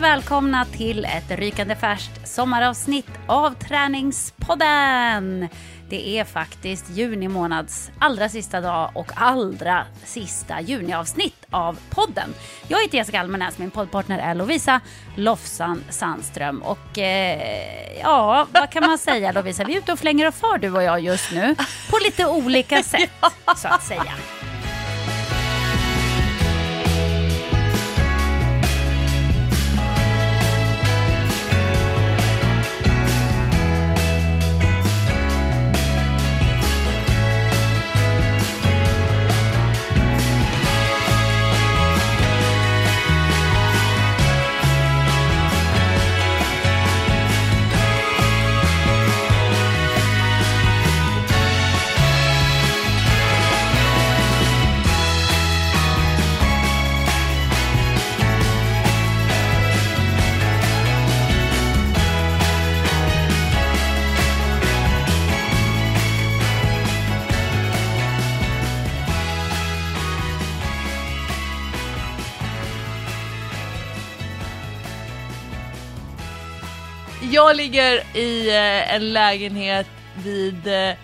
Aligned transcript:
Varmt 0.00 0.12
välkomna 0.12 0.64
till 0.64 1.04
ett 1.04 1.30
rykande 1.30 1.76
färskt 1.76 2.28
sommaravsnitt 2.28 3.10
av 3.26 3.54
Träningspodden. 3.54 5.48
Det 5.88 6.18
är 6.18 6.24
faktiskt 6.24 6.90
juni 6.90 7.28
månads 7.28 7.90
allra 7.98 8.28
sista 8.28 8.60
dag 8.60 8.90
och 8.94 9.12
allra 9.14 9.86
sista 10.04 10.60
juniavsnitt 10.60 11.46
av 11.50 11.78
podden. 11.90 12.34
Jag 12.68 12.82
heter 12.82 12.98
Jessica 12.98 13.20
Almenäs, 13.20 13.58
min 13.58 13.70
poddpartner 13.70 14.18
är 14.18 14.34
Lovisa 14.34 14.80
Lofsan 15.16 15.84
Sandström. 15.90 16.62
Och 16.62 16.98
eh, 16.98 17.98
ja, 18.02 18.46
vad 18.52 18.70
kan 18.70 18.86
man 18.86 18.98
säga 18.98 19.32
Lovisa? 19.32 19.64
Vi 19.64 19.74
är 19.74 19.78
ute 19.78 19.92
och 19.92 19.98
flänger 19.98 20.28
och 20.28 20.34
far 20.34 20.58
du 20.58 20.70
och 20.70 20.82
jag 20.82 21.00
just 21.00 21.32
nu 21.32 21.54
på 21.90 21.98
lite 22.04 22.26
olika 22.26 22.82
sätt 22.82 23.10
så 23.56 23.68
att 23.68 23.82
säga. 23.82 24.14
Jag 77.48 77.56
ligger 77.56 78.16
i 78.16 78.48
eh, 78.48 78.94
en 78.94 79.12
lägenhet 79.12 79.86
vid 80.24 80.66
eh, 80.66 80.96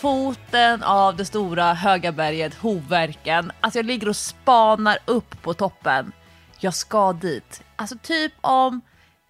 foten 0.00 0.82
av 0.82 1.16
det 1.16 1.24
stora 1.24 1.74
höga 1.74 2.12
berget 2.12 2.54
Hovverken. 2.54 3.52
Alltså 3.60 3.78
jag 3.78 3.86
ligger 3.86 4.08
och 4.08 4.16
spanar 4.16 4.98
upp 5.04 5.42
på 5.42 5.54
toppen. 5.54 6.12
Jag 6.60 6.74
ska 6.74 7.12
dit. 7.12 7.62
Alltså 7.76 7.98
typ 8.02 8.32
om, 8.40 8.80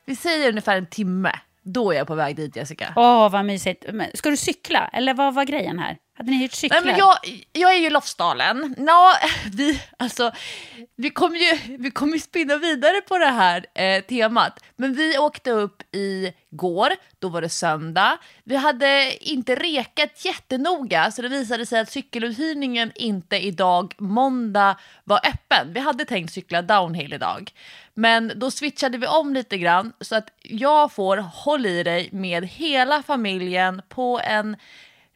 vi 0.06 0.16
säger 0.16 0.48
ungefär 0.48 0.76
en 0.76 0.86
timme. 0.86 1.32
Då 1.62 1.92
är 1.92 1.96
jag 1.96 2.06
på 2.06 2.14
väg 2.14 2.36
dit 2.36 2.56
Jessica. 2.56 2.92
Åh, 2.96 3.30
vad 3.30 3.44
mysigt. 3.44 3.84
Men 3.92 4.06
Ska 4.14 4.30
du 4.30 4.36
cykla? 4.36 4.90
Eller 4.92 5.14
vad 5.14 5.34
var 5.34 5.44
grejen 5.44 5.78
här? 5.78 5.96
Hade 6.20 6.30
ni 6.30 6.36
hyrt 6.36 6.52
cyklar? 6.52 6.80
Nej, 6.80 6.92
men 6.92 6.98
jag, 6.98 7.16
jag 7.52 7.74
är 7.74 7.78
ju 7.78 7.90
Lofsdalen. 7.90 8.74
Nå, 8.78 9.12
vi, 9.52 9.82
alltså, 9.96 10.32
vi 10.96 11.10
kommer 11.10 11.36
ju 11.36 11.76
vi 11.76 11.90
ju 12.12 12.20
spinna 12.20 12.56
vidare 12.56 13.00
på 13.00 13.18
det 13.18 13.26
här 13.26 13.66
eh, 13.74 14.04
temat. 14.04 14.64
Men 14.76 14.94
vi 14.94 15.18
åkte 15.18 15.50
upp 15.50 15.94
i 15.94 16.32
går, 16.50 16.90
då 17.18 17.28
var 17.28 17.40
det 17.40 17.48
söndag. 17.48 18.18
Vi 18.44 18.56
hade 18.56 19.16
inte 19.20 19.54
rekat 19.54 20.24
jättenoga 20.24 21.10
så 21.10 21.22
det 21.22 21.28
visade 21.28 21.66
sig 21.66 21.80
att 21.80 21.90
cykeluthyrningen 21.90 22.92
inte 22.94 23.36
idag, 23.36 23.94
måndag, 23.98 24.76
var 25.04 25.20
öppen. 25.26 25.72
Vi 25.72 25.80
hade 25.80 26.04
tänkt 26.04 26.32
cykla 26.32 26.62
downhill 26.62 27.12
idag. 27.12 27.52
Men 27.94 28.32
då 28.36 28.50
switchade 28.50 28.98
vi 28.98 29.06
om 29.06 29.34
lite 29.34 29.58
grann 29.58 29.92
så 30.00 30.16
att 30.16 30.28
jag 30.42 30.92
får, 30.92 31.16
håll 31.16 31.66
i 31.66 31.82
dig, 31.82 32.08
med 32.12 32.44
hela 32.44 33.02
familjen 33.02 33.82
på 33.88 34.20
en 34.24 34.56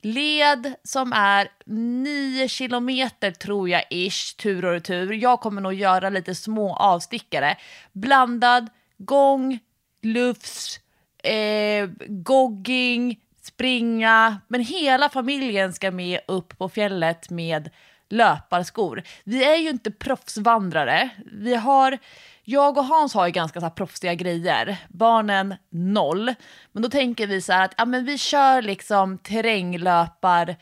led 0.05 0.75
som 0.85 1.13
är 1.13 1.49
9 1.67 2.49
kilometer 2.49 3.31
tror 3.31 3.69
jag 3.69 3.85
ish, 3.91 4.37
tur 4.37 4.65
och 4.65 4.73
retur. 4.73 5.13
Jag 5.13 5.41
kommer 5.41 5.61
nog 5.61 5.75
göra 5.75 6.11
lite 6.11 6.35
små 6.35 6.77
avstickare. 6.77 7.57
Blandad 7.93 8.69
gång, 8.99 9.59
lufs, 10.03 10.81
eh, 11.23 11.89
gogging, 12.07 13.21
springa. 13.43 14.41
Men 14.49 14.61
hela 14.61 15.09
familjen 15.09 15.73
ska 15.73 15.91
med 15.91 16.21
upp 16.29 16.59
på 16.59 16.69
fjället 16.69 17.31
med 17.31 17.71
löparskor. 18.09 19.03
Vi 19.25 19.45
är 19.45 19.57
ju 19.57 19.71
inte 19.71 19.91
proffsvandrare. 19.91 21.09
Vi 21.33 21.55
har, 21.55 21.99
jag 22.45 22.79
och 22.79 22.85
Hans 22.85 23.15
har 23.15 23.27
ju 23.27 23.33
ganska 23.33 23.61
så 23.61 23.67
här 23.67 23.71
proffsiga 23.71 24.15
grejer. 24.15 24.77
Barnen 24.89 25.55
noll. 25.71 26.35
Men 26.73 26.83
då 26.83 26.89
tänker 26.89 27.27
vi 27.27 27.41
så 27.41 27.53
här 27.53 27.65
att 27.65 27.75
ja, 27.77 27.85
men 27.85 28.05
vi 28.05 28.19
kör 28.19 28.63
liksom 28.63 29.19
terränglöpar 29.19 30.57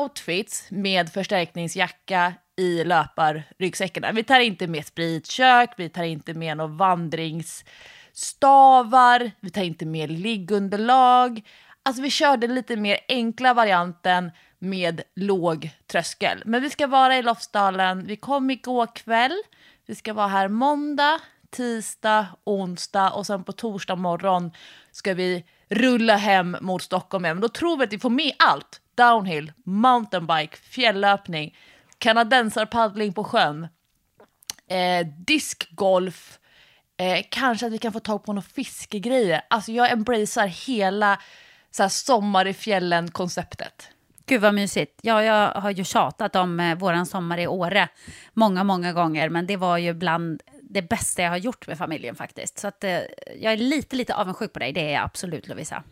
outfits 0.00 0.66
med 0.70 1.12
förstärkningsjacka 1.12 2.34
i 2.56 2.84
löparryggsäckarna. 2.84 4.12
Vi 4.12 4.22
tar 4.22 4.40
inte 4.40 4.66
med 4.66 4.86
spritkök, 4.86 5.70
vi 5.76 5.88
tar 5.88 6.04
inte 6.04 6.34
med 6.34 6.56
några 6.56 6.74
vandringsstavar, 6.74 9.30
vi 9.40 9.50
tar 9.50 9.62
inte 9.62 9.86
med 9.86 10.10
liggunderlag. 10.10 11.42
Alltså 11.82 12.02
vi 12.02 12.10
körde 12.10 12.46
lite 12.46 12.76
mer 12.76 12.98
enkla 13.08 13.54
varianten 13.54 14.30
med 14.58 15.02
låg 15.16 15.70
tröskel. 15.86 16.42
Men 16.44 16.62
vi 16.62 16.70
ska 16.70 16.86
vara 16.86 17.16
i 17.16 17.22
Lofsdalen, 17.22 18.06
vi 18.06 18.16
kom 18.16 18.50
igår 18.50 18.88
kväll, 18.94 19.42
vi 19.86 19.94
ska 19.94 20.12
vara 20.12 20.26
här 20.26 20.48
måndag, 20.48 21.20
tisdag, 21.50 22.26
onsdag 22.44 23.10
och 23.10 23.26
sen 23.26 23.44
på 23.44 23.52
torsdag 23.52 23.96
morgon 23.96 24.52
ska 24.92 25.14
vi 25.14 25.44
rulla 25.68 26.16
hem 26.16 26.56
mot 26.60 26.82
Stockholm 26.82 27.24
igen. 27.24 27.36
Men 27.36 27.42
då 27.42 27.48
tror 27.48 27.76
vi 27.76 27.84
att 27.84 27.92
vi 27.92 27.98
får 27.98 28.10
med 28.10 28.32
allt. 28.38 28.80
Downhill, 28.94 29.52
mountainbike, 29.64 30.56
fjällöpning, 30.56 31.56
kanadensarpaddling 31.98 33.12
på 33.12 33.24
sjön, 33.24 33.68
eh, 34.70 35.06
diskgolf, 35.06 36.38
eh, 36.96 37.24
kanske 37.30 37.66
att 37.66 37.72
vi 37.72 37.78
kan 37.78 37.92
få 37.92 38.00
tag 38.00 38.24
på 38.24 38.32
några 38.32 38.48
fiskegrejer. 38.48 39.40
Alltså 39.50 39.72
jag 39.72 39.90
embracear 39.90 40.46
hela 40.46 41.20
så 41.70 41.82
här, 41.82 41.90
sommar 41.90 42.46
i 42.46 42.54
fjällen-konceptet. 42.54 43.88
Gud 44.28 44.40
vad 44.40 44.54
mysigt. 44.54 45.00
Ja, 45.02 45.22
jag 45.22 45.60
har 45.60 45.70
ju 45.70 45.84
tjatat 45.84 46.36
om 46.36 46.60
eh, 46.60 46.78
våran 46.78 47.06
sommar 47.06 47.38
i 47.38 47.46
Åre 47.46 47.88
många, 48.32 48.64
många 48.64 48.92
gånger, 48.92 49.28
men 49.28 49.46
det 49.46 49.56
var 49.56 49.78
ju 49.78 49.94
bland 49.94 50.42
det 50.62 50.82
bästa 50.82 51.22
jag 51.22 51.30
har 51.30 51.36
gjort 51.36 51.66
med 51.66 51.78
familjen 51.78 52.14
faktiskt. 52.14 52.58
Så 52.58 52.68
att, 52.68 52.84
eh, 52.84 53.00
jag 53.40 53.52
är 53.52 53.56
lite, 53.56 53.96
lite 53.96 54.14
avundsjuk 54.14 54.52
på 54.52 54.58
dig, 54.58 54.72
det 54.72 54.80
är 54.80 54.92
jag 54.92 55.02
absolut 55.02 55.48
Lovisa. 55.48 55.82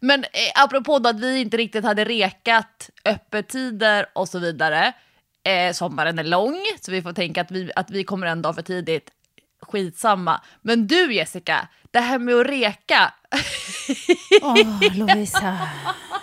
Men 0.00 0.24
eh, 0.24 0.64
apropå 0.64 0.98
då 0.98 1.08
att 1.08 1.20
vi 1.20 1.40
inte 1.40 1.56
riktigt 1.56 1.84
hade 1.84 2.04
rekat 2.04 2.90
öppettider 3.04 4.06
och 4.12 4.28
så 4.28 4.38
vidare. 4.38 4.92
Eh, 5.42 5.72
sommaren 5.72 6.18
är 6.18 6.24
lång, 6.24 6.58
så 6.80 6.92
vi 6.92 7.02
får 7.02 7.12
tänka 7.12 7.40
att 7.40 7.50
vi, 7.50 7.70
att 7.76 7.90
vi 7.90 8.04
kommer 8.04 8.26
en 8.26 8.42
dag 8.42 8.54
för 8.54 8.62
tidigt. 8.62 9.10
Skitsamma. 9.62 10.40
Men 10.62 10.86
du 10.86 11.14
Jessica, 11.14 11.68
det 11.90 12.00
här 12.00 12.18
med 12.18 12.34
att 12.34 12.46
reka. 12.46 13.14
Åh, 14.42 14.96
Lovisa. 14.98 15.58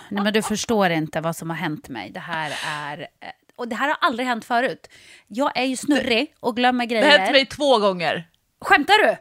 Nej, 0.08 0.24
men 0.24 0.32
du 0.32 0.42
förstår 0.42 0.90
inte 0.90 1.20
vad 1.20 1.36
som 1.36 1.50
har 1.50 1.56
hänt 1.56 1.88
mig. 1.88 2.10
Det 2.10 2.20
här 2.20 2.52
är... 2.66 3.00
eh, 3.00 3.06
Och 3.56 3.68
det 3.68 3.76
här 3.76 3.88
har 3.88 3.96
aldrig 4.00 4.28
hänt 4.28 4.44
förut. 4.44 4.88
Jag 5.26 5.56
är 5.56 5.64
ju 5.64 5.76
snurrig 5.76 6.34
och 6.40 6.56
glömmer 6.56 6.86
Det 6.86 6.94
hände 6.94 7.16
grejer. 7.16 7.32
mig 7.32 7.46
två 7.46 7.78
gånger. 7.78 8.28
Skämtar 8.60 8.98
du? 9.06 9.16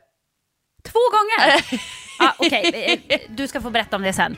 Två 0.83 0.99
gånger? 1.11 1.79
ah, 2.19 2.33
Okej, 2.39 3.01
eh, 3.09 3.19
du 3.29 3.47
ska 3.47 3.61
få 3.61 3.69
berätta 3.69 3.95
om 3.95 4.01
det 4.01 4.13
sen. 4.13 4.37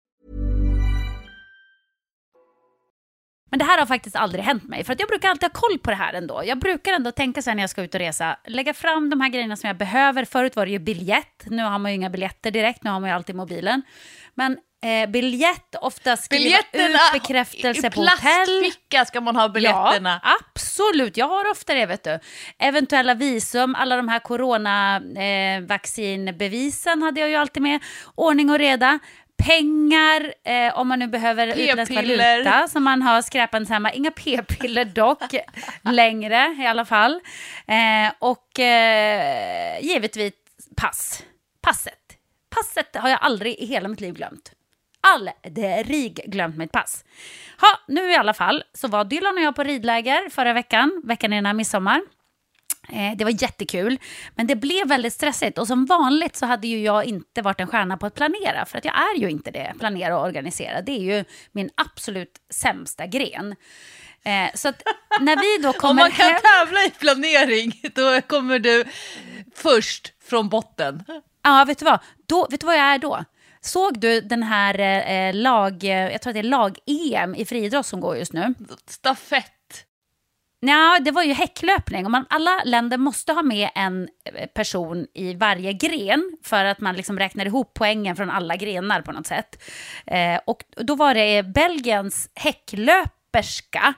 Men 3.51 3.59
det 3.59 3.65
här 3.65 3.77
har 3.77 3.85
faktiskt 3.85 4.15
aldrig 4.15 4.43
hänt 4.43 4.63
mig, 4.63 4.83
för 4.83 4.93
att 4.93 4.99
jag 4.99 5.09
brukar 5.09 5.29
alltid 5.29 5.43
ha 5.43 5.49
koll 5.61 5.79
på 5.79 5.89
det 5.89 5.95
här 5.95 6.13
ändå. 6.13 6.41
Jag 6.45 6.59
brukar 6.59 6.93
ändå 6.93 7.11
tänka 7.11 7.41
sen 7.41 7.57
när 7.57 7.63
jag 7.63 7.69
ska 7.69 7.83
ut 7.83 7.93
och 7.95 7.99
resa, 7.99 8.37
lägga 8.47 8.73
fram 8.73 9.09
de 9.09 9.21
här 9.21 9.29
grejerna 9.29 9.55
som 9.55 9.67
jag 9.67 9.77
behöver. 9.77 10.25
Förut 10.25 10.55
var 10.55 10.65
det 10.65 10.71
ju 10.71 10.79
biljett, 10.79 11.43
nu 11.45 11.63
har 11.63 11.79
man 11.79 11.91
ju 11.91 11.95
inga 11.95 12.09
biljetter 12.09 12.51
direkt, 12.51 12.83
nu 12.83 12.89
har 12.89 12.99
man 12.99 13.09
ju 13.09 13.15
alltid 13.15 13.35
mobilen. 13.35 13.81
Men 14.35 14.57
eh, 14.83 15.09
biljett, 15.09 15.75
ofta 15.81 16.17
skriva 16.17 16.57
ut 16.57 16.65
bekräftelse 17.13 17.91
på 17.91 18.01
hotell. 18.01 18.17
I 18.17 18.21
plastficka 18.21 19.05
ska 19.05 19.21
man 19.21 19.35
ha 19.35 19.49
biljetterna. 19.49 20.21
Ja, 20.23 20.37
absolut, 20.53 21.17
jag 21.17 21.27
har 21.27 21.51
ofta 21.51 21.73
det 21.73 21.85
vet 21.85 22.03
du. 22.03 22.19
Eventuella 22.59 23.13
visum, 23.13 23.75
alla 23.75 23.95
de 23.95 24.07
här 24.07 24.19
coronavaccinbevisen 24.19 27.01
eh, 27.01 27.05
hade 27.05 27.19
jag 27.19 27.29
ju 27.29 27.35
alltid 27.35 27.63
med. 27.63 27.79
Ordning 28.15 28.49
och 28.49 28.59
reda 28.59 28.99
pengar, 29.45 30.33
eh, 30.43 30.77
om 30.77 30.87
man 30.87 30.99
nu 30.99 31.07
behöver 31.07 31.47
utländsk 31.47 31.95
valuta 31.95 32.67
som 32.67 32.83
man 32.83 33.01
har 33.01 33.21
skräpande 33.21 33.73
hemma. 33.73 33.93
Inga 33.93 34.11
p-piller 34.11 34.85
dock, 34.85 35.35
längre 35.81 36.55
i 36.59 36.65
alla 36.67 36.85
fall. 36.85 37.19
Eh, 37.67 38.13
och 38.19 38.59
eh, 38.59 39.79
givetvis 39.81 40.33
pass. 40.75 41.23
Passet. 41.61 41.93
Passet 42.49 42.95
har 42.95 43.09
jag 43.09 43.19
aldrig 43.21 43.55
i 43.59 43.65
hela 43.65 43.87
mitt 43.87 44.01
liv 44.01 44.13
glömt. 44.13 44.51
Aldrig 45.01 46.21
glömt 46.25 46.57
mitt 46.57 46.71
pass. 46.71 47.05
Ha, 47.61 47.67
nu 47.87 48.11
i 48.11 48.15
alla 48.15 48.33
fall 48.33 48.63
så 48.73 48.87
var 48.87 49.03
Dylan 49.03 49.37
och 49.37 49.43
jag 49.43 49.55
på 49.55 49.63
ridläger 49.63 50.29
förra 50.29 50.53
veckan, 50.53 51.01
veckan 51.03 51.33
innan 51.33 51.57
midsommar. 51.57 52.01
Eh, 52.89 53.17
det 53.17 53.23
var 53.23 53.43
jättekul, 53.43 53.99
men 54.35 54.47
det 54.47 54.55
blev 54.55 54.87
väldigt 54.87 55.13
stressigt. 55.13 55.57
Och 55.57 55.67
som 55.67 55.85
vanligt 55.85 56.35
så 56.35 56.45
hade 56.45 56.67
ju 56.67 56.83
jag 56.83 57.05
inte 57.05 57.41
varit 57.41 57.59
en 57.59 57.67
stjärna 57.67 57.97
på 57.97 58.05
att 58.05 58.15
planera, 58.15 58.65
för 58.65 58.77
att 58.77 58.85
jag 58.85 58.95
är 58.95 59.19
ju 59.19 59.29
inte 59.29 59.51
det, 59.51 59.73
planera 59.79 60.17
och 60.17 60.25
organisera. 60.25 60.81
Det 60.81 60.91
är 60.91 61.17
ju 61.17 61.23
min 61.51 61.69
absolut 61.75 62.41
sämsta 62.49 63.07
gren. 63.07 63.55
Eh, 64.23 64.55
så 64.55 64.69
att 64.69 64.83
när 65.19 65.35
vi 65.35 65.63
då 65.63 65.73
kommer 65.73 65.89
Om 65.91 65.95
man 65.97 66.11
kan 66.11 66.25
hem... 66.25 66.41
tävla 66.41 66.79
i 66.85 66.89
planering, 66.89 67.81
då 67.95 68.21
kommer 68.21 68.59
du 68.59 68.85
först 69.55 70.13
från 70.23 70.49
botten. 70.49 71.03
Ja, 71.43 71.63
vet 71.67 71.79
du 71.79 71.85
vad? 71.85 71.99
Då, 72.25 72.47
vet 72.51 72.59
du 72.59 72.65
vad 72.65 72.75
jag 72.75 72.93
är 72.93 72.97
då? 72.97 73.25
Såg 73.61 73.99
du 73.99 74.21
den 74.21 74.43
här 74.43 74.79
eh, 75.09 75.33
lag, 75.33 75.83
jag 75.83 76.21
tror 76.21 76.31
att 76.31 76.35
det 76.35 76.39
är 76.39 76.43
lag-EM 76.43 77.35
i 77.35 77.45
friidrott 77.45 77.85
som 77.85 78.01
går 78.01 78.17
just 78.17 78.33
nu? 78.33 78.53
Stafett. 78.87 79.60
Ja, 80.65 80.99
det 81.01 81.11
var 81.11 81.23
ju 81.23 81.33
häcklöpning. 81.33 82.05
Och 82.05 82.11
man, 82.11 82.25
alla 82.29 82.61
länder 82.65 82.97
måste 82.97 83.33
ha 83.33 83.41
med 83.41 83.69
en 83.75 84.09
eh, 84.25 84.47
person 84.47 85.07
i 85.13 85.33
varje 85.33 85.73
gren 85.73 86.37
för 86.43 86.65
att 86.65 86.79
man 86.79 86.95
liksom 86.95 87.19
räknar 87.19 87.45
ihop 87.45 87.71
poängen 87.73 88.15
från 88.15 88.29
alla 88.29 88.55
grenar 88.55 89.01
på 89.01 89.11
något 89.11 89.27
sätt. 89.27 89.63
Eh, 90.07 90.39
och 90.45 90.63
då 90.75 90.95
var 90.95 91.13
det 91.13 91.43
Belgiens 91.43 92.29
häcklöperska 92.35 93.93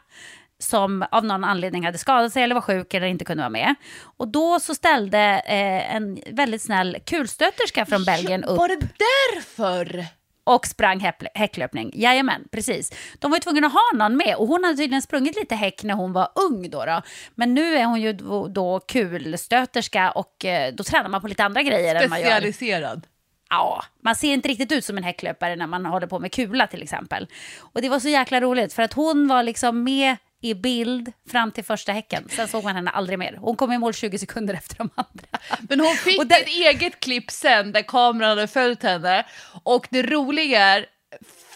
som 0.60 1.06
av 1.12 1.26
någon 1.26 1.44
anledning 1.44 1.86
hade 1.86 1.98
skadat 1.98 2.34
sig 2.34 2.44
eller 2.44 2.56
var 2.56 2.62
sjuk 2.62 2.94
eller 2.94 3.08
inte 3.08 3.26
kunde 3.26 3.42
vara 3.42 3.50
med. 3.50 3.76
Och 4.18 4.28
då 4.28 4.60
så 4.60 4.76
ställde 4.76 5.20
eh, 5.46 5.96
en 5.96 6.20
väldigt 6.32 6.62
snäll 6.62 6.98
kulstöterska 7.06 7.86
från 7.86 8.06
Belgien 8.06 8.44
upp. 8.44 8.58
Var 8.58 8.68
det 8.68 8.88
därför? 8.98 10.06
Och 10.44 10.66
sprang 10.68 11.12
häcklöpning. 11.36 11.92
Jajamän, 11.94 12.48
precis. 12.52 12.92
De 13.20 13.32
var 13.32 13.38
ju 13.38 13.42
tvungna 13.42 13.68
att 13.68 13.74
ha 13.74 13.92
någon 13.94 14.18
med 14.18 14.36
och 14.36 14.48
hon 14.48 14.64
hade 14.64 14.78
tydligen 14.78 15.02
sprungit 15.02 15.36
lite 15.36 15.56
häck 15.56 15.84
när 15.84 15.94
hon 15.94 16.14
var 16.14 16.30
ung 16.36 16.70
då. 16.70 16.86
då. 16.86 17.02
Men 17.36 17.54
nu 17.54 17.76
är 17.76 17.86
hon 17.86 18.02
ju 18.02 18.14
då, 18.14 18.48
då 18.48 18.80
kulstöterska 18.80 20.12
och 20.12 20.46
eh, 20.46 20.74
då 20.74 20.84
tränar 20.84 21.10
man 21.10 21.22
på 21.22 21.28
lite 21.28 21.44
andra 21.44 21.64
grejer 21.64 21.96
än 21.96 22.10
man 22.10 22.22
gör. 22.22 22.28
Specialiserad. 22.28 23.08
Ja, 23.50 23.84
man 24.04 24.16
ser 24.16 24.34
inte 24.34 24.48
riktigt 24.48 24.72
ut 24.72 24.86
som 24.86 24.98
en 24.98 25.04
häcklöpare 25.04 25.56
när 25.56 25.68
man 25.68 25.86
håller 25.86 26.08
på 26.08 26.20
med 26.20 26.32
kula 26.32 26.68
till 26.68 26.84
exempel. 26.84 27.28
Och 27.60 27.82
det 27.82 27.90
var 27.90 28.00
så 28.00 28.10
jäkla 28.10 28.42
roligt 28.42 28.74
för 28.74 28.84
att 28.84 28.94
hon 28.94 29.28
var 29.28 29.44
liksom 29.44 29.84
med 29.84 30.18
i 30.44 30.54
bild 30.54 31.12
fram 31.30 31.52
till 31.52 31.64
första 31.64 31.92
häcken. 31.92 32.28
Sen 32.30 32.48
såg 32.48 32.64
man 32.64 32.76
henne 32.76 32.92
aldrig 32.92 33.20
mer. 33.20 33.38
Hon 33.42 33.56
kom 33.56 33.72
i 33.72 33.78
mål 33.78 33.94
20 33.94 34.18
sekunder 34.18 34.54
efter 34.54 34.76
de 34.78 34.90
andra. 34.96 35.40
Men 35.70 35.80
hon 35.80 35.96
fick 35.96 36.20
och 36.20 36.28
där... 36.28 36.42
ett 36.42 36.48
eget 36.48 37.00
klipp 37.00 37.32
sen 37.32 37.72
där 37.72 37.82
kameran 37.82 38.30
hade 38.30 38.48
följt 38.48 38.84
henne. 38.84 39.26
Och 39.64 39.88
det 39.90 40.04
roliga 40.04 40.60
är, 40.60 40.86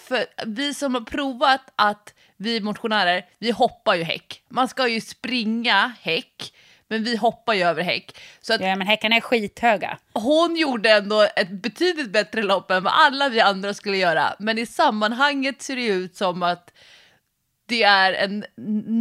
för 0.07 0.25
vi 0.45 0.74
som 0.74 0.94
har 0.94 1.01
provat 1.01 1.62
att 1.75 2.13
vi 2.38 2.62
motionärer, 2.62 3.25
vi 3.39 3.51
hoppar 3.51 3.95
ju 3.95 4.04
häck. 4.04 4.42
Man 4.50 4.68
ska 4.68 4.88
ju 4.88 5.01
springa 5.01 5.95
häck, 6.01 6.54
men 6.88 7.04
vi 7.04 7.16
hoppar 7.16 7.54
ju 7.54 7.63
över 7.63 7.84
häck. 7.84 8.18
Så 8.42 8.54
att 8.54 8.62
ja, 8.62 8.75
men 8.75 8.88
häckarna 8.88 9.16
är 9.16 9.22
skithöga. 9.22 9.98
Hon 10.13 10.56
gjorde 10.56 10.92
ändå 10.92 11.28
ett 11.36 11.50
betydligt 11.50 12.12
bättre 12.12 12.44
lopp 12.44 12.72
än 12.72 12.84
vad 12.84 12.94
alla 12.95 13.30
vi 13.30 13.42
andra 13.42 13.74
skulle 13.74 13.98
göra. 13.98 14.36
Men 14.39 14.57
i 14.57 14.66
sammanhanget 14.66 15.62
ser 15.62 15.75
det 15.75 15.86
ut 15.86 16.16
som 16.16 16.44
att 16.44 16.74
det 17.67 17.83
är 17.83 18.13
en 18.13 18.45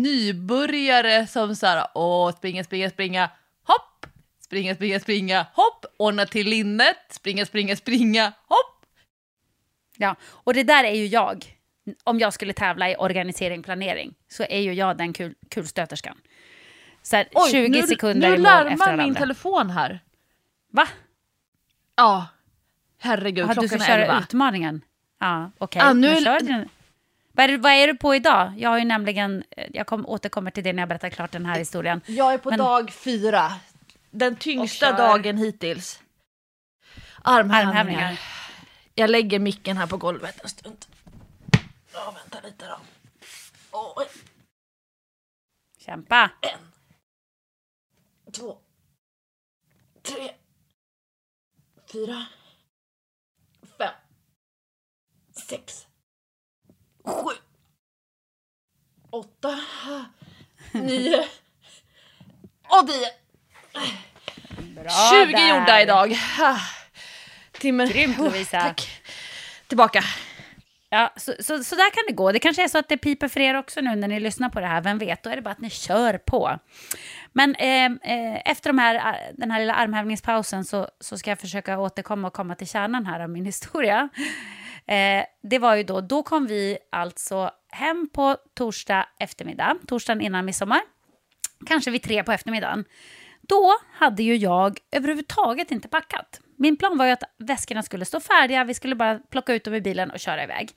nybörjare 0.03 1.27
som 1.27 1.57
så 1.57 1.67
här, 1.67 1.87
åh, 1.95 2.33
springa, 2.33 2.65
springa, 2.65 2.91
springa, 2.91 3.31
hopp, 3.65 4.07
springa, 4.41 4.75
springa, 4.75 5.01
springa, 5.01 5.47
hopp, 5.53 5.87
ordna 5.97 6.27
till 6.27 6.49
linnet, 6.49 6.97
springa, 7.11 7.47
springa, 7.47 7.77
springa, 7.77 8.33
hopp. 8.47 8.87
Ja, 9.97 10.17
och 10.25 10.55
det 10.55 10.63
där 10.63 10.85
är 10.85 10.95
ju 10.95 11.07
jag. 11.07 11.53
Om 12.05 12.19
jag 12.19 12.33
skulle 12.33 12.53
tävla 12.53 12.91
i 12.91 12.97
organisering 12.97 13.63
planering 13.63 14.15
så 14.29 14.43
är 14.43 14.61
ju 14.61 14.73
jag 14.73 14.97
den 14.97 15.13
kul, 15.13 15.35
kulstöterskan. 15.49 16.17
Så 17.03 17.17
här, 17.17 17.29
Oj, 17.33 17.51
20 17.51 17.69
nu, 17.69 17.83
sekunder 17.83 18.31
nu 18.31 18.37
larmar 18.37 18.97
min 18.97 19.15
telefon 19.15 19.71
här. 19.71 20.01
Va? 20.73 20.89
Ja. 21.97 22.27
Herregud, 22.99 23.45
Aha, 23.45 23.55
klockan 23.55 23.81
är 23.81 23.85
elva. 23.85 23.89
Du 23.89 24.07
ska 24.07 24.13
köra 24.13 24.21
utmaningen? 24.21 24.81
Ja, 25.19 25.51
okej. 25.59 25.81
Okay. 25.81 25.91
Ah, 25.91 25.93
nu, 25.93 26.21
nu 26.43 26.69
vad 27.37 27.51
är, 27.51 27.59
vad 27.59 27.73
är, 27.73 27.87
du 27.87 27.97
på 27.97 28.15
idag? 28.15 28.53
Jag 28.57 28.71
har 28.71 28.79
ju 28.79 28.85
nämligen, 28.85 29.45
jag 29.73 29.87
kom, 29.87 30.07
återkommer 30.07 30.51
till 30.51 30.65
det 30.65 30.73
när 30.73 30.83
jag 30.83 30.89
berättar 30.89 31.11
klart 31.11 31.33
den 31.33 31.47
här 31.47 31.59
historien. 31.59 32.01
Jag 32.07 32.35
är 32.35 32.39
på 32.39 32.51
Men, 32.51 32.59
dag 32.59 32.91
fyra. 32.91 33.53
Den 34.11 34.37
tyngsta 34.37 34.93
dagen 34.93 35.37
hittills. 35.37 36.01
Armhävningar. 37.23 37.81
Armhävningar. 37.81 38.21
Jag 38.95 39.11
lägger 39.11 39.39
micken 39.39 39.77
här 39.77 39.87
på 39.87 39.97
golvet 39.97 40.41
en 40.43 40.49
stund. 40.49 40.87
Ja, 41.93 42.15
vänta 42.17 42.47
lite 42.47 42.67
då. 42.67 42.79
Oj. 43.73 44.07
Kämpa. 45.79 46.31
En. 46.41 46.73
Två. 48.33 48.59
Tre. 50.03 50.33
Fyra. 51.93 52.27
Fem. 53.79 53.93
Sex 55.33 55.86
sju, 57.07 57.35
åtta, 59.11 59.61
nio 60.73 61.25
och 62.69 62.87
tio. 62.89 63.11
Bra 64.75 64.91
20 65.27 65.33
där. 65.33 65.49
gjorda 65.49 65.83
idag. 65.83 66.17
Timme. 67.53 67.87
Grymt 67.87 68.19
Lovisa. 68.19 68.61
tack. 68.61 69.03
Tillbaka. 69.67 70.03
Ja, 70.91 71.13
så, 71.17 71.33
så, 71.41 71.65
så, 71.65 71.75
där 71.75 71.91
kan 71.91 72.05
det 72.09 72.13
gå. 72.13 72.33
Det 72.33 72.39
kanske 72.39 72.65
är 72.65 72.69
så 72.69 72.79
att 72.79 72.89
det 72.89 72.97
piper 72.97 73.29
för 73.29 73.41
er 73.41 73.55
också 73.55 73.81
nu 73.81 73.97
när 73.97 74.09
ni 74.09 74.21
lyssnar 74.21 74.49
på 74.49 74.61
det 74.61 74.67
här. 74.67 74.81
Vem 74.81 74.99
vet, 74.99 75.23
då 75.23 75.31
är 75.31 75.37
det 75.37 75.43
bara 75.43 75.51
att 75.51 75.61
ni 75.61 75.71
kör 75.71 76.19
på. 76.19 76.59
Men 77.33 77.55
eh, 77.55 77.85
eh, 77.85 78.43
efter 78.45 78.71
de 78.71 78.79
här, 78.79 79.17
den 79.33 79.51
här 79.51 79.61
lilla 79.61 79.75
armhävningspausen 79.75 80.65
så, 80.65 80.89
så 81.01 81.19
ska 81.19 81.31
jag 81.31 81.39
försöka 81.39 81.79
återkomma 81.79 82.29
och 82.29 82.35
komma 82.35 82.55
till 82.55 82.69
kärnan 82.69 83.07
här 83.07 83.21
av 83.21 83.31
min 83.31 83.45
historia. 83.45 84.09
Eh, 84.89 85.25
det 85.43 85.59
var 85.59 85.75
ju 85.75 85.83
då, 85.83 86.01
då 86.01 86.23
kom 86.23 86.47
vi 86.47 86.79
alltså 86.93 87.51
hem 87.69 88.09
på 88.13 88.37
torsdag 88.55 89.07
eftermiddag, 89.21 89.77
torsdagen 89.87 90.21
innan 90.21 90.45
midsommar, 90.45 90.81
kanske 91.67 91.91
vid 91.91 92.03
tre 92.03 92.25
på 92.25 92.33
eftermiddagen. 92.33 92.85
Då 93.41 93.73
hade 93.93 94.23
ju 94.23 94.37
jag 94.37 94.79
överhuvudtaget 94.93 95.71
inte 95.71 95.89
packat. 95.89 96.41
Min 96.59 96.77
plan 96.77 96.99
var 96.99 97.07
ju 97.07 97.13
att 97.13 97.23
väskorna 97.39 97.83
skulle 97.83 98.05
stå 98.05 98.21
färdiga, 98.21 98.65
vi 98.65 98.75
skulle 98.75 98.95
bara 98.95 99.19
plocka 99.19 99.55
ut 99.55 99.65
dem 99.65 99.75
i 99.75 99.81
bilen 99.81 100.11
och 100.11 100.21
köra 100.21 100.45
iväg. 100.45 100.71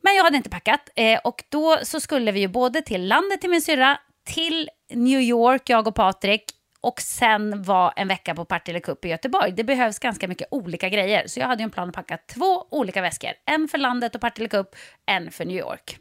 Men 0.00 0.14
jag 0.14 0.24
hade 0.24 0.36
inte 0.36 0.50
packat 0.50 0.90
eh, 0.96 1.20
och 1.24 1.44
då 1.48 1.78
så 1.82 2.00
skulle 2.00 2.32
vi 2.32 2.40
ju 2.40 2.48
både 2.48 2.82
till 2.82 3.08
landet 3.08 3.40
till 3.40 3.50
min 3.50 3.62
syrra, 3.62 3.98
till 4.24 4.70
New 4.90 5.20
York, 5.20 5.70
jag 5.70 5.86
och 5.86 5.94
Patrik, 5.94 6.44
och 6.82 7.00
sen 7.00 7.62
var 7.62 7.92
en 7.96 8.08
vecka 8.08 8.34
på 8.34 8.44
Partille 8.44 8.80
Cup 8.80 9.04
i 9.04 9.08
Göteborg. 9.08 9.52
Det 9.52 9.64
behövs 9.64 9.98
ganska 9.98 10.28
mycket 10.28 10.48
olika 10.50 10.88
grejer, 10.88 11.26
så 11.26 11.40
jag 11.40 11.46
hade 11.46 11.62
en 11.62 11.70
plan 11.70 11.88
att 11.88 11.94
packa 11.94 12.18
två 12.34 12.66
olika 12.70 13.02
väskor. 13.02 13.30
En 13.46 13.68
för 13.68 13.78
landet 13.78 14.14
och 14.14 14.20
Partille 14.20 14.48
Cup, 14.48 14.68
en 15.06 15.30
för 15.30 15.44
New 15.44 15.56
York. 15.56 15.98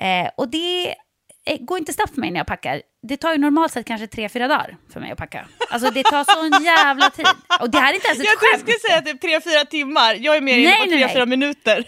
Eh, 0.00 0.30
och 0.36 0.48
det 0.48 0.94
går 1.60 1.78
inte 1.78 1.92
snabbt 1.92 2.14
för 2.14 2.20
mig 2.20 2.30
när 2.30 2.40
jag 2.40 2.46
packar. 2.46 2.82
Det 3.02 3.16
tar 3.16 3.32
ju 3.32 3.38
normalt 3.38 3.72
sett 3.72 3.86
kanske 3.86 4.06
tre, 4.06 4.28
fyra 4.28 4.48
dagar 4.48 4.76
för 4.92 5.00
mig 5.00 5.10
att 5.12 5.18
packa. 5.18 5.48
Alltså 5.70 5.90
det 5.90 6.02
tar 6.02 6.24
sån 6.24 6.64
jävla 6.64 7.10
tid. 7.10 7.26
Och 7.60 7.70
det 7.70 7.78
här 7.78 7.90
är 7.90 7.94
inte 7.94 8.06
ens 8.06 8.20
ett 8.20 8.26
jag 8.26 8.38
skämt. 8.38 8.50
Jag 8.66 8.80
skulle 8.80 8.92
säga 8.92 9.02
typ 9.02 9.20
tre, 9.20 9.40
fyra 9.40 9.64
timmar. 9.64 10.14
Jag 10.14 10.36
är 10.36 10.40
mer 10.40 10.58
inne 10.58 10.76
på 10.76 10.90
tre, 10.90 11.08
fyra 11.08 11.26
minuter. 11.26 11.84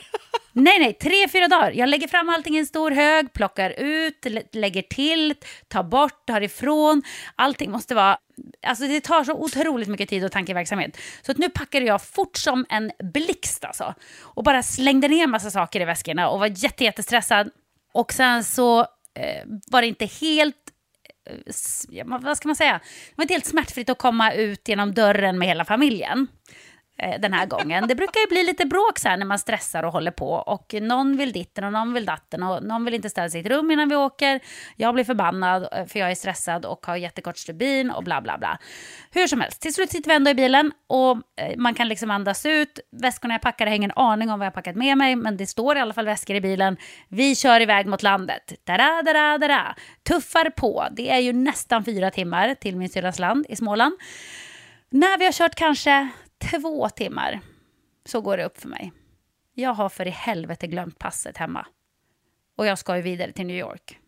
Nej, 0.53 0.79
nej, 0.79 0.93
tre, 0.93 1.29
fyra 1.29 1.49
dagar. 1.49 1.73
Jag 1.73 1.89
lägger 1.89 2.09
fram 2.09 2.29
allting 2.29 2.57
i 2.57 2.59
en 2.59 2.67
stor 2.67 2.91
hög, 2.91 3.33
plockar 3.33 3.71
ut, 3.71 4.27
lägger 4.53 4.83
till, 4.83 5.35
tar 5.69 5.83
bort, 5.83 6.27
tar 6.27 6.41
ifrån. 6.41 7.03
Allting 7.37 7.71
måste 7.71 7.95
vara... 7.95 8.19
Alltså 8.67 8.87
det 8.87 9.01
tar 9.01 9.25
så 9.25 9.33
otroligt 9.33 9.89
mycket 9.89 10.09
tid 10.09 10.25
och 10.25 10.33
tankeverksamhet. 10.33 10.97
Så 11.23 11.33
att 11.33 11.39
nu 11.39 11.51
packade 11.51 11.87
jag 11.87 12.03
fort 12.03 12.37
som 12.37 12.67
en 12.69 12.93
blixt 13.13 13.65
alltså. 13.65 13.95
Och 14.21 14.45
bara 14.45 14.63
slängde 14.63 15.09
ner 15.09 15.27
massa 15.27 15.51
saker 15.51 15.81
i 15.81 15.85
väskorna 15.85 16.29
och 16.29 16.41
var 16.41 16.65
jätte, 16.65 16.85
jättestressad. 16.85 17.51
Och 17.93 18.13
sen 18.13 18.45
så 18.45 18.81
eh, 18.81 19.45
var 19.67 19.83
det 19.83 19.89
inte 19.89 20.07
helt 20.07 20.57
eh, 21.93 22.05
vad 22.07 22.37
ska 22.37 22.49
man 22.49 22.57
säga? 22.57 22.81
Det 23.09 23.15
var 23.17 23.25
inte 23.25 23.35
helt 23.35 23.47
smärtfritt 23.47 23.91
att 23.91 23.99
komma 23.99 24.33
ut 24.33 24.69
genom 24.69 24.95
dörren 24.95 25.39
med 25.39 25.49
hela 25.49 25.65
familjen 25.65 26.29
Eh, 27.03 27.21
den 27.21 27.33
här 27.33 27.47
gången. 27.47 27.89
Det 27.89 27.95
brukar 27.95 28.21
ju 28.21 28.27
bli 28.27 28.43
lite 28.43 28.67
bråk 28.67 28.99
så 28.99 29.09
här 29.09 29.17
när 29.17 29.27
man 29.27 29.39
stressar 29.39 29.83
och 29.83 29.93
håller 29.93 30.11
på. 30.11 30.31
Och 30.33 30.75
någon 30.81 31.17
vill 31.17 31.33
ditten 31.33 31.65
och 31.65 31.73
någon 31.73 31.95
vill 31.95 32.05
datten 32.05 32.43
och 32.43 32.63
någon 32.63 32.85
vill 32.85 32.95
inte 32.95 33.11
ställa 33.11 33.29
sitt 33.29 33.47
rum 33.47 33.71
innan 33.71 33.89
vi 33.89 33.97
åker. 33.97 34.41
Jag 34.77 34.95
blir 34.95 35.05
förbannad 35.05 35.69
eh, 35.73 35.87
för 35.87 35.99
jag 35.99 36.11
är 36.11 36.15
stressad 36.15 36.65
och 36.65 36.87
har 36.87 36.97
jättekort 36.97 37.39
stubin 37.39 37.91
och 37.91 38.05
bla 38.05 38.21
bla 38.21 38.39
bla. 38.39 38.59
Hur 39.11 39.27
som 39.27 39.41
helst, 39.41 39.63
till 39.63 39.75
slut 39.75 39.91
sitter 39.91 40.11
vi 40.11 40.17
ändå 40.17 40.31
i 40.31 40.35
bilen 40.35 40.73
och 40.89 41.11
eh, 41.11 41.57
man 41.57 41.75
kan 41.75 41.89
liksom 41.89 42.11
andas 42.11 42.47
ut. 42.47 42.81
Väskorna 43.03 43.35
jag 43.35 43.41
packade 43.41 43.71
har 43.71 43.77
ingen 43.77 43.93
aning 43.97 44.31
om 44.31 44.39
vad 44.39 44.47
jag 44.47 44.55
packat 44.55 44.77
med 44.77 44.99
mig, 44.99 45.17
men 45.17 45.37
det 45.37 45.47
står 45.47 45.77
i 45.77 45.81
alla 45.81 45.95
fall 45.95 46.07
väskor 46.07 46.37
i 46.37 46.41
bilen. 46.41 46.77
Vi 47.09 47.35
kör 47.35 47.61
iväg 47.61 47.87
mot 47.87 48.03
landet. 48.03 48.53
Da-da, 48.65 49.03
da-da, 49.03 49.39
da-da. 49.39 49.75
Tuffar 50.09 50.51
på. 50.51 50.87
Det 50.93 51.11
är 51.11 51.19
ju 51.19 51.33
nästan 51.33 51.85
fyra 51.85 52.11
timmar 52.11 52.55
till 52.55 52.77
min 52.77 52.89
syrras 52.89 53.19
land 53.19 53.47
i 53.49 53.57
Småland. 53.57 53.95
När 54.91 55.19
vi 55.19 55.25
har 55.25 55.33
kört 55.33 55.55
kanske 55.55 56.09
två 56.41 56.89
timmar 56.89 57.41
så 58.05 58.21
går 58.21 58.37
det 58.37 58.45
upp 58.45 58.61
för 58.61 58.69
mig. 58.69 58.93
Jag 59.55 59.75
har 59.75 59.89
för 59.89 60.07
i 60.07 60.11
helvete 60.11 60.67
glömt 60.67 60.99
passet 60.99 61.37
hemma. 61.37 61.67
Och 62.57 62.67
jag 62.67 62.79
ska 62.79 62.97
ju 62.97 63.03
vidare 63.03 63.33
till 63.33 63.47
New 63.47 63.57
York. 63.57 63.99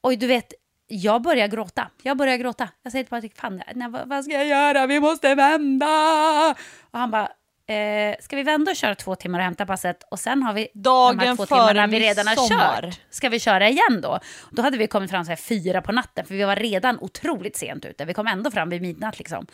Och 0.00 0.18
du 0.18 0.26
vet, 0.26 0.52
jag 0.86 1.22
börjar 1.22 1.46
gråta. 1.46 1.90
Jag 2.02 2.16
börjar 2.16 2.36
gråta. 2.36 2.68
Jag 2.82 2.92
säger 2.92 3.04
till 3.04 3.10
Patrik, 3.10 3.36
fan, 3.36 3.62
nej, 3.74 3.88
vad, 3.90 4.08
vad 4.08 4.24
ska 4.24 4.34
jag 4.34 4.46
göra? 4.46 4.86
Vi 4.86 5.00
måste 5.00 5.34
vända! 5.34 6.54
Och 6.90 6.98
han 6.98 7.10
bara, 7.10 7.28
eh, 7.66 8.16
ska 8.20 8.36
vi 8.36 8.42
vända 8.42 8.70
och 8.70 8.76
köra 8.76 8.94
två 8.94 9.14
timmar 9.14 9.38
och 9.38 9.44
hämta 9.44 9.66
passet? 9.66 10.02
Och 10.10 10.18
sen 10.20 10.42
har 10.42 10.52
vi 10.52 10.68
Dagen 10.74 11.18
de 11.18 11.26
här 11.26 11.36
två 11.36 11.46
timmarna 11.46 11.86
vi 11.86 12.00
redan 12.00 12.26
har 12.26 12.36
midsommar. 12.36 12.82
kört. 12.82 13.00
Ska 13.10 13.28
vi 13.28 13.40
köra 13.40 13.68
igen 13.68 14.00
då? 14.02 14.18
Då 14.50 14.62
hade 14.62 14.78
vi 14.78 14.86
kommit 14.86 15.10
fram 15.10 15.24
så 15.24 15.28
här 15.28 15.36
fyra 15.36 15.82
på 15.82 15.92
natten, 15.92 16.26
för 16.26 16.34
vi 16.34 16.42
var 16.42 16.56
redan 16.56 16.98
otroligt 17.00 17.56
sent 17.56 17.84
ute. 17.84 18.04
Vi 18.04 18.14
kom 18.14 18.26
ändå 18.26 18.50
fram 18.50 18.68
vid 18.68 18.82
midnatt 18.82 19.18
liksom. 19.18 19.46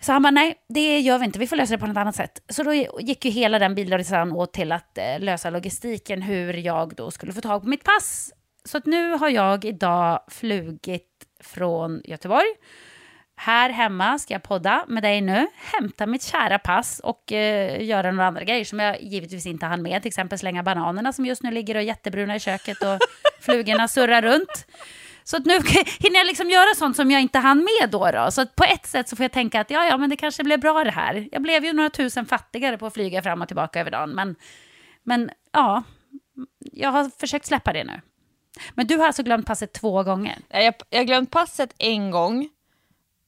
Så 0.00 0.12
han 0.12 0.22
bara, 0.22 0.30
nej, 0.30 0.54
det 0.68 1.00
gör 1.00 1.18
vi 1.18 1.24
inte, 1.24 1.38
vi 1.38 1.46
får 1.46 1.56
lösa 1.56 1.74
det 1.74 1.78
på 1.78 1.86
något 1.86 1.96
annat 1.96 2.16
sätt. 2.16 2.42
Så 2.48 2.62
då 2.62 2.74
gick 3.00 3.24
ju 3.24 3.30
hela 3.30 3.58
den 3.58 3.74
bilresan 3.74 4.32
åt 4.32 4.52
till 4.52 4.72
att 4.72 4.98
eh, 4.98 5.20
lösa 5.20 5.50
logistiken, 5.50 6.22
hur 6.22 6.54
jag 6.54 6.94
då 6.94 7.10
skulle 7.10 7.32
få 7.32 7.40
tag 7.40 7.62
på 7.62 7.68
mitt 7.68 7.84
pass. 7.84 8.32
Så 8.64 8.78
att 8.78 8.86
nu 8.86 9.12
har 9.12 9.28
jag 9.28 9.64
idag 9.64 10.20
flugit 10.28 11.26
från 11.40 12.02
Göteborg. 12.04 12.46
Här 13.36 13.70
hemma 13.70 14.18
ska 14.18 14.34
jag 14.34 14.42
podda 14.42 14.84
med 14.88 15.02
dig 15.02 15.20
nu, 15.20 15.46
hämta 15.54 16.06
mitt 16.06 16.22
kära 16.22 16.58
pass 16.58 17.00
och 17.04 17.32
eh, 17.32 17.82
göra 17.84 18.10
några 18.10 18.26
andra 18.26 18.44
grejer 18.44 18.64
som 18.64 18.78
jag 18.78 19.02
givetvis 19.02 19.46
inte 19.46 19.66
hann 19.66 19.82
med. 19.82 20.02
Till 20.02 20.08
exempel 20.08 20.38
slänga 20.38 20.62
bananerna 20.62 21.12
som 21.12 21.26
just 21.26 21.42
nu 21.42 21.50
ligger 21.50 21.74
och 21.74 21.80
är 21.80 21.86
jättebruna 21.86 22.36
i 22.36 22.40
köket 22.40 22.82
och 22.82 22.98
flugorna 23.40 23.88
surrar 23.88 24.22
runt. 24.22 24.66
Så 25.28 25.36
att 25.36 25.46
nu 25.46 25.52
hinner 25.98 26.16
jag 26.16 26.26
liksom 26.26 26.50
göra 26.50 26.74
sånt 26.74 26.96
som 26.96 27.10
jag 27.10 27.22
inte 27.22 27.38
hann 27.38 27.58
med 27.58 27.90
då. 27.90 28.10
då. 28.10 28.30
Så 28.30 28.40
att 28.40 28.56
på 28.56 28.64
ett 28.64 28.86
sätt 28.86 29.08
så 29.08 29.16
får 29.16 29.24
jag 29.24 29.32
tänka 29.32 29.60
att 29.60 29.70
ja, 29.70 29.84
ja, 29.84 29.96
men 29.96 30.10
det 30.10 30.16
kanske 30.16 30.44
blev 30.44 30.60
bra 30.60 30.84
det 30.84 30.90
här. 30.90 31.28
Jag 31.32 31.42
blev 31.42 31.64
ju 31.64 31.72
några 31.72 31.90
tusen 31.90 32.26
fattigare 32.26 32.78
på 32.78 32.86
att 32.86 32.94
flyga 32.94 33.22
fram 33.22 33.42
och 33.42 33.48
tillbaka 33.48 33.80
över 33.80 33.90
dagen. 33.90 34.10
Men, 34.10 34.36
men 35.02 35.30
ja, 35.52 35.82
jag 36.72 36.90
har 36.90 37.10
försökt 37.20 37.46
släppa 37.46 37.72
det 37.72 37.84
nu. 37.84 38.00
Men 38.74 38.86
du 38.86 38.96
har 38.96 39.06
alltså 39.06 39.22
glömt 39.22 39.46
passet 39.46 39.72
två 39.72 40.02
gånger? 40.02 40.38
Jag, 40.48 40.74
har 40.92 41.04
glömt 41.04 41.30
passet 41.30 41.74
en 41.78 42.10
gång. 42.10 42.48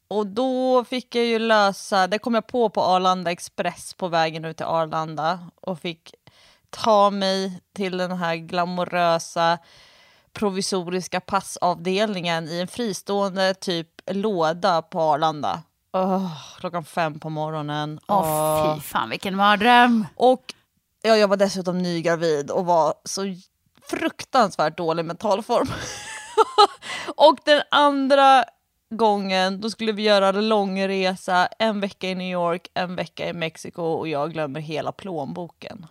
Och 0.08 0.26
då 0.26 0.84
fick 0.84 1.14
jag 1.14 1.24
ju 1.24 1.38
lösa, 1.38 2.06
det 2.06 2.18
kom 2.18 2.34
jag 2.34 2.46
på 2.46 2.70
på 2.70 2.82
Arlanda 2.82 3.30
Express 3.30 3.94
på 3.94 4.08
vägen 4.08 4.44
ut 4.44 4.56
till 4.56 4.66
Arlanda 4.66 5.50
och 5.54 5.80
fick 5.80 6.14
ta 6.70 7.10
mig 7.10 7.60
till 7.74 7.96
den 7.96 8.12
här 8.12 8.36
glamorösa 8.36 9.58
provisoriska 10.32 11.20
passavdelningen 11.20 12.48
i 12.48 12.60
en 12.60 12.68
fristående 12.68 13.54
typ 13.54 13.88
låda 14.10 14.82
på 14.82 15.00
Arlanda. 15.00 15.62
Åh, 15.92 16.32
klockan 16.58 16.84
fem 16.84 17.20
på 17.20 17.30
morgonen. 17.30 18.00
Åh, 18.08 18.18
Åh. 18.18 18.74
fy 18.74 18.80
fan 18.80 19.10
vilken 19.10 19.36
mardröm. 19.36 20.06
Och 20.16 20.54
ja, 21.02 21.16
jag 21.16 21.28
var 21.28 21.36
dessutom 21.36 21.78
nygravid 21.78 22.50
och 22.50 22.66
var 22.66 22.94
så 23.04 23.22
fruktansvärt 23.82 24.76
dålig 24.76 25.04
mental 25.04 25.42
form. 25.42 25.68
och 27.16 27.38
den 27.44 27.62
andra 27.70 28.44
gången 28.90 29.60
då 29.60 29.70
skulle 29.70 29.92
vi 29.92 30.02
göra 30.02 30.28
en 30.28 30.48
lång 30.48 30.88
resa, 30.88 31.48
en 31.58 31.80
vecka 31.80 32.08
i 32.08 32.14
New 32.14 32.32
York, 32.32 32.68
en 32.74 32.96
vecka 32.96 33.28
i 33.28 33.32
Mexiko 33.32 33.82
och 33.82 34.08
jag 34.08 34.32
glömmer 34.32 34.60
hela 34.60 34.92
plånboken. 34.92 35.86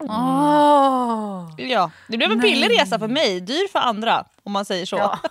Åh. 0.00 1.54
Ja, 1.56 1.90
det 2.08 2.16
blev 2.16 2.32
en 2.32 2.38
billig 2.38 2.70
resa 2.80 2.98
för 2.98 3.08
mig, 3.08 3.40
dyr 3.40 3.68
för 3.68 3.78
andra 3.78 4.26
om 4.42 4.52
man 4.52 4.64
säger 4.64 4.86
så. 4.86 4.96
Ja. 4.96 5.18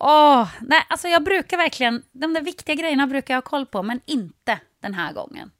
Åh, 0.00 0.48
nej, 0.60 0.86
alltså 0.88 1.08
jag 1.08 1.24
brukar 1.24 1.56
verkligen, 1.56 2.02
de 2.12 2.34
där 2.34 2.42
viktiga 2.42 2.74
grejerna 2.74 3.06
brukar 3.06 3.34
jag 3.34 3.42
ha 3.42 3.48
koll 3.50 3.66
på, 3.66 3.82
men 3.82 4.00
inte 4.06 4.60
den 4.80 4.94
här 4.94 5.12
gången. 5.12 5.50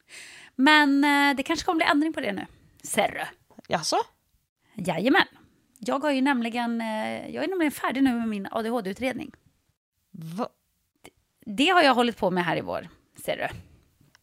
Men 0.57 1.05
eh, 1.05 1.37
det 1.37 1.43
kanske 1.43 1.64
kommer 1.64 1.76
bli 1.76 1.87
ändring 1.87 2.12
på 2.12 2.21
det 2.21 2.33
nu. 2.33 2.47
Serre. 2.83 3.28
Jaså? 3.69 3.97
Jajamän. 4.75 5.26
Jag, 5.78 5.99
har 5.99 6.11
ju 6.11 6.21
nämligen, 6.21 6.81
eh, 6.81 7.28
jag 7.35 7.45
är 7.45 7.49
nämligen 7.49 7.73
färdig 7.73 8.02
nu 8.02 8.14
med 8.14 8.28
min 8.28 8.49
ADHD-utredning. 8.50 9.33
Va? 10.11 10.49
Det 11.47 11.69
har 11.69 11.83
jag 11.83 11.95
hållit 11.95 12.17
på 12.17 12.31
med 12.31 12.45
här 12.45 12.57
i 12.57 12.61
vår, 12.61 12.88
ser 13.25 13.37
du. 13.37 13.49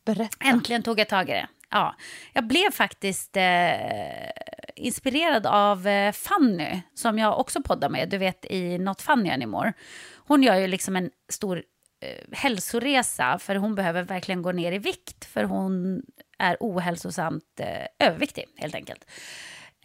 Berätta. 0.05 0.46
Äntligen 0.46 0.84
tog 0.84 1.00
jag 1.00 1.10
tag 1.10 1.29
i 1.29 1.32
det. 1.32 1.48
Ja, 1.75 1.96
jag 2.34 2.48
blev 2.48 2.72
faktiskt 2.72 3.38
eh, 3.38 4.29
inspirerad 4.75 5.46
av 5.46 5.88
eh, 5.88 6.12
Fanny, 6.12 6.82
som 6.94 7.20
jag 7.20 7.39
också 7.39 7.62
poddar 7.62 7.89
med, 7.89 8.10
du 8.10 8.17
vet 8.17 8.46
i 8.46 8.77
Not 8.77 9.01
Funny 9.01 9.29
Anymore. 9.29 9.74
Hon 10.15 10.44
gör 10.44 10.55
ju 10.55 10.67
liksom 10.67 10.96
en 10.96 11.12
stor 11.29 11.63
eh, 12.01 12.38
hälsoresa, 12.38 13.39
för 13.39 13.55
hon 13.55 13.75
behöver 13.75 14.03
verkligen 14.03 14.41
gå 14.41 14.51
ner 14.51 14.72
i 14.72 14.77
vikt, 14.77 15.25
för 15.25 15.44
hon 15.44 16.03
är 16.38 16.58
ohälsosamt 16.60 17.60
eh, 17.60 18.08
överviktig, 18.08 18.46
helt 18.58 18.75
enkelt. 18.75 19.05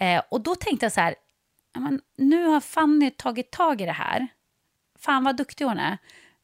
Eh, 0.00 0.22
och 0.30 0.40
då 0.40 0.54
tänkte 0.54 0.86
jag 0.86 0.92
så 0.92 1.00
här, 1.00 1.14
men, 1.78 2.00
nu 2.18 2.44
har 2.44 2.60
Fanny 2.60 3.10
tagit 3.10 3.50
tag 3.50 3.80
i 3.80 3.86
det 3.86 3.92
här. 3.92 4.26
Fan 4.98 5.24
vad 5.24 5.36
duktig 5.36 5.64
hon 5.64 5.78
är. 5.78 5.98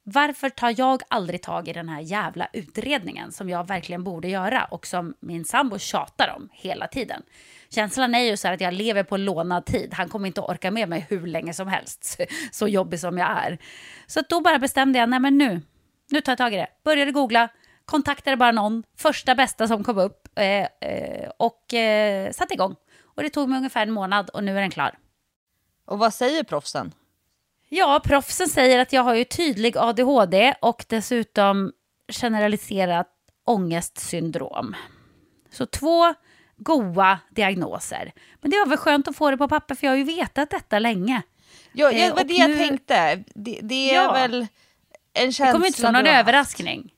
Varför 0.09 0.51
tar 0.51 0.75
jag 0.79 1.03
aldrig 1.09 1.43
tag 1.43 1.69
i 1.69 1.73
den 1.73 1.89
här 1.89 2.01
jävla 2.01 2.49
utredningen 2.53 3.33
som 3.33 3.49
jag 3.49 3.67
verkligen 3.67 4.05
borde 4.05 4.29
göra 4.29 4.65
och 4.65 4.87
som 4.87 5.15
min 5.21 5.45
sambo 5.45 5.79
tjatar 5.79 6.35
om 6.37 6.49
hela 6.53 6.87
tiden? 6.89 7.23
Känslan 7.69 8.15
är 8.15 8.21
ju 8.21 8.37
så 8.37 8.49
här 8.49 8.55
att 8.55 8.61
jag 8.61 8.75
lever 8.75 9.03
på 9.03 9.17
lånad 9.17 9.67
tid. 9.67 9.95
Han 9.95 10.09
kommer 10.09 10.27
inte 10.27 10.41
att 10.41 10.49
orka 10.49 10.71
med 10.71 10.89
mig 10.89 11.07
hur 11.09 11.27
länge 11.27 11.55
som 11.55 11.69
helst, 11.69 12.21
så 12.53 12.69
jobbig 12.69 13.01
som 13.01 13.19
jag 13.19 13.29
är. 13.29 13.59
Så 14.07 14.23
då 14.29 14.41
bara 14.41 14.59
bestämde 14.59 14.99
jag, 14.99 15.09
nej 15.09 15.21
men 15.21 15.39
nu, 15.39 15.63
nu 16.11 16.21
tar 16.21 16.33
jag 16.33 16.39
tag 16.39 16.55
i 16.55 16.57
det. 16.57 16.69
Började 16.85 17.13
googla, 17.13 17.49
kontaktade 17.85 18.37
bara 18.37 18.53
någon, 18.53 18.83
första 18.99 19.35
bästa 19.35 19.69
som 19.69 19.85
kom 19.85 19.99
upp 19.99 20.29
eh, 20.39 20.67
eh, 20.91 21.31
och 21.37 21.75
eh, 21.75 22.31
satte 22.31 22.55
igång. 22.55 22.77
Och 23.03 23.23
det 23.23 23.31
tog 23.31 23.49
mig 23.49 23.57
ungefär 23.57 23.83
en 23.83 23.93
månad 23.93 24.31
och 24.31 24.45
nu 24.45 24.57
är 24.57 24.61
den 24.61 24.71
klar. 24.71 24.99
Och 25.87 25.99
vad 25.99 26.15
säger 26.15 26.43
proffsen? 26.43 26.93
Ja, 27.69 28.01
proffsen 28.05 28.49
säger 28.49 28.79
att 28.79 28.93
jag 28.93 29.03
har 29.03 29.15
ju 29.15 29.25
tydlig 29.25 29.77
ADHD 29.79 30.55
och 30.61 30.85
dessutom 30.89 31.73
generaliserat 32.09 33.09
ångestsyndrom. 33.47 34.77
Så 35.51 35.67
två 35.67 36.15
goa 36.57 37.19
diagnoser. 37.31 38.13
Men 38.41 38.51
det 38.51 38.59
var 38.59 38.67
väl 38.67 38.79
skönt 38.79 39.09
att 39.09 39.17
få 39.17 39.31
det 39.31 39.37
på 39.37 39.49
papper 39.49 39.75
för 39.75 39.87
jag 39.87 39.93
har 39.93 39.97
ju 39.99 40.05
vetat 40.05 40.51
detta 40.51 40.79
länge. 40.79 41.23
Ja, 41.73 41.91
Eh, 41.93 42.09
det 42.09 42.15
var 42.15 42.25
det 42.25 42.35
jag 42.35 42.51
nu- 42.51 42.57
tänkte. 42.57 43.25
Det, 43.35 43.61
det 43.63 43.91
är 43.91 44.03
Ja. 44.03 44.13
väl 44.13 44.47
en 45.13 45.33
känsla 45.33 45.47
Det 45.47 45.53
kommer 45.53 45.67
inte 45.67 45.81
som 45.81 45.93
någon 45.93 46.07
överraskning. 46.07 46.93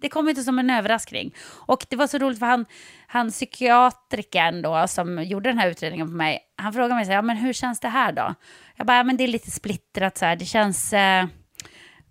Det 0.00 0.08
kom 0.08 0.28
inte 0.28 0.42
som 0.42 0.58
en 0.58 0.70
överraskning. 0.70 1.34
Och 1.66 1.86
det 1.90 1.96
var 1.96 2.06
så 2.06 2.18
roligt 2.18 2.38
för 2.38 2.46
han, 2.46 2.66
han 3.06 3.30
psykiatrikern 3.30 4.62
då 4.62 4.88
som 4.88 5.24
gjorde 5.24 5.50
den 5.50 5.58
här 5.58 5.68
utredningen 5.70 6.06
på 6.06 6.12
mig, 6.14 6.40
han 6.56 6.72
frågade 6.72 6.94
mig 6.94 7.04
så 7.04 7.10
här, 7.10 7.18
ja, 7.18 7.22
men 7.22 7.36
hur 7.36 7.52
känns 7.52 7.80
det 7.80 7.88
här 7.88 8.12
då? 8.12 8.34
Jag 8.76 8.86
bara, 8.86 8.96
ja, 8.96 9.04
men 9.04 9.16
det 9.16 9.24
är 9.24 9.28
lite 9.28 9.50
splittrat 9.50 10.18
så 10.18 10.24
här, 10.24 10.36
det 10.36 10.44
känns 10.44 10.92
eh, 10.92 11.26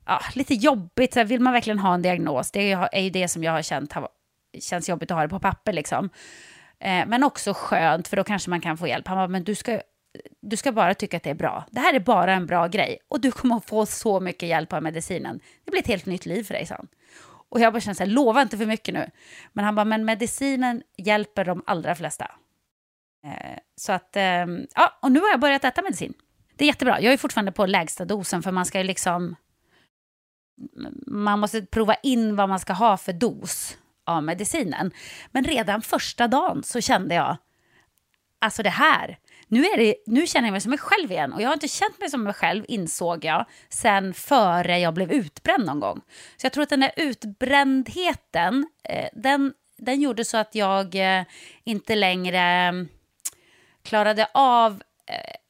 ja, 0.06 0.22
lite 0.36 0.54
jobbigt, 0.54 1.14
så 1.14 1.20
här, 1.20 1.26
vill 1.26 1.40
man 1.42 1.54
verkligen 1.54 1.80
ha 1.80 1.94
en 1.94 2.02
diagnos? 2.02 2.52
Det 2.52 2.60
är, 2.60 2.78
ju- 2.80 2.88
är 2.92 3.02
ju 3.04 3.10
det 3.10 3.28
som 3.28 3.44
jag 3.44 3.52
har 3.52 3.62
känt 3.62 3.94
har, 3.94 4.10
känns 4.60 4.90
jobbigt 4.90 5.12
att 5.12 5.16
ha 5.18 5.22
det 5.24 5.30
på 5.30 5.40
papper 5.40 5.74
liksom. 5.74 6.10
Eh, 6.80 7.06
men 7.08 7.24
också 7.24 7.54
skönt, 7.54 8.08
för 8.08 8.18
då 8.18 8.24
kanske 8.24 8.50
man 8.50 8.62
kan 8.62 8.78
få 8.78 8.88
hjälp. 8.88 9.08
Han 9.08 9.18
bara, 9.18 9.28
men 9.28 9.44
du 9.44 9.56
ska, 9.56 9.82
du 10.42 10.58
ska 10.58 10.72
bara 10.72 10.94
tycka 10.94 11.18
att 11.18 11.24
det 11.24 11.30
är 11.30 11.34
bra. 11.36 11.66
Det 11.72 11.80
här 11.80 11.94
är 11.94 12.00
bara 12.00 12.34
en 12.34 12.46
bra 12.46 12.68
grej. 12.68 12.98
Och 13.08 13.22
du 13.22 13.32
kommer 13.32 13.56
att 13.56 13.66
få 13.66 13.86
så 13.86 14.20
mycket 14.20 14.50
hjälp 14.50 14.74
av 14.74 14.84
medicinen. 14.84 15.40
Det 15.66 15.72
blir 15.72 15.82
ett 15.82 15.88
helt 15.88 16.06
nytt 16.06 16.26
liv 16.26 16.44
för 16.44 16.54
dig, 16.54 16.66
sa 16.66 16.76
han. 16.76 16.88
Och 17.50 17.60
jag 17.60 17.74
bara 17.74 17.80
kände 17.80 17.96
så 17.96 18.04
här, 18.04 18.12
lova 18.12 18.42
inte 18.42 18.58
för 18.58 18.66
mycket 18.66 18.94
nu. 18.94 19.10
Men 19.54 19.66
han 19.66 19.76
bara, 19.76 19.86
men 19.86 20.06
medicinen 20.06 20.82
hjälper 20.98 21.46
de 21.46 21.64
allra 21.68 21.96
flesta. 21.96 22.32
Eh, 23.26 23.58
så 23.76 23.92
att, 23.92 24.16
eh, 24.16 24.24
ja, 24.76 25.00
och 25.02 25.12
nu 25.12 25.20
har 25.20 25.30
jag 25.30 25.40
börjat 25.40 25.64
äta 25.64 25.82
medicin. 25.82 26.14
Det 26.56 26.64
är 26.64 26.68
jättebra. 26.68 27.02
Jag 27.02 27.14
är 27.14 27.18
fortfarande 27.18 27.52
på 27.52 27.66
lägsta 27.66 28.06
dosen, 28.06 28.44
för 28.44 28.52
man 28.52 28.66
ska 28.66 28.78
ju 28.78 28.84
liksom... 28.84 29.36
Man 31.08 31.40
måste 31.40 31.62
prova 31.62 31.96
in 31.96 32.36
vad 32.36 32.50
man 32.50 32.60
ska 32.60 32.74
ha 32.74 32.98
för 32.98 33.14
dos 33.14 33.78
av 34.06 34.24
medicinen. 34.24 34.92
Men 35.32 35.44
redan 35.44 35.82
första 35.82 36.28
dagen 36.28 36.64
så 36.64 36.82
kände 36.82 37.16
jag 37.16 37.38
alltså 38.40 38.64
det 38.64 38.70
här, 38.70 39.18
nu, 39.48 39.66
är 39.66 39.78
det, 39.78 39.96
nu 40.06 40.28
känner 40.28 40.48
jag 40.48 40.52
mig 40.52 40.62
som 40.62 40.70
mig 40.70 40.80
själv 40.80 41.12
igen. 41.12 41.34
Och 41.34 41.42
jag 41.42 41.48
har 41.48 41.54
inte 41.54 41.68
känt 41.68 42.00
mig 42.00 42.10
som 42.10 42.24
mig 42.24 42.34
själv, 42.34 42.66
insåg 42.68 43.26
jag, 43.26 43.46
sen 43.70 44.14
före 44.14 44.80
jag 44.80 44.94
blev 44.94 45.12
utbränd 45.12 45.66
någon 45.66 45.80
gång. 45.80 46.02
Så 46.38 46.46
jag 46.46 46.54
tror 46.54 46.64
att 46.64 46.70
den 46.70 46.80
där 46.80 46.92
utbrändheten, 46.96 48.68
eh, 48.84 49.10
den, 49.14 49.54
den 49.78 50.02
gjorde 50.02 50.26
så 50.26 50.38
att 50.38 50.56
jag 50.56 50.96
eh, 50.96 51.24
inte 51.64 51.96
längre 51.96 52.68
eh, 52.68 52.74
klarade 53.84 54.28
av 54.34 54.84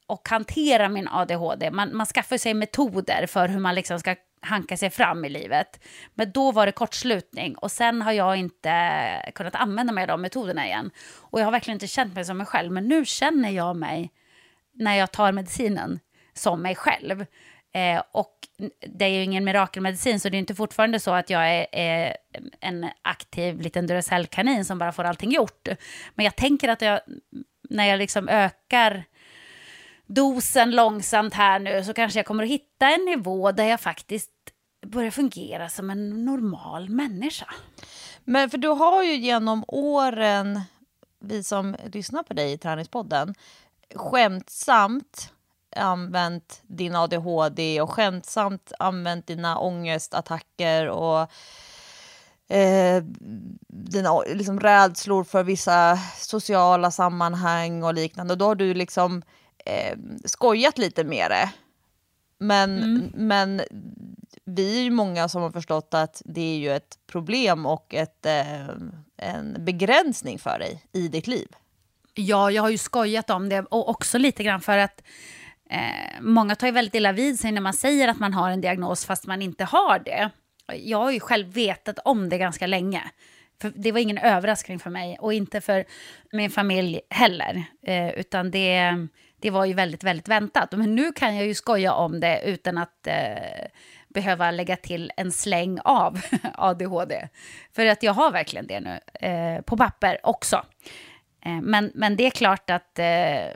och 0.08 0.30
hantera 0.30 0.90
min 0.90 1.08
ADHD. 1.08 1.72
Man, 1.72 1.96
man 1.96 2.06
skaffar 2.06 2.38
sig 2.38 2.54
metoder 2.54 3.28
för 3.28 3.48
hur 3.48 3.60
man 3.60 3.76
liksom 3.76 4.00
ska 4.00 4.16
hanka 4.42 4.78
sig 4.78 4.90
fram 4.90 5.26
i 5.26 5.30
livet. 5.30 5.84
Men 6.14 6.32
då 6.32 6.52
var 6.52 6.66
det 6.66 6.72
kortslutning 6.72 7.56
och 7.56 7.72
sen 7.72 8.02
har 8.02 8.12
jag 8.12 8.38
inte 8.38 9.32
kunnat 9.36 9.56
använda 9.56 9.94
mig 9.94 10.02
av 10.02 10.08
de 10.08 10.22
metoderna 10.22 10.66
igen. 10.66 10.92
Och 11.18 11.40
jag 11.40 11.46
har 11.46 11.52
verkligen 11.52 11.76
inte 11.76 11.88
känt 11.88 12.16
mig 12.16 12.26
som 12.26 12.38
mig 12.38 12.48
själv, 12.48 12.72
men 12.72 12.88
nu 12.88 13.06
känner 13.06 13.50
jag 13.50 13.76
mig 13.76 14.12
när 14.74 14.96
jag 14.96 15.12
tar 15.12 15.32
medicinen 15.32 16.00
som 16.34 16.62
mig 16.62 16.76
själv. 16.76 17.26
Eh, 17.74 18.04
och 18.12 18.36
det 18.88 19.06
är 19.06 19.10
ju 19.10 19.24
ingen 19.24 19.44
mirakelmedicin, 19.44 20.20
så 20.20 20.30
det 20.30 20.38
är 20.38 20.40
inte 20.40 20.56
fortfarande 20.56 21.00
så 21.00 21.12
att 21.12 21.30
jag 21.30 21.50
är, 21.50 21.68
är 21.72 22.18
en 22.60 22.90
aktiv 23.02 23.62
liten 23.62 23.88
Duracell-kanin 23.88 24.66
som 24.66 24.78
bara 24.78 24.92
får 24.92 25.04
allting 25.04 25.32
gjort. 25.32 25.68
Men 26.16 26.24
jag 26.24 26.36
tänker 26.36 26.70
att 26.70 26.82
jag, 26.82 27.00
när 27.70 27.86
jag 27.86 27.98
liksom 27.98 28.30
ökar 28.30 29.04
dosen 30.08 30.72
långsamt 30.72 31.34
här 31.34 31.60
nu 31.60 31.84
så 31.84 31.94
kanske 31.94 32.20
jag 32.20 32.26
kommer 32.26 32.44
att 32.44 32.50
hitta 32.50 32.90
en 32.90 33.06
nivå 33.06 33.52
där 33.52 33.64
jag 33.64 33.82
faktiskt 33.82 34.32
börjar 34.86 35.12
fungera 35.12 35.70
som 35.70 35.90
en 35.90 36.26
normal 36.26 36.90
människa. 36.90 37.54
Men 38.24 38.50
för 38.50 38.58
du 38.58 38.68
har 38.68 39.04
ju 39.04 39.16
genom 39.16 39.64
åren, 39.68 40.62
vi 41.20 41.44
som 41.44 41.76
lyssnar 41.94 42.24
på 42.24 42.34
dig 42.34 42.52
i 42.52 42.58
Träningspodden, 42.58 43.36
skämtsamt 43.96 45.32
använt 45.76 46.62
din 46.64 46.96
ADHD 46.96 47.82
och 47.82 47.92
skämtsamt 47.92 48.72
använt 48.80 49.28
dina 49.28 49.60
ångestattacker 49.60 50.90
och 50.90 51.20
eh, 52.48 53.04
dina 53.68 54.22
liksom, 54.22 54.60
rädslor 54.60 55.24
för 55.24 55.44
vissa 55.44 55.98
sociala 56.18 56.92
sammanhang 56.92 57.84
och 57.84 57.94
liknande. 57.94 58.34
Och 58.34 58.38
då 58.38 58.46
har 58.46 58.56
du 58.56 58.74
liksom 58.74 59.22
eh, 59.66 59.98
skojat 60.26 60.78
lite 60.78 61.04
med 61.04 61.32
det. 61.32 61.50
Men, 62.38 62.84
mm. 62.84 63.12
men 63.14 63.62
vi 64.46 64.80
är 64.80 64.84
ju 64.84 64.92
många 64.92 65.30
som 65.30 65.42
har 65.42 65.52
förstått 65.52 65.94
att 65.94 66.22
det 66.26 66.42
är 66.42 66.58
ju 66.58 66.72
ett 66.72 67.00
problem 67.08 67.66
och 67.66 67.94
ett, 67.94 68.26
eh, 68.26 68.68
en 69.18 69.56
begränsning 69.60 70.40
för 70.40 70.60
dig 70.60 70.84
i 70.92 71.08
ditt 71.08 71.28
liv. 71.28 71.48
Ja, 72.14 72.52
jag 72.52 72.62
har 72.62 72.70
ju 72.70 72.78
skojat 72.78 73.30
om 73.30 73.50
det 73.50 73.62
och 73.62 73.90
också 73.90 74.18
lite 74.18 74.44
grann 74.44 74.62
för 74.62 74.78
att 74.78 75.04
eh, 75.70 76.22
många 76.22 76.56
tar 76.56 76.68
ju 76.68 76.74
väldigt 76.74 76.96
illa 76.96 77.12
vid 77.12 77.40
sig 77.40 77.52
när 77.52 77.62
man 77.62 77.74
säger 77.74 78.08
att 78.08 78.20
man 78.20 78.34
har 78.34 78.50
en 78.50 78.62
diagnos 78.62 79.06
fast 79.06 79.28
man 79.28 79.42
inte 79.42 79.64
har 79.64 80.00
det. 80.00 80.30
Jag 80.74 80.98
har 80.98 81.12
ju 81.12 81.20
själv 81.20 81.48
vetat 81.48 82.00
om 82.06 82.30
det 82.30 82.38
ganska 82.38 82.68
länge. 82.68 83.04
För 83.62 83.74
det 83.76 83.92
var 83.92 84.00
ingen 84.00 84.18
överraskning 84.18 84.80
för 84.80 84.90
mig 84.90 85.18
och 85.20 85.34
inte 85.34 85.62
för 85.62 85.86
min 86.32 86.50
familj 86.50 87.02
heller. 87.10 87.64
Eh, 87.88 88.10
utan 88.10 88.52
det, 88.52 89.08
det 89.46 89.52
var 89.52 89.66
ju 89.66 89.74
väldigt, 89.74 90.04
väldigt 90.04 90.28
väntat. 90.28 90.72
Men 90.72 90.96
nu 90.96 91.12
kan 91.12 91.36
jag 91.36 91.46
ju 91.48 91.54
skoja 91.54 91.94
om 91.94 92.20
det 92.20 92.42
utan 92.46 92.78
att 92.78 93.08
eh, 93.08 93.68
behöva 94.08 94.52
lägga 94.52 94.76
till 94.76 95.12
en 95.18 95.32
släng 95.32 95.80
av 95.84 96.22
ADHD. 96.54 97.28
För 97.76 97.86
att 97.86 98.04
jag 98.04 98.14
har 98.14 98.32
verkligen 98.32 98.68
det 98.68 98.80
nu, 98.80 99.00
eh, 99.28 99.62
på 99.62 99.78
papper 99.78 100.20
också. 100.24 100.66
Eh, 101.46 101.62
men, 101.62 101.92
men 101.96 102.16
det 102.16 102.26
är 102.26 102.30
klart 102.30 102.70
att 102.70 103.00
eh, 103.00 103.56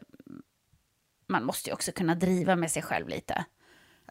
man 1.27 1.45
måste 1.45 1.69
ju 1.69 1.73
också 1.73 1.91
kunna 1.91 2.15
driva 2.15 2.55
med 2.55 2.71
sig 2.71 2.81
själv 2.81 3.07
lite. 3.07 3.45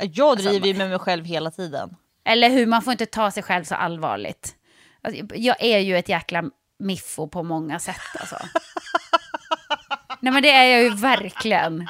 Jag 0.00 0.38
driver 0.38 0.52
ju 0.52 0.56
alltså, 0.56 0.78
med 0.78 0.90
mig 0.90 0.98
själv 0.98 1.24
hela 1.24 1.50
tiden. 1.50 1.96
Eller 2.24 2.50
hur, 2.50 2.66
man 2.66 2.82
får 2.82 2.92
inte 2.92 3.06
ta 3.06 3.30
sig 3.30 3.42
själv 3.42 3.64
så 3.64 3.74
allvarligt. 3.74 4.56
Alltså, 5.02 5.24
jag 5.34 5.56
är 5.62 5.78
ju 5.78 5.96
ett 5.96 6.08
jäkla 6.08 6.44
miffo 6.78 7.28
på 7.28 7.42
många 7.42 7.78
sätt 7.78 8.00
alltså. 8.20 8.36
Nej 10.20 10.32
men 10.32 10.42
det 10.42 10.50
är 10.50 10.64
jag 10.64 10.82
ju 10.82 10.94
verkligen. 10.94 11.88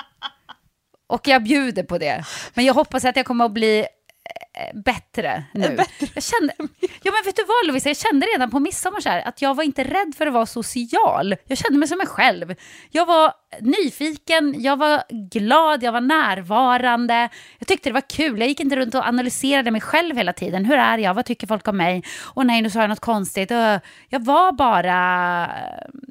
Och 1.07 1.29
jag 1.29 1.43
bjuder 1.43 1.83
på 1.83 1.99
det. 1.99 2.25
Men 2.55 2.65
jag 2.65 2.75
hoppas 2.75 3.05
att 3.05 3.17
jag 3.17 3.27
kommer 3.27 3.45
att 3.45 3.53
bli 3.53 3.87
bättre 4.75 5.45
nu. 5.55 5.77
Bättre. 5.77 6.07
Jag 6.15 6.23
kände, 6.23 6.55
ja 6.81 7.13
men 7.13 7.25
vet 7.25 7.37
du 7.37 7.45
vad 7.45 7.67
Lovisa, 7.67 7.89
jag 7.89 7.97
kände 7.97 8.27
redan 8.27 8.51
på 8.51 8.61
midsommar 8.61 9.01
så 9.01 9.09
här, 9.09 9.29
att 9.29 9.43
jag 9.43 9.55
var 9.55 9.65
inte 9.65 9.85
rädd 9.85 10.15
för 10.19 10.27
att 10.27 10.33
vara 10.33 10.47
social. 10.47 11.37
Jag 11.45 11.59
kände 11.59 11.79
mig 11.79 11.89
som 11.89 11.99
mig 11.99 12.07
själv. 12.07 12.55
Jag 12.91 13.07
var 13.07 13.33
nyfiken, 13.61 14.63
jag 14.63 14.77
var 14.77 15.03
glad, 15.31 15.83
jag 15.83 15.93
var 15.93 16.01
närvarande. 16.01 17.29
Jag 17.59 17.69
tyckte 17.69 17.89
det 17.89 17.93
var 17.93 18.11
kul, 18.11 18.39
jag 18.39 18.49
gick 18.49 18.61
inte 18.61 18.77
runt 18.77 18.95
och 18.95 19.07
analyserade 19.07 19.71
mig 19.71 19.81
själv 19.81 20.17
hela 20.17 20.33
tiden. 20.33 20.65
Hur 20.65 20.77
är 20.77 20.99
jag, 20.99 21.15
vad 21.15 21.25
tycker 21.25 21.47
folk 21.47 21.69
om 21.69 21.77
mig? 21.77 22.03
Och 22.35 22.47
nej, 22.47 22.63
nu 22.63 22.71
sa 22.71 22.81
jag 22.81 22.89
något 22.89 23.01
konstigt. 23.01 23.51
Jag 24.09 24.25
var 24.25 24.53
bara, 24.53 25.51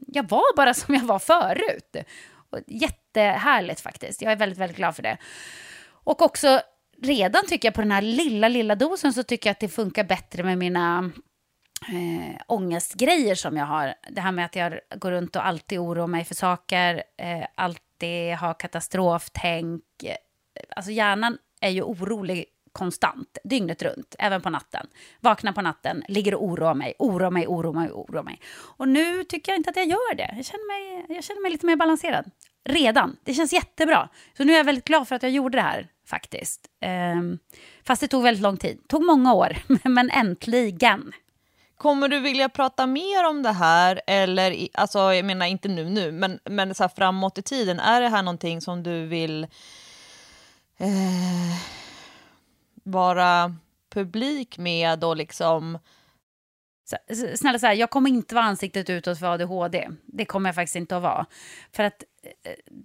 jag 0.08 0.30
var 0.30 0.56
bara 0.56 0.74
som 0.74 0.96
jag 0.96 1.04
var 1.04 1.20
förut. 1.20 1.96
Jättehärligt 2.68 3.82
faktiskt, 3.82 4.22
jag 4.22 4.32
är 4.32 4.36
väldigt, 4.36 4.60
väldigt 4.60 4.78
glad 4.78 4.96
för 4.96 5.04
det. 5.04 5.18
Och 6.04 6.22
också 6.22 6.62
redan 7.02 7.46
tycker 7.48 7.68
jag 7.68 7.76
på 7.76 7.82
den 7.82 7.92
här 7.92 8.02
lilla, 8.02 8.48
lilla 8.48 8.76
dosen 8.76 9.14
så 9.14 9.24
tycker 9.24 9.50
jag 9.50 9.52
att 9.52 9.60
det 9.60 9.70
funkar 9.70 10.04
bättre 10.04 10.44
med 10.44 10.58
mina 10.58 11.12
eh, 11.88 12.42
ångestgrejer 12.48 13.36
som 13.36 13.58
jag 13.58 13.66
har. 13.66 13.94
Det 14.10 14.22
här 14.22 14.32
med 14.32 14.46
att 14.46 14.56
jag 14.56 14.80
går 14.96 15.12
runt 15.12 15.36
och 15.36 15.48
alltid 15.48 15.80
oroar 15.80 16.08
mig 16.08 16.26
för 16.26 16.36
saker, 16.36 17.04
eh, 17.18 17.46
alltid 17.56 18.34
har 18.36 18.60
katastroftänk. 18.60 19.84
Alltså 20.76 20.92
hjärnan 20.92 21.38
är 21.62 21.70
ju 21.70 21.82
orolig 21.82 22.46
konstant, 22.72 23.38
dygnet 23.44 23.82
runt, 23.82 24.16
även 24.20 24.42
på 24.42 24.50
natten. 24.50 24.88
Vaknar 25.20 25.52
på 25.52 25.62
natten, 25.62 26.04
ligger 26.08 26.36
och 26.36 26.44
oroar 26.44 26.74
mig, 26.74 26.94
oroar 27.00 27.32
mig, 27.32 27.48
oroar 27.48 27.74
mig, 27.74 27.92
oroar 27.92 28.24
mig. 28.24 28.42
Och 28.78 28.88
nu 28.88 29.24
tycker 29.24 29.52
jag 29.52 29.60
inte 29.60 29.70
att 29.70 29.76
jag 29.76 29.88
gör 29.88 30.16
det. 30.16 30.34
Jag 30.36 30.46
känner 30.46 30.68
mig, 30.68 31.06
jag 31.16 31.24
känner 31.24 31.42
mig 31.42 31.52
lite 31.52 31.66
mer 31.66 31.76
balanserad. 31.76 32.32
Redan. 32.68 33.18
Det 33.24 33.34
känns 33.34 33.54
jättebra. 33.54 34.10
Så 34.38 34.44
nu 34.44 34.54
är 34.54 34.58
jag 34.58 34.64
väldigt 34.64 34.86
glad 34.86 35.08
för 35.08 35.16
att 35.16 35.24
jag 35.24 35.32
gjorde 35.32 35.58
det 35.58 35.62
här 35.62 35.88
faktiskt. 36.06 36.68
Um, 37.16 37.40
fast 37.84 38.02
det 38.02 38.08
tog 38.08 38.24
väldigt 38.24 38.44
lång 38.44 38.58
tid. 38.58 38.78
Det 38.82 38.88
tog 38.88 39.06
många 39.06 39.34
år, 39.34 39.58
men 39.84 40.10
äntligen. 40.10 41.12
Kommer 41.78 42.08
du 42.08 42.20
vilja 42.20 42.50
prata 42.50 42.88
mer 42.88 43.26
om 43.30 43.44
det 43.44 43.52
här, 43.52 44.02
eller 44.08 44.68
alltså, 44.74 45.00
jag 45.00 45.26
menar 45.26 45.46
inte 45.46 45.68
nu 45.68 45.90
nu, 45.90 46.12
men, 46.12 46.40
men 46.44 46.76
så 46.76 46.90
framåt 46.90 47.38
i 47.38 47.42
tiden, 47.42 47.80
är 47.80 48.02
det 48.02 48.10
här 48.10 48.24
någonting 48.24 48.62
som 48.62 48.84
du 48.84 49.06
vill 49.06 49.44
eh, 50.78 51.58
vara 52.84 53.56
publik 53.90 54.58
med 54.58 55.04
och 55.04 55.18
liksom 55.18 55.78
Snälla, 57.36 57.60
så 57.60 57.68
här, 57.68 57.74
jag 57.74 57.90
kommer 57.90 58.10
inte 58.10 58.36
vara 58.36 58.46
ansiktet 58.46 58.90
utåt 58.90 59.20
för 59.20 59.34
ADHD. 59.34 59.90
Det 60.06 60.26
kommer 60.26 60.50
jag 60.50 60.56
faktiskt 60.56 60.76
inte 60.76 60.98
att 60.98 61.04
vara. 61.04 61.26
För 61.72 61.84
att 61.84 62.04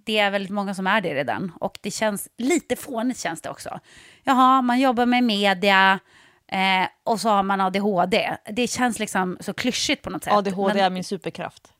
det 0.05 0.17
är 0.17 0.31
väldigt 0.31 0.51
många 0.51 0.73
som 0.73 0.87
är 0.87 1.01
det 1.01 1.15
redan. 1.15 1.51
Och 1.59 1.79
det 1.81 1.91
känns 1.91 2.29
lite 2.37 2.75
fånigt 2.75 3.19
känns 3.19 3.41
det 3.41 3.49
också. 3.49 3.79
Jaha, 4.23 4.61
man 4.61 4.79
jobbar 4.79 5.05
med 5.05 5.23
media 5.23 5.99
eh, 6.47 6.87
och 7.03 7.19
så 7.19 7.29
har 7.29 7.43
man 7.43 7.61
ADHD. 7.61 8.37
Det 8.51 8.67
känns 8.67 8.99
liksom 8.99 9.37
så 9.39 9.53
klyschigt 9.53 10.01
på 10.01 10.09
något 10.09 10.23
sätt. 10.23 10.33
ADHD 10.33 10.73
Men, 10.73 10.83
är 10.83 10.89
min 10.89 11.03
superkraft. 11.03 11.73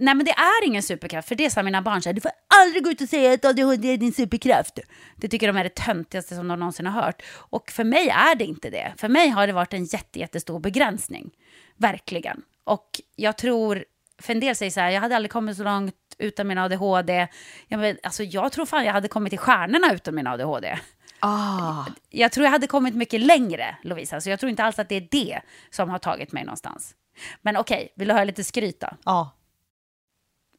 Nej 0.00 0.14
men 0.14 0.26
det 0.26 0.32
är 0.32 0.66
ingen 0.66 0.82
superkraft, 0.82 1.28
för 1.28 1.34
det 1.34 1.50
sa 1.50 1.62
mina 1.62 1.82
barn 1.82 2.02
så 2.02 2.08
här, 2.08 2.14
du 2.14 2.20
får 2.20 2.30
aldrig 2.62 2.84
gå 2.84 2.90
ut 2.90 3.00
och 3.00 3.08
säga 3.08 3.32
att 3.32 3.44
ADHD 3.44 3.92
är 3.92 3.96
din 3.96 4.12
superkraft. 4.12 4.78
Det 5.16 5.28
tycker 5.28 5.46
de 5.46 5.56
är 5.56 5.64
det 5.64 5.74
töntigaste 5.74 6.34
som 6.34 6.48
de 6.48 6.58
någonsin 6.60 6.86
har 6.86 7.02
hört. 7.02 7.22
Och 7.34 7.70
för 7.70 7.84
mig 7.84 8.08
är 8.08 8.34
det 8.34 8.44
inte 8.44 8.70
det. 8.70 8.94
För 8.96 9.08
mig 9.08 9.28
har 9.28 9.46
det 9.46 9.52
varit 9.52 9.74
en 9.74 9.84
jätte, 9.84 10.18
jättestor 10.18 10.60
begränsning. 10.60 11.30
Verkligen. 11.76 12.42
Och 12.64 13.00
jag 13.16 13.38
tror, 13.38 13.84
för 14.22 14.32
en 14.32 14.40
del 14.40 14.56
säger 14.56 14.70
så 14.70 14.80
här, 14.80 14.90
jag 14.90 15.00
hade 15.00 15.16
aldrig 15.16 15.32
kommit 15.32 15.56
så 15.56 15.64
långt 15.64 15.94
utan 16.18 16.48
min 16.48 16.58
ADHD. 16.58 17.28
Jag, 17.68 17.80
men, 17.80 17.98
alltså, 18.02 18.22
jag 18.22 18.52
tror 18.52 18.66
fan 18.66 18.84
jag 18.84 18.92
hade 18.92 19.08
kommit 19.08 19.30
till 19.30 19.38
stjärnorna 19.38 19.94
utan 19.94 20.14
min 20.14 20.26
ADHD. 20.26 20.78
Ah. 21.20 21.84
Jag 22.10 22.32
tror 22.32 22.44
jag 22.44 22.50
hade 22.50 22.66
kommit 22.66 22.94
mycket 22.94 23.20
längre, 23.20 23.76
Lovisa. 23.82 24.20
Så 24.20 24.30
jag 24.30 24.40
tror 24.40 24.50
inte 24.50 24.64
alls 24.64 24.78
att 24.78 24.88
det 24.88 24.94
är 24.94 25.08
det 25.10 25.40
som 25.70 25.90
har 25.90 25.98
tagit 25.98 26.32
mig 26.32 26.44
någonstans. 26.44 26.94
Men 27.42 27.56
okej, 27.56 27.76
okay, 27.76 27.88
vill 27.96 28.08
du 28.08 28.14
höra 28.14 28.24
lite 28.24 28.44
skryt 28.44 28.80
då? 28.80 28.88
Ja. 29.04 29.34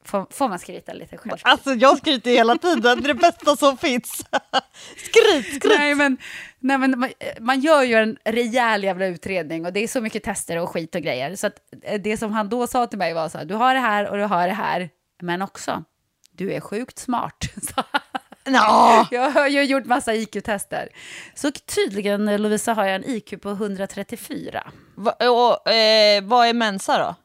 Får, 0.04 0.28
får 0.30 0.50
man 0.50 0.60
skryta 0.60 0.94
lite 0.94 1.18
själv? 1.18 1.38
Alltså 1.42 1.74
jag 1.74 1.98
skryter 1.98 2.32
hela 2.32 2.58
tiden, 2.58 2.82
det 2.82 3.10
är 3.10 3.14
det 3.14 3.14
bästa 3.14 3.56
som 3.56 3.78
finns. 3.78 4.26
skryt, 4.98 5.56
skryt! 5.56 5.78
Nej 5.78 5.96
men, 5.96 6.18
nej, 6.60 6.78
men 6.78 7.00
man, 7.00 7.10
man, 7.40 7.60
gör 7.60 7.84
ju 7.84 7.96
en 7.96 8.18
rejäl 8.26 8.84
jävla 8.84 9.06
utredning 9.06 9.66
och 9.66 9.74
det 9.74 9.84
är 9.84 9.88
så 9.88 10.02
mycket 10.02 10.24
tester 10.24 10.58
och 10.58 10.70
skit 10.70 10.96
och 10.96 11.02
grejer. 11.02 11.36
Så 11.36 11.48
att 11.48 11.56
eh, 11.84 12.02
det 12.02 12.18
som 12.18 12.32
han 12.32 12.50
då 12.50 12.68
sa 12.68 12.88
till 12.88 13.00
mig 13.00 13.14
var 13.14 13.30
så 13.30 13.38
här, 13.38 13.46
du 13.46 13.54
har 13.54 13.74
det 13.74 13.80
här 13.80 14.10
och 14.10 14.18
du 14.18 14.24
har 14.24 14.48
det 14.48 14.54
här, 14.54 14.90
men 15.22 15.42
också, 15.42 15.84
du 16.32 16.54
är 16.54 16.60
sjukt 16.60 17.00
smart. 17.00 17.46
No. 18.46 19.08
Jag 19.12 19.32
har 19.32 19.48
ju 19.48 19.64
gjort 19.64 19.86
massa 19.86 20.14
IQ-tester. 20.16 20.90
Så 21.36 21.52
tydligen, 21.52 22.42
Lovisa, 22.42 22.74
har 22.74 22.86
jag 22.86 22.96
en 22.96 23.10
IQ 23.10 23.42
på 23.42 23.50
134. 23.50 24.72
Va, 24.96 25.12
och, 25.12 25.72
eh, 25.72 26.24
vad 26.24 26.48
är 26.48 26.54
Mensa 26.54 26.98
då? 26.98 27.16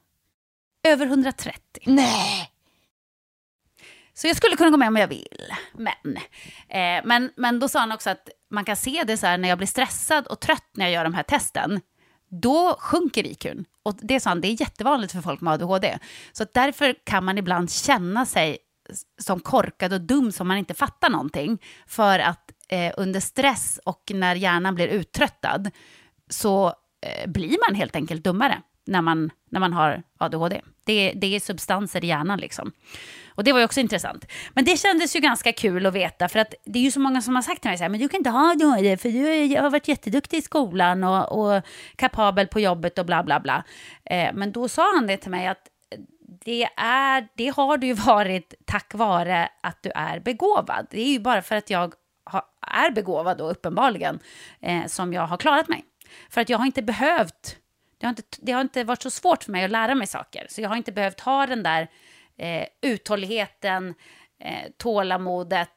Över 0.91 1.07
130. 1.07 1.61
Nej! 1.87 2.51
Så 4.15 4.27
jag 4.27 4.37
skulle 4.37 4.57
kunna 4.57 4.71
gå 4.71 4.77
med 4.77 4.89
om 4.89 4.97
jag 4.97 5.09
vill. 5.09 5.55
Men, 5.73 6.17
eh, 6.69 7.05
men, 7.05 7.33
men 7.37 7.61
då 7.61 7.69
sa 7.69 7.81
han 7.81 7.93
också 7.93 8.11
att 8.11 8.29
man 8.51 8.65
kan 8.65 8.77
se 8.77 9.05
det 9.07 9.17
så 9.17 9.27
här 9.27 9.39
när 9.39 9.49
jag 9.49 9.59
blir 9.59 9.69
stressad 9.69 10.27
och 10.27 10.41
trött 10.41 10.69
när 10.73 10.85
jag 10.85 10.93
gör 10.93 11.05
de 11.05 11.15
här 11.15 11.23
testen. 11.23 11.81
Då 12.43 12.77
sjunker 12.79 13.27
IQn. 13.27 13.65
Och 13.83 13.95
det 14.03 14.21
sa 14.21 14.31
han, 14.31 14.41
det 14.41 14.49
är 14.49 14.61
jättevanligt 14.61 15.13
för 15.13 15.21
folk 15.21 15.41
med 15.41 15.53
ADHD. 15.53 15.99
Så 16.33 16.47
därför 16.55 16.95
kan 17.05 17.25
man 17.25 17.39
ibland 17.39 17.71
känna 17.71 18.27
sig 18.27 18.59
som 19.23 19.41
korkad 19.41 19.93
och 19.93 20.01
dum 20.01 20.33
som 20.33 20.49
man 20.49 20.57
inte 20.57 20.75
fattar 20.75 21.11
någonting. 21.11 21.63
För 21.87 22.19
att 22.19 22.53
eh, 22.69 22.93
under 22.97 23.21
stress 23.21 23.81
och 23.85 24.11
när 24.15 24.35
hjärnan 24.35 24.75
blir 24.75 24.89
uttröttad 24.89 25.71
så 26.29 26.67
eh, 27.07 27.31
blir 27.31 27.57
man 27.69 27.75
helt 27.75 27.97
enkelt 27.97 28.25
dummare 28.25 28.63
när 28.87 29.03
man, 29.03 29.31
när 29.51 29.61
man 29.61 29.73
har 29.73 30.03
ADHD. 30.19 30.61
Det, 30.85 31.13
det 31.17 31.37
är 31.37 31.41
substanser 31.41 32.05
i 32.05 32.07
hjärnan 32.07 32.39
liksom. 32.39 32.73
Och 33.35 33.45
det 33.45 33.53
var 33.53 33.59
ju 33.59 33.65
också 33.65 33.81
intressant. 33.81 34.27
Men 34.55 34.65
det 34.65 34.77
kändes 34.77 35.17
ju 35.17 35.21
ganska 35.21 35.53
kul 35.53 35.87
att 35.87 35.95
veta, 35.95 36.29
för 36.29 36.39
att 36.39 36.55
det 36.65 36.79
är 36.79 36.83
ju 36.83 36.91
så 36.91 37.01
många 37.01 37.23
som 37.23 37.35
har 37.35 37.43
sagt 37.43 37.63
till 37.63 37.71
mig 37.71 37.79
så 37.79 37.85
här, 37.85 37.89
men 37.89 38.01
du 38.01 38.09
kan 38.09 38.19
inte 38.19 38.31
ha 38.31 38.55
det 38.55 38.97
för 38.97 39.09
du 39.09 39.61
har 39.61 39.71
varit 39.71 39.89
jätteduktig 39.89 40.37
i 40.37 40.43
skolan 40.43 41.05
och, 41.05 41.33
och 41.33 41.63
kapabel 41.97 42.47
på 42.47 42.61
jobbet 42.61 42.99
och 42.99 43.07
bla 43.07 43.23
bla 43.23 43.41
bla. 43.41 43.65
Eh, 44.05 44.35
men 44.35 44.53
då 44.53 44.69
sa 44.69 44.95
han 44.95 45.07
det 45.07 45.17
till 45.17 45.31
mig 45.31 45.47
att 45.47 45.69
det, 46.45 46.69
är, 46.77 47.29
det 47.37 47.49
har 47.49 47.77
du 47.77 47.87
ju 47.87 47.95
varit 48.07 48.55
tack 48.65 48.95
vare 48.95 49.49
att 49.63 49.83
du 49.83 49.91
är 49.95 50.21
begåvad. 50.21 50.87
Det 50.91 51.01
är 51.01 51.13
ju 51.13 51.21
bara 51.21 51.43
för 51.43 51.57
att 51.57 51.71
jag 51.71 51.95
ha, 52.31 52.49
är 52.67 52.91
begåvad 52.91 53.39
då 53.39 53.51
uppenbarligen 53.51 54.19
eh, 54.61 54.87
som 54.87 55.13
jag 55.13 55.27
har 55.27 55.37
klarat 55.37 55.69
mig. 55.69 55.85
För 56.31 56.41
att 56.41 56.49
jag 56.49 56.59
har 56.59 56.67
inte 56.67 56.83
behövt, 56.83 57.57
det 57.99 58.07
har 58.07 58.11
inte, 58.11 58.23
det 58.39 58.53
har 58.53 58.61
inte 58.61 58.85
varit 58.85 59.03
så 59.03 59.11
svårt 59.11 59.45
för 59.45 59.53
mig 59.53 59.65
att 59.65 59.71
lära 59.71 59.95
mig 59.95 60.07
saker. 60.07 60.47
Så 60.51 60.61
jag 60.61 60.69
har 60.69 60.77
inte 60.77 60.93
behövt 60.93 61.21
ha 61.21 61.47
den 61.47 61.63
där 61.63 61.89
eh, 62.39 62.67
uthålligheten, 62.83 63.95
eh, 64.41 64.71
tålamodet 64.77 65.71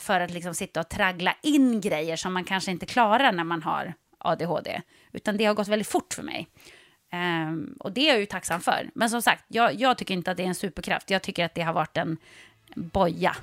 för 0.00 0.20
att 0.20 0.30
liksom 0.30 0.54
sitta 0.54 0.80
och 0.80 0.88
traggla 0.88 1.36
in 1.42 1.80
grejer 1.80 2.16
som 2.16 2.32
man 2.32 2.44
kanske 2.44 2.70
inte 2.70 2.86
klarar 2.86 3.32
när 3.32 3.44
man 3.44 3.62
har 3.62 3.94
ADHD. 4.18 4.82
Utan 5.12 5.36
det 5.36 5.44
har 5.44 5.54
gått 5.54 5.68
väldigt 5.68 5.88
fort 5.88 6.14
för 6.14 6.22
mig. 6.22 6.48
Um, 7.12 7.76
och 7.80 7.92
det 7.92 8.00
är 8.00 8.08
jag 8.08 8.20
ju 8.20 8.26
tacksam 8.26 8.60
för. 8.60 8.90
Men 8.94 9.10
som 9.10 9.22
sagt, 9.22 9.44
jag, 9.48 9.74
jag, 9.74 9.98
tycker 9.98 10.14
inte 10.14 10.30
att 10.30 10.36
det 10.36 10.42
är 10.42 10.46
en 10.46 10.54
superkraft. 10.54 11.10
Jag 11.10 11.22
tycker 11.22 11.44
att 11.44 11.54
det 11.54 11.62
har 11.62 11.72
varit 11.72 11.96
en 11.96 12.16
boja 12.74 13.36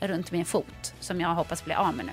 runt 0.00 0.32
min 0.32 0.44
fot 0.44 0.94
som 1.00 1.20
jag 1.20 1.28
hoppas 1.28 1.64
bli 1.64 1.74
av 1.74 1.96
med 1.96 2.06
nu. 2.06 2.12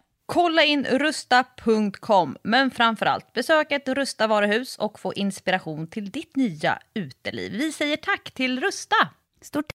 Kolla 0.33 0.63
in 0.63 0.85
rusta.com, 0.85 2.37
men 2.43 2.71
framförallt 2.71 3.33
besök 3.33 3.71
ett 3.71 3.89
Rusta 3.89 4.27
varuhus 4.27 4.77
och 4.77 4.99
få 4.99 5.13
inspiration 5.13 5.87
till 5.87 6.11
ditt 6.11 6.35
nya 6.35 6.79
uteliv. 6.93 7.51
Vi 7.51 7.71
säger 7.71 7.97
tack 7.97 8.31
till 8.31 8.59
Rusta! 8.61 8.95
Stort 9.41 9.65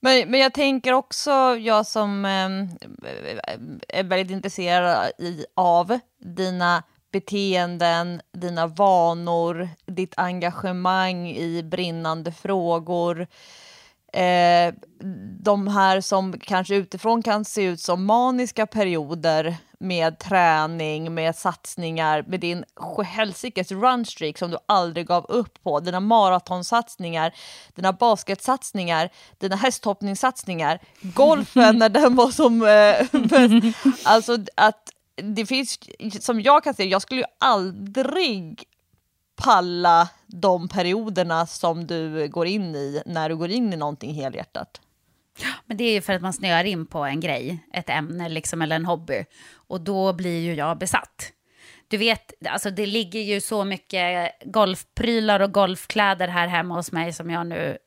men, 0.00 0.30
men 0.30 0.40
jag 0.40 0.54
tänker 0.54 0.92
också, 0.92 1.30
jag 1.60 1.86
som 1.86 2.24
eh, 2.24 2.48
är 3.88 4.04
väldigt 4.04 4.30
intresserad 4.30 5.10
i, 5.18 5.44
av 5.54 5.98
dina 6.18 6.82
beteenden, 7.12 8.20
dina 8.32 8.66
vanor, 8.66 9.68
ditt 9.86 10.14
engagemang 10.16 11.28
i 11.28 11.62
brinnande 11.62 12.32
frågor. 12.32 13.26
Eh, 14.12 14.74
de 15.40 15.68
här 15.68 16.00
som 16.00 16.38
kanske 16.40 16.74
utifrån 16.74 17.22
kan 17.22 17.44
se 17.44 17.62
ut 17.62 17.80
som 17.80 18.04
maniska 18.04 18.66
perioder 18.66 19.56
med 19.80 20.18
träning, 20.18 21.14
med 21.14 21.36
satsningar, 21.36 22.24
med 22.26 22.40
din 22.40 22.64
helsikes 23.04 23.72
runstreak 23.72 24.38
som 24.38 24.50
du 24.50 24.56
aldrig 24.66 25.06
gav 25.06 25.26
upp 25.28 25.62
på, 25.62 25.80
dina 25.80 26.00
maratonsatsningar, 26.00 27.34
dina 27.74 27.92
basketsatsningar, 27.92 29.10
dina 29.38 29.56
hästhoppningssatsningar, 29.56 30.78
golfen 31.00 31.78
när 31.78 31.88
den 31.88 32.16
var 32.16 32.30
som 32.30 32.62
eh, 32.62 33.06
Alltså 34.04 34.38
att 34.54 34.92
det 35.16 35.46
finns, 35.46 35.78
som 36.20 36.40
jag 36.40 36.64
kan 36.64 36.74
se 36.74 36.84
jag 36.84 37.02
skulle 37.02 37.20
ju 37.20 37.26
aldrig 37.38 38.64
palla 39.38 40.08
de 40.26 40.68
perioderna 40.68 41.46
som 41.46 41.86
du 41.86 42.28
går 42.28 42.46
in 42.46 42.74
i 42.74 43.02
när 43.06 43.28
du 43.28 43.36
går 43.36 43.50
in 43.50 43.72
i 43.72 43.76
någonting 43.76 44.14
helhjärtat. 44.14 44.80
Men 45.66 45.76
det 45.76 45.84
är 45.84 45.92
ju 45.92 46.00
för 46.00 46.12
att 46.12 46.22
man 46.22 46.32
snöar 46.32 46.64
in 46.64 46.86
på 46.86 46.98
en 46.98 47.20
grej, 47.20 47.58
ett 47.72 47.90
ämne 47.90 48.28
liksom, 48.28 48.62
eller 48.62 48.76
en 48.76 48.86
hobby. 48.86 49.24
Och 49.54 49.80
då 49.80 50.12
blir 50.12 50.40
ju 50.40 50.54
jag 50.54 50.78
besatt. 50.78 51.32
Du 51.88 51.96
vet, 51.96 52.32
alltså 52.48 52.70
det 52.70 52.86
ligger 52.86 53.20
ju 53.20 53.40
så 53.40 53.64
mycket 53.64 54.32
golfprylar 54.44 55.40
och 55.40 55.52
golfkläder 55.52 56.28
här 56.28 56.46
hemma 56.46 56.74
hos 56.74 56.92
mig 56.92 57.12
som 57.12 57.30
jag 57.30 57.46
nu 57.46 57.78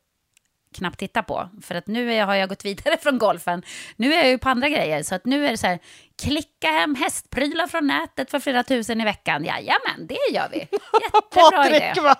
knappt 0.73 0.99
tittar 0.99 1.21
på. 1.21 1.49
För 1.62 1.75
att 1.75 1.88
nu 1.88 2.21
har 2.21 2.36
jag 2.36 2.49
gått 2.49 2.65
vidare 2.65 2.97
från 2.97 3.17
golfen. 3.17 3.63
Nu 3.95 4.13
är 4.13 4.17
jag 4.17 4.29
ju 4.29 4.38
på 4.38 4.49
andra 4.49 4.69
grejer. 4.69 5.03
Så 5.03 5.15
att 5.15 5.25
nu 5.25 5.45
är 5.45 5.51
det 5.51 5.57
så 5.57 5.67
här, 5.67 5.79
klicka 6.23 6.67
hem 6.67 6.95
hästprylar 6.95 7.67
från 7.67 7.88
nätet 7.88 8.31
för 8.31 8.39
flera 8.39 8.63
tusen 8.63 9.01
i 9.01 9.03
veckan. 9.03 9.45
Jajamän, 9.45 10.07
det 10.07 10.34
gör 10.34 10.49
vi. 10.51 10.57
Jättebra 10.60 11.69
idé. 11.75 11.93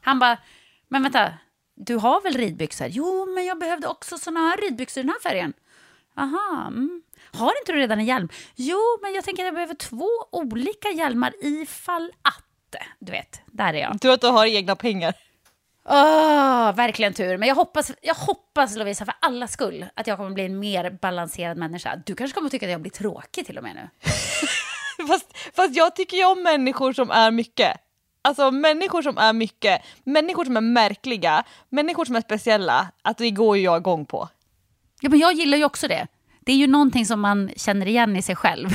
Han 0.00 0.18
bara, 0.18 0.38
men 0.88 1.02
vänta, 1.02 1.32
du 1.74 1.96
har 1.96 2.20
väl 2.20 2.34
ridbyxor? 2.34 2.86
Jo, 2.90 3.26
men 3.34 3.44
jag 3.44 3.58
behövde 3.58 3.88
också 3.88 4.18
såna 4.18 4.40
här 4.40 4.56
ridbyxor 4.56 5.00
i 5.00 5.06
den 5.06 5.14
här 5.22 5.30
färgen. 5.30 5.52
Aha, 6.16 6.64
mm. 6.68 7.02
Har 7.32 7.52
inte 7.60 7.72
du 7.72 7.78
redan 7.78 7.98
en 7.98 8.04
hjälm? 8.04 8.28
Jo, 8.56 8.78
men 9.02 9.14
jag 9.14 9.24
tänker 9.24 9.42
att 9.42 9.46
jag 9.46 9.54
behöver 9.54 9.74
två 9.74 10.08
olika 10.32 10.88
hjälmar 10.88 11.32
ifall 11.40 12.12
att. 12.22 12.46
Du 12.98 13.12
vet, 13.12 13.40
där 13.46 13.74
är 13.74 13.78
jag. 13.78 14.00
Tur 14.00 14.10
att 14.10 14.20
du 14.20 14.26
har 14.26 14.46
egna 14.46 14.76
pengar. 14.76 15.14
Oh, 15.90 16.76
verkligen 16.76 17.14
tur. 17.14 17.36
Men 17.36 17.48
jag 17.48 17.54
hoppas, 17.54 17.92
jag 18.02 18.14
hoppas, 18.14 18.76
Lovisa, 18.76 19.04
för 19.04 19.14
alla 19.20 19.48
skull, 19.48 19.86
att 19.94 20.06
jag 20.06 20.16
kommer 20.16 20.30
bli 20.30 20.44
en 20.44 20.58
mer 20.58 20.90
balanserad 20.90 21.56
människa. 21.56 22.02
Du 22.06 22.14
kanske 22.14 22.34
kommer 22.34 22.50
tycka 22.50 22.66
att 22.66 22.72
jag 22.72 22.80
blir 22.80 22.92
tråkig 22.92 23.46
till 23.46 23.58
och 23.58 23.64
med 23.64 23.74
nu. 23.74 24.10
fast, 25.06 25.38
fast 25.56 25.76
jag 25.76 25.96
tycker 25.96 26.16
ju 26.16 26.24
om 26.24 26.42
människor 26.42 26.92
som 26.92 27.10
är 27.10 27.30
mycket. 27.30 27.76
Alltså 28.22 28.50
människor 28.50 29.02
som 29.02 29.18
är 29.18 29.32
mycket, 29.32 29.82
människor 30.04 30.44
som 30.44 30.56
är 30.56 30.60
märkliga, 30.60 31.44
människor 31.68 32.04
som 32.04 32.16
är 32.16 32.20
speciella, 32.20 32.92
att 33.02 33.18
det 33.18 33.30
går 33.30 33.56
ju 33.56 33.62
jag 33.62 33.76
igång 33.76 34.06
på. 34.06 34.28
Ja, 35.00 35.08
men 35.10 35.18
jag 35.18 35.32
gillar 35.32 35.58
ju 35.58 35.64
också 35.64 35.88
det. 35.88 36.06
Det 36.50 36.54
är 36.54 36.58
ju 36.58 36.66
någonting 36.66 37.06
som 37.06 37.20
man 37.20 37.50
känner 37.56 37.88
igen 37.88 38.16
i 38.16 38.22
sig 38.22 38.36
själv. 38.36 38.68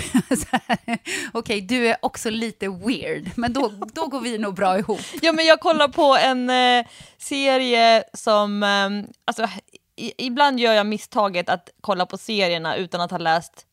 Okej, 0.86 1.00
okay, 1.34 1.62
du 1.62 1.88
är 1.88 1.98
också 2.02 2.30
lite 2.30 2.70
weird, 2.70 3.32
men 3.36 3.54
då, 3.54 3.72
då 3.94 4.08
går 4.08 4.22
vi 4.22 4.38
nog 4.38 4.56
bra 4.56 4.80
ihop. 4.80 5.00
Ja, 5.22 5.34
men 5.34 5.46
jag 5.46 5.60
kollar 5.60 5.88
på 5.88 6.18
en 6.18 6.50
eh, 6.50 6.86
serie 7.18 8.04
som, 8.14 8.64
eh, 8.64 9.10
alltså, 9.26 9.48
i, 9.96 10.26
ibland 10.26 10.60
gör 10.60 10.74
jag 10.74 10.86
misstaget 10.86 11.50
att 11.50 11.70
kolla 11.82 12.06
på 12.06 12.18
serierna 12.18 12.76
utan 12.76 13.02
att 13.02 13.12
ha 13.12 13.18
läst 13.18 13.66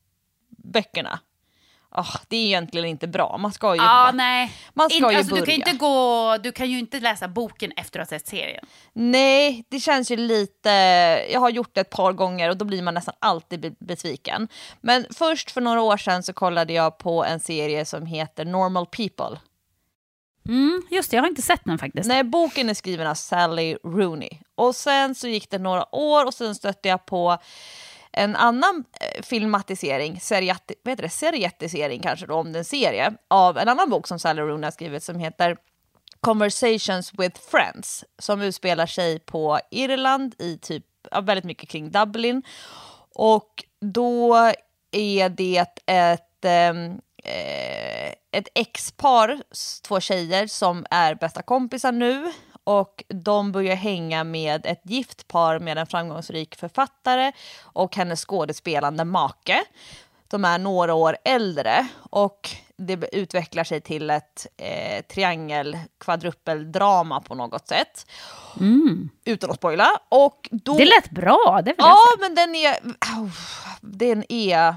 böckerna 0.73 1.21
oh, 1.95 2.17
det 2.29 2.37
är 2.37 2.47
egentligen 2.47 2.87
inte 2.87 3.09
bra. 3.09 3.39
Man 3.39 3.53
ska 3.53 3.75
ju, 3.75 3.81
ah, 3.83 4.13
nej. 4.13 4.53
Man 4.75 4.91
ska 4.91 4.97
In, 4.97 5.11
ju 5.11 5.17
alltså, 5.17 5.31
börja. 5.31 5.45
Du 5.45 5.47
kan, 5.47 5.55
inte 5.55 5.73
gå, 5.73 6.37
du 6.43 6.53
kan 6.53 6.71
ju 6.71 6.79
inte 6.79 7.01
läsa 7.01 7.29
boken 7.29 7.73
efter 7.77 8.01
att 8.01 8.11
ha 8.11 8.19
sett 8.19 8.29
serien. 8.29 8.65
Nej, 8.93 9.65
det 9.69 9.81
känns 9.81 10.11
ju 10.11 10.17
lite... 10.17 10.71
Jag 11.33 11.41
har 11.41 11.51
gjort 11.51 11.75
det 11.75 11.81
ett 11.81 11.91
par 11.91 12.13
gånger 12.13 12.51
och 12.51 12.57
då 12.57 12.65
blir 12.65 12.83
man 12.83 12.95
nästan 12.95 13.15
alltid 13.19 13.77
besviken. 13.81 14.49
Men 14.81 15.07
först 15.11 15.51
för 15.51 15.61
några 15.61 15.81
år 15.81 15.97
sedan 15.97 16.23
så 16.23 16.33
kollade 16.33 16.73
jag 16.73 16.99
på 16.99 17.25
en 17.25 17.41
serie 17.41 17.85
som 17.85 18.07
heter 18.07 18.45
Normal 18.45 18.87
People. 18.87 19.39
Mm, 20.49 20.83
just 20.91 21.11
det, 21.11 21.17
jag 21.17 21.23
har 21.23 21.29
inte 21.29 21.43
sett 21.43 21.65
den 21.65 21.79
faktiskt. 21.79 22.09
Nej, 22.09 22.25
boken 22.25 22.71
är 22.71 22.75
skriven 22.75 23.07
av 23.07 23.15
Sally 23.15 23.77
Rooney. 23.85 24.31
Och 24.55 24.77
sen 24.77 25.15
så 25.15 25.29
gick 25.29 25.51
det 25.51 25.59
några 25.59 25.95
år 25.95 26.27
och 26.27 26.35
sen 26.35 26.55
stötte 26.55 26.89
jag 26.89 27.07
på 27.07 27.39
en 28.13 28.37
annan 28.37 28.85
eh, 29.01 29.23
filmatisering, 29.23 30.21
seriati, 30.21 30.75
vad 30.83 30.93
heter 30.93 31.03
det, 31.03 31.09
serietisering 31.09 32.01
kanske 32.01 32.27
då, 32.27 32.35
om 32.35 32.53
den 32.53 32.65
serie, 32.65 33.13
av 33.29 33.59
en 33.59 33.69
annan 33.69 33.91
bok 33.91 34.09
som 34.09 34.19
Sally 34.19 34.43
Rooney 34.43 34.65
har 34.65 34.71
skrivit 34.71 35.03
som 35.03 35.19
heter 35.19 35.57
Conversations 36.21 37.13
with 37.19 37.41
Friends, 37.51 38.05
som 38.19 38.43
utspelar 38.43 38.87
sig 38.87 39.19
på 39.19 39.61
Irland 39.71 40.35
i 40.39 40.59
typ, 40.59 40.85
väldigt 41.23 41.45
mycket 41.45 41.69
kring 41.69 41.91
Dublin. 41.91 42.43
Och 43.15 43.65
då 43.81 44.37
är 44.91 45.29
det 45.29 45.67
ett, 45.87 46.45
ehm, 46.45 47.01
eh, 47.25 48.13
ett 48.33 48.49
ex-par, 48.55 49.43
två 49.83 50.01
tjejer 50.01 50.47
som 50.47 50.87
är 50.91 51.15
bästa 51.15 51.43
kompisar 51.43 51.93
nu 51.93 52.33
och 52.65 53.05
de 53.09 53.53
börjar 53.53 53.77
hänga 53.77 54.25
med 54.25 54.67
ett 54.67 54.83
gift 54.85 55.29
par 55.29 55.59
med 55.59 55.79
en 55.79 55.87
framgångsrik 55.87 56.57
författare 56.57 57.33
och 57.63 57.97
hennes 57.97 58.25
skådespelande 58.25 59.05
make. 59.05 59.65
De 60.29 60.45
är 60.45 60.59
några 60.59 60.95
år 60.95 61.17
äldre 61.25 61.87
och 62.11 62.51
det 62.77 63.09
utvecklar 63.13 63.65
sig 63.65 63.81
till 63.81 64.11
ett 64.11 64.47
eh, 64.57 65.05
triangel 65.05 65.79
kvadrupeldrama 65.99 67.21
på 67.21 67.35
något 67.35 67.69
sätt. 67.69 68.07
Mm. 68.61 69.11
Utan 69.25 69.51
att 69.51 69.57
spoila. 69.57 69.89
Och 70.09 70.49
då... 70.53 70.77
Det 70.77 70.85
lät 70.85 71.11
bra, 71.11 71.61
det 71.65 71.71
vill 71.71 71.77
Ja, 71.79 71.99
men 72.21 72.35
den 72.35 72.55
är... 72.55 72.77
Oh, 73.19 73.31
den 73.81 74.25
är... 74.29 74.75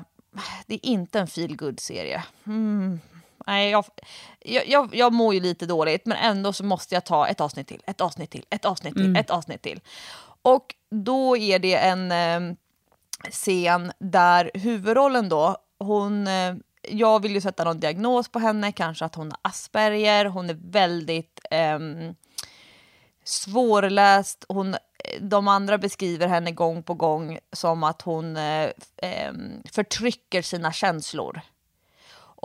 Det 0.66 0.74
är 0.74 0.86
inte 0.86 1.20
en 1.20 1.28
feel 1.28 1.78
serie 1.78 2.24
mm. 2.46 3.00
Nej, 3.48 3.70
jag, 3.70 3.86
jag, 4.66 4.96
jag 4.96 5.14
mår 5.14 5.34
ju 5.34 5.40
lite 5.40 5.66
dåligt 5.66 6.06
men 6.06 6.18
ändå 6.18 6.54
så 6.54 6.64
måste 6.64 6.96
jag 6.96 7.06
ta 7.06 7.28
ett 7.28 7.42
avsnitt 7.42 7.68
till, 7.68 7.82
ett 7.88 8.02
avsnitt 8.02 8.32
till, 8.32 8.46
ett 8.50 8.66
avsnitt 8.66 8.94
till, 8.94 9.06
mm. 9.06 9.16
ett 9.16 9.30
avsnitt 9.30 9.62
till. 9.62 9.80
Och 10.42 10.76
då 10.92 11.38
är 11.38 11.60
det 11.60 11.76
en 11.76 12.12
eh, 12.12 12.56
scen 13.32 13.92
där 14.00 14.52
huvudrollen 14.54 15.30
då, 15.30 15.58
hon, 15.80 16.28
eh, 16.28 16.56
jag 16.90 17.22
vill 17.22 17.36
ju 17.36 17.42
sätta 17.42 17.64
någon 17.64 17.80
diagnos 17.80 18.30
på 18.30 18.40
henne, 18.40 18.72
kanske 18.72 19.06
att 19.06 19.16
hon 19.16 19.32
har 19.32 19.40
Asperger, 19.42 20.26
hon 20.26 20.50
är 20.50 20.58
väldigt 20.72 21.40
eh, 21.52 21.80
svårläst, 23.24 24.46
hon, 24.50 24.76
de 25.22 25.48
andra 25.48 25.78
beskriver 25.78 26.28
henne 26.28 26.52
gång 26.52 26.84
på 26.84 26.94
gång 26.94 27.40
som 27.52 27.84
att 27.84 28.02
hon 28.02 28.38
eh, 28.38 28.70
ehm, 28.98 29.64
förtrycker 29.72 30.42
sina 30.42 30.72
känslor 30.72 31.42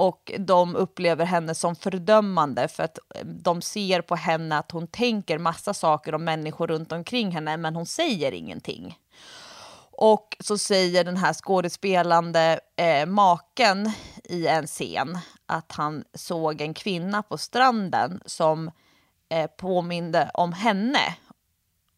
och 0.00 0.32
de 0.38 0.76
upplever 0.76 1.24
henne 1.24 1.54
som 1.54 1.76
fördömande 1.76 2.68
för 2.68 2.82
att 2.82 2.98
eh, 3.14 3.24
de 3.24 3.62
ser 3.62 4.02
på 4.02 4.16
henne 4.16 4.58
att 4.58 4.70
hon 4.70 4.86
tänker 4.86 5.38
massa 5.38 5.74
saker 5.74 6.14
om 6.14 6.24
människor 6.24 6.66
runt 6.66 6.92
omkring 6.92 7.30
henne 7.30 7.56
men 7.56 7.76
hon 7.76 7.86
säger 7.86 8.32
ingenting. 8.32 8.98
Och 9.92 10.36
så 10.40 10.58
säger 10.58 11.04
den 11.04 11.16
här 11.16 11.32
skådespelande 11.32 12.60
eh, 12.76 13.06
maken 13.06 13.92
i 14.24 14.46
en 14.46 14.66
scen 14.66 15.18
att 15.46 15.72
han 15.72 16.04
såg 16.14 16.60
en 16.60 16.74
kvinna 16.74 17.22
på 17.22 17.38
stranden 17.38 18.20
som 18.26 18.70
eh, 19.28 19.46
påminde 19.46 20.30
om 20.34 20.52
henne. 20.52 21.14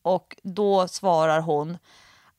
Och 0.02 0.36
då 0.42 0.88
svarar 0.88 1.40
hon, 1.40 1.78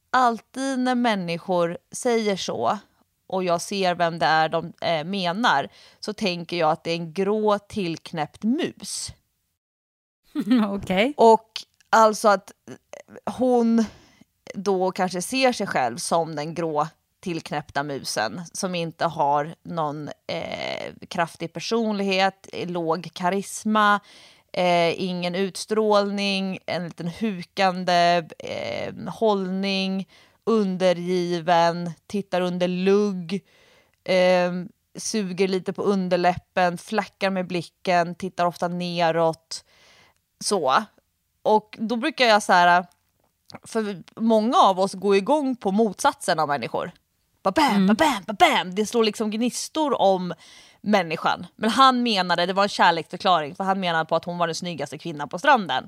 alltid 0.10 0.80
när 0.80 0.96
människor 0.96 1.78
säger 1.92 2.36
så 2.36 2.78
och 3.28 3.44
jag 3.44 3.62
ser 3.62 3.96
vem 3.96 4.20
det 4.20 4.26
är 4.26 4.50
de 4.50 4.74
eh, 4.82 5.04
menar 5.04 5.70
så 6.00 6.14
tänker 6.14 6.58
jag 6.58 6.72
att 6.72 6.84
det 6.84 6.92
är 6.92 6.96
en 6.96 7.14
grå 7.14 7.60
tillknäppt 7.60 8.44
mus. 8.44 9.12
Okej. 10.70 11.14
Och 11.18 11.50
alltså 11.90 12.28
att 12.28 12.52
hon 13.26 13.86
då 14.54 14.92
kanske 14.92 15.22
ser 15.22 15.52
sig 15.52 15.68
själv 15.68 15.98
som 15.98 16.36
den 16.36 16.54
grå 16.54 16.88
tillknäppta 17.20 17.84
musen 17.84 18.42
som 18.54 18.76
inte 18.76 19.06
har 19.06 19.56
någon 19.64 20.10
eh, 20.28 20.94
kraftig 21.08 21.54
personlighet, 21.54 22.50
låg 22.54 23.10
karisma, 23.14 24.00
eh, 24.54 25.04
ingen 25.04 25.36
utstrålning, 25.36 26.60
en 26.66 26.84
liten 26.84 27.08
hukande 27.08 28.24
eh, 28.40 28.94
hållning, 29.08 30.08
undergiven, 30.46 31.92
tittar 32.08 32.42
under 32.42 32.68
lugg, 32.68 33.44
eh, 34.04 34.52
suger 34.96 35.48
lite 35.48 35.74
på 35.74 35.84
underläppen, 35.84 36.78
flackar 36.78 37.30
med 37.30 37.48
blicken, 37.48 38.16
tittar 38.16 38.46
ofta 38.46 38.68
neråt. 38.68 39.64
Så. 40.40 40.84
Och 41.44 41.78
då 41.80 41.96
brukar 41.96 42.26
jag 42.26 42.44
så 42.44 42.54
här, 42.54 42.86
för 43.64 44.04
många 44.16 44.58
av 44.58 44.80
oss 44.80 44.94
går 44.94 45.16
igång 45.16 45.56
på 45.56 45.72
motsatsen 45.72 46.40
av 46.40 46.48
människor. 46.48 46.92
Ba 47.44 47.52
bam, 47.52 47.88
ba 47.88 47.94
bam, 47.94 48.24
ba 48.28 48.34
bam. 48.34 48.76
Det 48.76 48.86
står 48.86 49.04
liksom 49.04 49.32
gnistor 49.32 50.02
om 50.02 50.34
människan. 50.82 51.46
Men 51.56 51.70
han 51.70 52.04
menade, 52.04 52.46
det 52.46 52.54
var 52.54 52.64
en 52.64 52.70
kärleksförklaring, 52.70 53.56
för 53.56 53.64
han 53.64 53.80
menade 53.80 54.06
på 54.06 54.16
att 54.16 54.26
hon 54.26 54.38
var 54.38 54.48
den 54.48 54.56
snyggaste 54.56 54.98
kvinnan 54.98 55.30
på 55.30 55.40
stranden. 55.40 55.88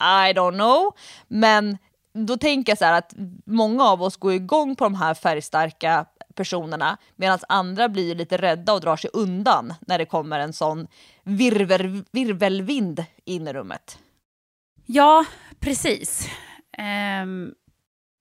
I 0.00 0.32
don't 0.32 0.54
know. 0.54 0.94
Men 1.28 1.78
då 2.12 2.36
tänker 2.36 2.70
jag 2.70 2.78
så 2.78 2.84
här 2.84 2.98
att 2.98 3.14
många 3.46 3.84
av 3.84 4.02
oss 4.02 4.16
går 4.16 4.32
igång 4.32 4.76
på 4.76 4.84
de 4.84 4.94
här 4.94 5.14
färgstarka 5.14 6.06
personerna 6.34 6.98
medan 7.16 7.38
andra 7.48 7.88
blir 7.88 8.14
lite 8.14 8.36
rädda 8.36 8.72
och 8.72 8.80
drar 8.80 8.96
sig 8.96 9.10
undan 9.12 9.74
när 9.80 9.98
det 9.98 10.04
kommer 10.06 10.38
en 10.38 10.52
sån 10.52 10.86
virvel, 11.22 12.04
virvelvind 12.12 13.04
in 13.24 13.48
i 13.48 13.52
rummet. 13.52 13.98
Ja, 14.86 15.24
precis. 15.60 16.28
Ehm, 16.78 17.54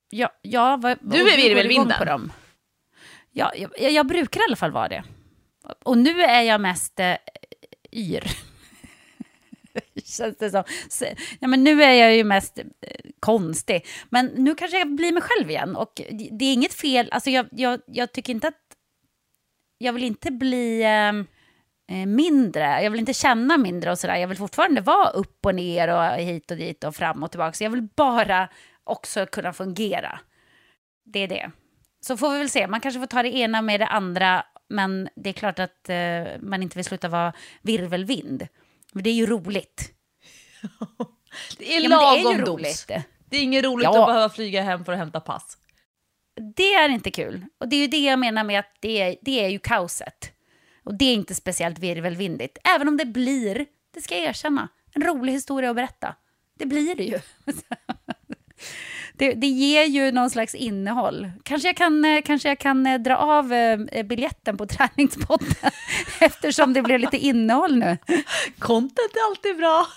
ja, 0.09 0.29
ja, 0.41 0.77
vad, 0.81 0.97
Du 1.01 1.29
är 1.33 1.37
virvelvinden. 1.37 1.97
På 1.97 2.05
dem. 2.05 2.31
Ja, 3.31 3.51
jag, 3.55 3.91
jag 3.91 4.07
brukar 4.07 4.39
i 4.39 4.43
alla 4.47 4.55
fall 4.55 4.71
vara 4.71 4.87
det. 4.87 5.03
Och 5.83 5.97
nu 5.97 6.21
är 6.21 6.41
jag 6.41 6.61
mest 6.61 6.99
eh, 6.99 7.15
yr. 7.91 8.50
Känns 10.03 10.37
det 10.37 10.49
som. 10.49 10.63
Så, 10.89 11.05
ja, 11.39 11.47
men 11.47 11.63
nu 11.63 11.83
är 11.83 11.93
jag 11.93 12.15
ju 12.15 12.23
mest 12.23 12.59
eh, 12.59 12.65
konstig. 13.19 13.85
Men 14.09 14.25
nu 14.25 14.55
kanske 14.55 14.79
jag 14.79 14.95
blir 14.95 15.11
mig 15.11 15.23
själv 15.23 15.49
igen. 15.49 15.75
Och 15.75 16.01
det 16.31 16.45
är 16.45 16.53
inget 16.53 16.73
fel. 16.73 17.09
Alltså 17.11 17.29
jag, 17.29 17.47
jag, 17.51 17.79
jag 17.87 18.11
tycker 18.11 18.33
inte 18.33 18.47
att... 18.47 18.55
Jag 19.77 19.93
vill 19.93 20.03
inte 20.03 20.31
bli 20.31 20.81
eh, 20.81 21.97
eh, 21.97 22.05
mindre. 22.05 22.83
Jag 22.83 22.91
vill 22.91 22.99
inte 22.99 23.13
känna 23.13 23.57
mindre 23.57 23.91
och 23.91 23.99
sådär. 23.99 24.15
Jag 24.15 24.27
vill 24.27 24.37
fortfarande 24.37 24.81
vara 24.81 25.09
upp 25.09 25.45
och 25.45 25.55
ner 25.55 25.87
och 25.87 26.19
hit 26.19 26.51
och 26.51 26.57
dit 26.57 26.83
och 26.83 26.95
fram 26.95 27.23
och 27.23 27.31
tillbaka. 27.31 27.53
Så 27.53 27.63
jag 27.63 27.69
vill 27.69 27.87
bara 27.95 28.49
också 28.83 29.25
kunna 29.25 29.53
fungera. 29.53 30.19
Det 31.05 31.19
är 31.19 31.27
det. 31.27 31.51
Så 32.01 32.17
får 32.17 32.31
vi 32.31 32.37
väl 32.37 32.49
se. 32.49 32.67
Man 32.67 32.81
kanske 32.81 32.99
får 32.99 33.07
ta 33.07 33.23
det 33.23 33.37
ena 33.37 33.61
med 33.61 33.79
det 33.79 33.87
andra. 33.87 34.45
Men 34.69 35.09
det 35.15 35.29
är 35.29 35.33
klart 35.33 35.59
att 35.59 35.89
eh, 35.89 36.39
man 36.39 36.63
inte 36.63 36.77
vill 36.77 36.85
sluta 36.85 37.09
vara 37.09 37.33
virvelvind. 37.61 38.47
Men 38.93 39.03
det 39.03 39.09
är 39.09 39.13
ju 39.13 39.25
roligt. 39.25 39.91
Det 41.57 41.75
är 41.75 41.81
Ja, 41.81 41.89
men 41.89 41.99
det 41.99 42.19
är 42.19 42.23
lagom 42.23 42.45
roligt. 42.45 42.87
Det 43.29 43.37
är 43.37 43.41
inget 43.41 43.63
roligt 43.65 43.83
Ja. 43.83 44.01
att 44.01 44.07
behöva 44.07 44.29
flyga 44.29 44.61
hem 44.61 44.85
för 44.85 44.91
att 44.91 44.97
hämta 44.97 45.19
pass. 45.19 45.57
Det 46.55 46.73
är 46.73 46.89
inte 46.89 47.11
kul. 47.11 47.45
Och 47.57 47.67
det 47.69 47.75
är 47.75 47.79
ju 47.79 47.87
det 47.87 47.97
jag 47.99 48.19
menar 48.19 48.43
med 48.43 48.59
att 48.59 48.75
det 48.79 49.01
är, 49.01 49.15
det 49.21 49.43
är 49.45 49.49
ju 49.49 49.59
kaoset. 49.59 50.31
Och 50.83 50.93
det 50.93 51.05
är 51.05 51.13
inte 51.13 51.35
speciellt 51.35 51.79
virvelvindigt. 51.79 52.57
Även 52.75 52.87
om 52.87 52.97
det 52.97 53.05
blir, 53.05 53.65
det 53.93 54.01
ska 54.01 54.17
jag 54.17 54.23
erkänna, 54.25 54.67
en 54.93 55.03
rolig 55.03 55.33
historia 55.33 55.69
att 55.69 55.75
berätta. 55.75 56.15
Det 56.59 56.65
blir 56.65 56.95
det 56.95 57.03
ju. 57.03 57.19
Det, 59.21 59.33
det 59.33 59.47
ger 59.47 59.83
ju 59.85 60.11
någon 60.11 60.29
slags 60.29 60.55
innehåll. 60.55 61.31
Kanske 61.43 61.67
jag 61.67 61.77
kan, 61.77 62.05
eh, 62.05 62.21
kanske 62.21 62.47
jag 62.49 62.59
kan 62.59 62.85
eh, 62.87 62.99
dra 62.99 63.15
av 63.17 63.53
eh, 63.53 64.03
biljetten 64.03 64.57
på 64.57 64.65
träningspodden 64.67 65.47
eftersom 66.19 66.73
det 66.73 66.81
blev 66.81 66.99
lite 66.99 67.17
innehåll 67.17 67.75
nu. 67.77 67.97
Content 68.59 68.97
är 69.15 69.29
alltid 69.29 69.57
bra. 69.57 69.87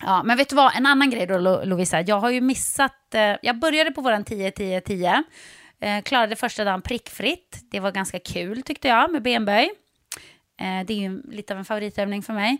Ja, 0.00 0.22
men 0.22 0.36
vet 0.36 0.48
du 0.48 0.56
vad, 0.56 0.76
en 0.76 0.86
annan 0.86 1.10
grej 1.10 1.26
då 1.26 1.38
Lo- 1.38 1.64
Lovisa. 1.64 2.00
Jag 2.00 2.20
har 2.20 2.30
ju 2.30 2.40
missat, 2.40 3.14
eh, 3.14 3.36
jag 3.42 3.58
började 3.58 3.90
på 3.90 4.00
våran 4.00 4.24
10-10-10. 4.24 5.22
Eh, 5.80 6.02
klarade 6.02 6.36
första 6.36 6.64
dagen 6.64 6.82
prickfritt. 6.82 7.58
Det 7.70 7.80
var 7.80 7.92
ganska 7.92 8.18
kul 8.18 8.62
tyckte 8.62 8.88
jag 8.88 9.12
med 9.12 9.22
benböj. 9.22 9.70
Eh, 10.60 10.86
det 10.86 10.92
är 10.92 10.98
ju 11.10 11.22
lite 11.22 11.52
av 11.52 11.58
en 11.58 11.64
favoritövning 11.64 12.22
för 12.22 12.32
mig. 12.32 12.58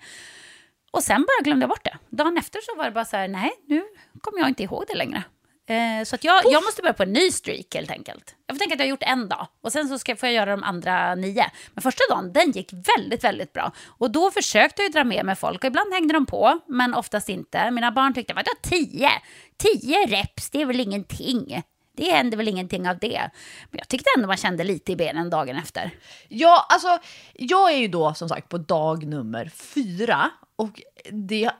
Och 0.90 1.02
sen 1.02 1.20
bara 1.26 1.44
glömde 1.44 1.62
jag 1.64 1.70
bort 1.70 1.84
det. 1.84 1.98
Dagen 2.10 2.38
efter 2.38 2.60
så 2.62 2.76
var 2.78 2.84
det 2.84 2.90
bara 2.90 3.04
så 3.04 3.16
här, 3.16 3.28
nej, 3.28 3.50
nu 3.66 3.82
kommer 4.20 4.38
jag 4.38 4.48
inte 4.48 4.62
ihåg 4.62 4.84
det 4.88 4.94
längre. 4.98 5.22
Eh, 5.66 6.04
så 6.04 6.14
att 6.14 6.24
jag, 6.24 6.42
jag 6.44 6.64
måste 6.64 6.82
börja 6.82 6.92
på 6.92 7.02
en 7.02 7.12
ny 7.12 7.30
streak 7.30 7.74
helt 7.74 7.90
enkelt. 7.90 8.34
Jag 8.46 8.56
får 8.56 8.58
tänka 8.58 8.74
att 8.74 8.80
jag 8.80 8.86
har 8.86 8.90
gjort 8.90 9.02
en 9.02 9.28
dag 9.28 9.46
och 9.60 9.72
sen 9.72 9.88
så 9.88 9.98
ska, 9.98 10.16
får 10.16 10.26
jag 10.26 10.34
göra 10.34 10.50
de 10.50 10.62
andra 10.62 11.14
nio. 11.14 11.50
Men 11.74 11.82
första 11.82 12.02
dagen, 12.10 12.32
den 12.32 12.50
gick 12.50 12.72
väldigt, 12.72 13.24
väldigt 13.24 13.52
bra. 13.52 13.72
Och 13.86 14.10
då 14.10 14.30
försökte 14.30 14.82
jag 14.82 14.88
ju 14.88 14.92
dra 14.92 15.04
med 15.04 15.24
mig 15.26 15.36
folk 15.36 15.58
och 15.64 15.68
ibland 15.68 15.92
hängde 15.92 16.14
de 16.14 16.26
på, 16.26 16.60
men 16.66 16.94
oftast 16.94 17.28
inte. 17.28 17.70
Mina 17.70 17.92
barn 17.92 18.14
tyckte, 18.14 18.34
vadå 18.34 18.50
tio? 18.62 19.10
Tio 19.56 20.06
reps, 20.06 20.50
det 20.50 20.62
är 20.62 20.66
väl 20.66 20.80
ingenting. 20.80 21.62
Det 21.96 22.10
händer 22.10 22.36
väl 22.36 22.48
ingenting 22.48 22.88
av 22.88 22.98
det. 22.98 23.30
Men 23.70 23.78
jag 23.78 23.88
tyckte 23.88 24.10
ändå 24.16 24.26
man 24.26 24.36
kände 24.36 24.64
lite 24.64 24.92
i 24.92 24.96
benen 24.96 25.30
dagen 25.30 25.56
efter. 25.56 25.90
Ja, 26.28 26.66
alltså 26.68 26.98
jag 27.32 27.72
är 27.72 27.76
ju 27.76 27.88
då 27.88 28.14
som 28.14 28.28
sagt 28.28 28.48
på 28.48 28.58
dag 28.58 29.06
nummer 29.06 29.48
fyra 29.48 30.30
och 30.56 30.80
det 31.10 31.44
är 31.44 31.52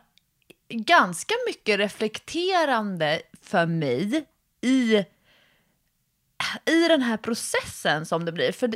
ganska 0.69 1.35
mycket 1.47 1.79
reflekterande 1.79 3.23
för 3.45 3.67
mig 3.67 4.25
i, 4.61 4.97
i 6.67 6.89
den 6.89 7.03
här 7.03 7.17
processen 7.17 8.07
som 8.07 8.25
det 8.25 8.33
blir. 8.33 8.53
För, 8.53 8.71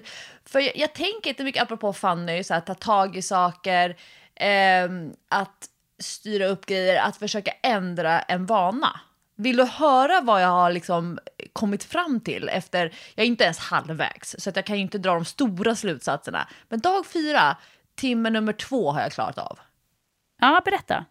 för 0.44 0.60
jag, 0.60 0.76
jag 0.76 0.94
tänker 0.94 1.30
inte 1.30 1.44
mycket, 1.44 1.62
apropå 1.62 1.92
Fanny, 1.92 2.44
så 2.44 2.54
här, 2.54 2.60
ta 2.60 2.74
tag 2.74 3.16
i 3.16 3.22
saker, 3.22 3.96
eh, 4.34 4.88
att 5.28 5.68
styra 5.98 6.46
upp 6.46 6.66
grejer, 6.66 7.00
att 7.00 7.16
försöka 7.16 7.50
ändra 7.62 8.20
en 8.20 8.46
vana. 8.46 9.00
Vill 9.36 9.56
du 9.56 9.64
höra 9.64 10.20
vad 10.20 10.42
jag 10.42 10.48
har 10.48 10.72
liksom 10.72 11.18
kommit 11.52 11.84
fram 11.84 12.20
till 12.20 12.48
efter, 12.48 12.94
jag 13.14 13.24
är 13.24 13.28
inte 13.28 13.44
ens 13.44 13.58
halvvägs, 13.58 14.36
så 14.38 14.50
att 14.50 14.56
jag 14.56 14.66
kan 14.66 14.76
ju 14.76 14.82
inte 14.82 14.98
dra 14.98 15.14
de 15.14 15.24
stora 15.24 15.74
slutsatserna. 15.74 16.48
Men 16.68 16.80
dag 16.80 17.06
fyra, 17.06 17.56
timme 17.94 18.30
nummer 18.30 18.52
två 18.52 18.92
har 18.92 19.00
jag 19.00 19.12
klarat 19.12 19.38
av. 19.38 19.58
Ja, 20.40 20.62
berätta. 20.64 21.04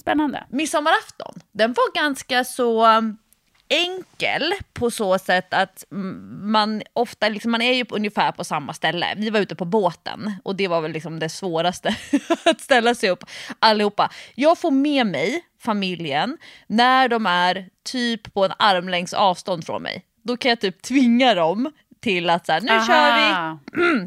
Spännande. 0.00 0.44
Midsommarafton, 0.48 1.34
den 1.52 1.72
var 1.72 1.94
ganska 1.94 2.44
så 2.44 2.86
um, 2.86 3.18
enkel 3.68 4.52
på 4.72 4.90
så 4.90 5.18
sätt 5.18 5.54
att 5.54 5.84
mm, 5.92 6.52
man 6.52 6.82
ofta, 6.92 7.28
liksom, 7.28 7.50
man 7.50 7.62
är 7.62 7.72
ju 7.72 7.84
på, 7.84 7.96
ungefär 7.96 8.32
på 8.32 8.44
samma 8.44 8.72
ställe. 8.72 9.14
Vi 9.16 9.30
var 9.30 9.40
ute 9.40 9.56
på 9.56 9.64
båten 9.64 10.32
och 10.42 10.56
det 10.56 10.68
var 10.68 10.80
väl 10.80 10.92
liksom 10.92 11.18
det 11.18 11.28
svåraste, 11.28 11.96
att 12.44 12.60
ställa 12.60 12.94
sig 12.94 13.10
upp 13.10 13.24
allihopa. 13.58 14.10
Jag 14.34 14.58
får 14.58 14.70
med 14.70 15.06
mig 15.06 15.44
familjen 15.60 16.38
när 16.66 17.08
de 17.08 17.26
är 17.26 17.68
typ 17.84 18.34
på 18.34 18.44
en 18.44 18.52
armlängds 18.58 19.12
avstånd 19.12 19.66
från 19.66 19.82
mig. 19.82 20.04
Då 20.22 20.36
kan 20.36 20.48
jag 20.48 20.60
typ 20.60 20.82
tvinga 20.82 21.34
dem 21.34 21.72
till 22.00 22.30
att 22.30 22.46
så 22.46 22.52
här, 22.52 22.60
nu 22.60 22.68
kör 22.68 23.16
vi, 23.16 23.32
Aha. 23.32 23.58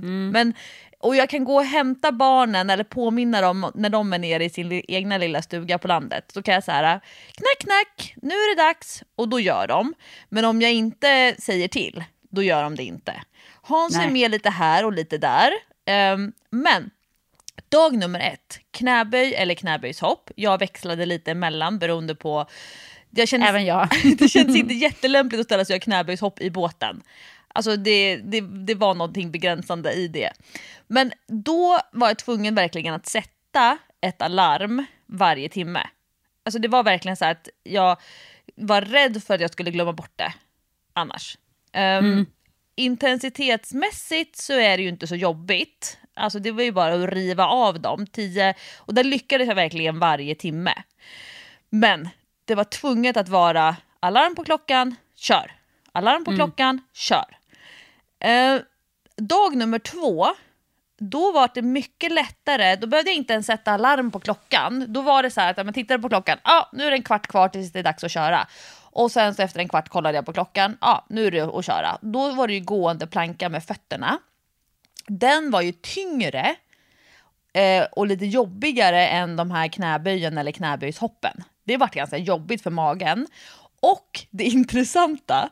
men, 0.32 0.54
och 1.00 1.16
jag 1.16 1.30
kan 1.30 1.44
gå 1.44 1.56
och 1.56 1.66
hämta 1.66 2.12
barnen 2.12 2.70
eller 2.70 2.84
påminna 2.84 3.42
dem 3.42 3.72
när 3.76 3.90
de 3.90 4.14
är 4.14 4.20
nere 4.20 4.46
i 4.46 4.50
sin 4.50 4.82
egna 4.88 5.18
lilla 5.18 5.42
stuga 5.42 5.78
på 5.78 5.88
landet. 5.88 6.32
Så 6.34 6.44
kan 6.44 6.54
jag 6.54 6.64
säga 6.64 7.00
knack 7.32 7.60
knack, 7.60 8.14
nu 8.22 8.34
är 8.34 8.56
det 8.56 8.64
dags. 8.64 9.04
Och 9.16 9.30
då 9.30 9.40
gör 9.40 9.68
de. 9.68 9.94
Men 10.30 10.46
om 10.46 10.62
jag 10.62 10.74
inte 10.74 11.36
säger 11.40 11.68
till, 11.68 12.04
då 12.30 12.44
gör 12.44 12.64
de 12.64 12.76
det 12.76 12.84
inte. 12.84 13.22
Hans 13.62 13.96
är 13.96 14.00
Nej. 14.00 14.12
med 14.12 14.32
lite 14.32 14.50
här 14.50 14.86
och 14.86 14.94
lite 14.94 15.18
där. 15.18 15.52
Ehm, 15.86 16.32
men 16.50 16.90
dag 17.70 17.98
nummer 17.98 18.20
ett, 18.20 18.60
knäböj 18.72 19.34
eller 19.36 19.56
knäböjshopp. 19.56 20.32
Jag 20.36 20.58
växlade 20.58 21.06
lite 21.06 21.32
emellan 21.32 21.80
beroende 21.80 22.16
på 22.16 22.48
jag 23.10 23.28
kände, 23.28 23.48
Även 23.48 23.66
jag. 23.66 23.90
det 24.18 24.28
känns 24.28 24.58
inte 24.58 24.74
jättelämpligt 24.84 25.40
att 25.40 25.46
ställa 25.46 25.66
sig 25.66 25.74
och 25.74 25.76
göra 25.76 25.80
knäböjshopp 25.80 26.42
i 26.42 26.52
båten. 26.52 27.02
Alltså 27.58 27.76
det, 27.76 28.18
det, 28.18 28.42
det 28.42 28.76
var 28.76 28.94
någonting 28.94 29.32
begränsande 29.32 29.92
i 29.92 30.08
det. 30.08 30.32
Men 30.88 31.12
då 31.28 31.80
var 31.92 32.08
jag 32.08 32.18
tvungen 32.18 32.56
verkligen 32.56 32.94
att 32.94 33.06
sätta 33.06 33.78
ett 34.02 34.22
alarm 34.22 34.86
varje 35.06 35.50
timme. 35.50 35.88
Alltså 36.46 36.60
det 36.60 36.68
var 36.68 36.84
verkligen 36.84 37.18
så 37.18 37.26
att 37.26 37.50
jag 37.64 37.98
var 38.56 38.82
rädd 38.82 39.24
för 39.24 39.36
att 39.36 39.42
jag 39.42 39.52
skulle 39.52 39.72
glömma 39.72 39.94
bort 39.94 40.12
det 40.16 40.34
annars. 40.94 41.38
Um, 41.78 42.26
Intensitetsmässigt 42.76 44.36
så 44.38 44.54
är 44.54 44.78
det 44.78 44.84
ju 44.84 44.90
inte 44.90 45.08
så 45.08 45.16
jobbigt. 45.16 45.98
Alltså 46.14 46.40
det 46.40 46.52
var 46.52 46.64
ju 46.64 46.72
bara 46.72 47.04
att 47.04 47.10
riva 47.10 47.46
av 47.46 47.82
dem. 47.82 48.08
10, 48.08 48.54
och 48.78 48.94
där 48.94 49.04
lyckades 49.04 49.48
jag 49.48 49.56
verkligen 49.56 50.00
varje 50.00 50.36
timme. 50.36 50.74
Men 51.70 52.10
det 52.46 52.56
var 52.56 52.64
tvunget 52.64 53.18
att 53.18 53.30
vara 53.30 53.76
alarm 54.00 54.36
på 54.36 54.44
klockan, 54.44 54.96
kör. 55.16 55.52
Alarm 55.92 56.26
på 56.26 56.36
klockan, 56.36 56.82
kör. 56.94 57.38
Eh, 58.20 58.62
dag 59.16 59.56
nummer 59.56 59.80
två, 59.80 60.28
då 61.00 61.32
var 61.32 61.50
det 61.54 61.62
mycket 61.62 62.12
lättare. 62.12 62.76
Då 62.76 62.88
behövde 62.88 63.12
jag 63.12 63.18
inte 63.18 63.34
ens 63.34 63.46
sätta 63.46 63.72
alarm 63.72 64.12
på 64.12 64.20
klockan. 64.20 64.86
Då 64.88 65.02
var 65.02 65.24
det 65.24 65.32
så 65.32 65.42
här 65.42 65.52
att 65.52 65.66
man 65.66 65.74
tittade 65.74 66.02
på 66.02 66.10
klockan, 66.10 66.38
ja 66.44 66.52
ah, 66.52 66.70
nu 66.74 66.84
är 66.84 66.92
det 66.92 66.98
en 66.98 67.04
kvart 67.04 67.28
kvar 67.28 67.50
tills 67.50 67.72
det 67.72 67.80
är 67.80 67.84
dags 67.84 68.04
att 68.04 68.12
köra. 68.12 68.48
Och 68.92 69.12
sen 69.12 69.36
så 69.36 69.42
efter 69.42 69.60
en 69.60 69.70
kvart 69.70 69.90
kollade 69.90 70.16
jag 70.16 70.26
på 70.26 70.34
klockan, 70.34 70.78
ja 70.82 70.88
ah, 70.88 71.06
nu 71.10 71.28
är 71.28 71.32
det 71.32 71.42
att 71.42 71.66
köra. 71.66 71.98
Då 72.02 72.32
var 72.32 72.48
det 72.48 72.54
ju 72.54 72.60
gående 72.60 73.08
planka 73.08 73.50
med 73.50 73.64
fötterna. 73.64 74.20
Den 75.08 75.52
var 75.52 75.62
ju 75.62 75.72
tyngre 75.72 76.56
eh, 77.54 77.84
och 77.92 78.08
lite 78.08 78.26
jobbigare 78.26 79.08
än 79.08 79.36
de 79.36 79.52
här 79.52 79.68
knäböjen 79.68 80.38
eller 80.38 80.52
knäböjshoppen. 80.52 81.44
Det 81.64 81.78
var 81.78 81.88
ganska 81.88 82.18
jobbigt 82.18 82.64
för 82.64 82.72
magen. 82.72 83.28
Och 83.80 84.26
det 84.30 84.44
intressanta, 84.58 85.50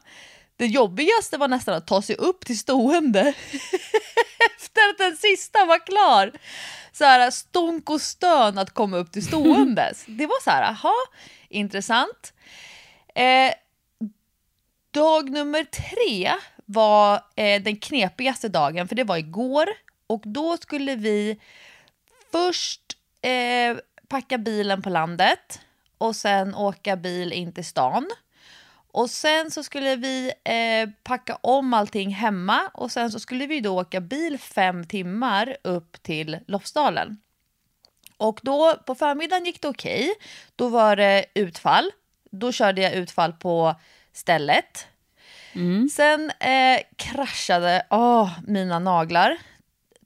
det 0.57 0.65
jobbigaste 0.65 1.37
var 1.37 1.47
nästan 1.47 1.75
att 1.75 1.87
ta 1.87 2.01
sig 2.01 2.15
upp 2.15 2.45
till 2.45 2.59
stående 2.59 3.21
efter 4.55 4.89
att 4.89 4.97
den 4.97 5.17
sista 5.17 5.65
var 5.65 5.85
klar. 5.85 6.31
Så 6.91 7.03
här 7.03 7.31
stonk 7.31 7.89
och 7.89 8.01
stön 8.01 8.57
att 8.57 8.73
komma 8.73 8.97
upp 8.97 9.11
till 9.11 9.25
ståendes. 9.25 10.03
Det 10.07 10.25
var 10.25 10.43
så 10.43 10.49
här, 10.49 10.63
aha, 10.63 10.95
intressant. 11.49 12.33
Eh, 13.15 13.53
dag 14.91 15.29
nummer 15.29 15.63
tre 15.63 16.33
var 16.65 17.21
eh, 17.35 17.61
den 17.61 17.77
knepigaste 17.77 18.49
dagen, 18.49 18.87
för 18.87 18.95
det 18.95 19.03
var 19.03 19.17
igår. 19.17 19.69
Och 20.07 20.21
då 20.25 20.57
skulle 20.57 20.95
vi 20.95 21.39
först 22.31 22.81
eh, 23.21 23.77
packa 24.07 24.37
bilen 24.37 24.81
på 24.81 24.89
landet 24.89 25.59
och 25.97 26.15
sen 26.15 26.55
åka 26.55 26.95
bil 26.95 27.33
in 27.33 27.53
till 27.53 27.65
stan. 27.65 28.09
Och 28.95 29.09
sen 29.09 29.51
så 29.51 29.63
skulle 29.63 29.95
vi 29.95 30.31
eh, 30.43 30.89
packa 31.03 31.37
om 31.41 31.73
allting 31.73 32.09
hemma 32.09 32.71
och 32.73 32.91
sen 32.91 33.11
så 33.11 33.19
skulle 33.19 33.47
vi 33.47 33.59
då 33.59 33.79
åka 33.79 34.01
bil 34.01 34.39
fem 34.39 34.87
timmar 34.87 35.57
upp 35.63 36.03
till 36.03 36.39
Lofsdalen. 36.47 37.17
Och 38.17 38.39
då 38.43 38.75
på 38.85 38.95
förmiddagen 38.95 39.45
gick 39.45 39.61
det 39.61 39.67
okej. 39.67 40.01
Okay. 40.01 40.13
Då 40.55 40.67
var 40.67 40.95
det 40.95 41.25
utfall. 41.33 41.91
Då 42.31 42.51
körde 42.51 42.81
jag 42.81 42.93
utfall 42.93 43.33
på 43.33 43.75
stället. 44.13 44.87
Mm. 45.53 45.89
Sen 45.89 46.31
eh, 46.39 46.79
kraschade 46.95 47.85
oh, 47.89 48.31
mina 48.47 48.79
naglar. 48.79 49.37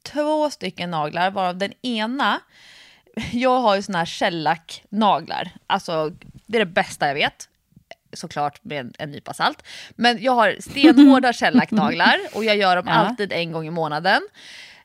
Två 0.03 0.49
stycken 0.49 0.91
naglar, 0.91 1.31
varav 1.31 1.57
den 1.57 1.73
ena 1.81 2.39
jag 3.31 3.59
har 3.59 3.75
ju 3.75 3.81
såna 3.81 3.97
här 3.97 4.05
shellac-naglar. 4.05 5.49
Alltså, 5.67 6.11
det 6.45 6.57
är 6.57 6.65
det 6.65 6.71
bästa 6.71 7.07
jag 7.07 7.15
vet. 7.15 7.49
Såklart 8.13 8.63
med 8.63 8.79
en, 8.79 8.93
en 8.99 9.11
nypa 9.11 9.33
salt. 9.33 9.63
Men 9.95 10.21
jag 10.21 10.31
har 10.31 10.55
stenhårda 10.59 11.33
shellac-naglar 11.33 12.17
och 12.33 12.43
jag 12.43 12.57
gör 12.57 12.75
dem 12.75 12.85
ja. 12.87 12.93
alltid 12.93 13.33
en 13.33 13.51
gång 13.51 13.67
i 13.67 13.69
månaden. 13.69 14.21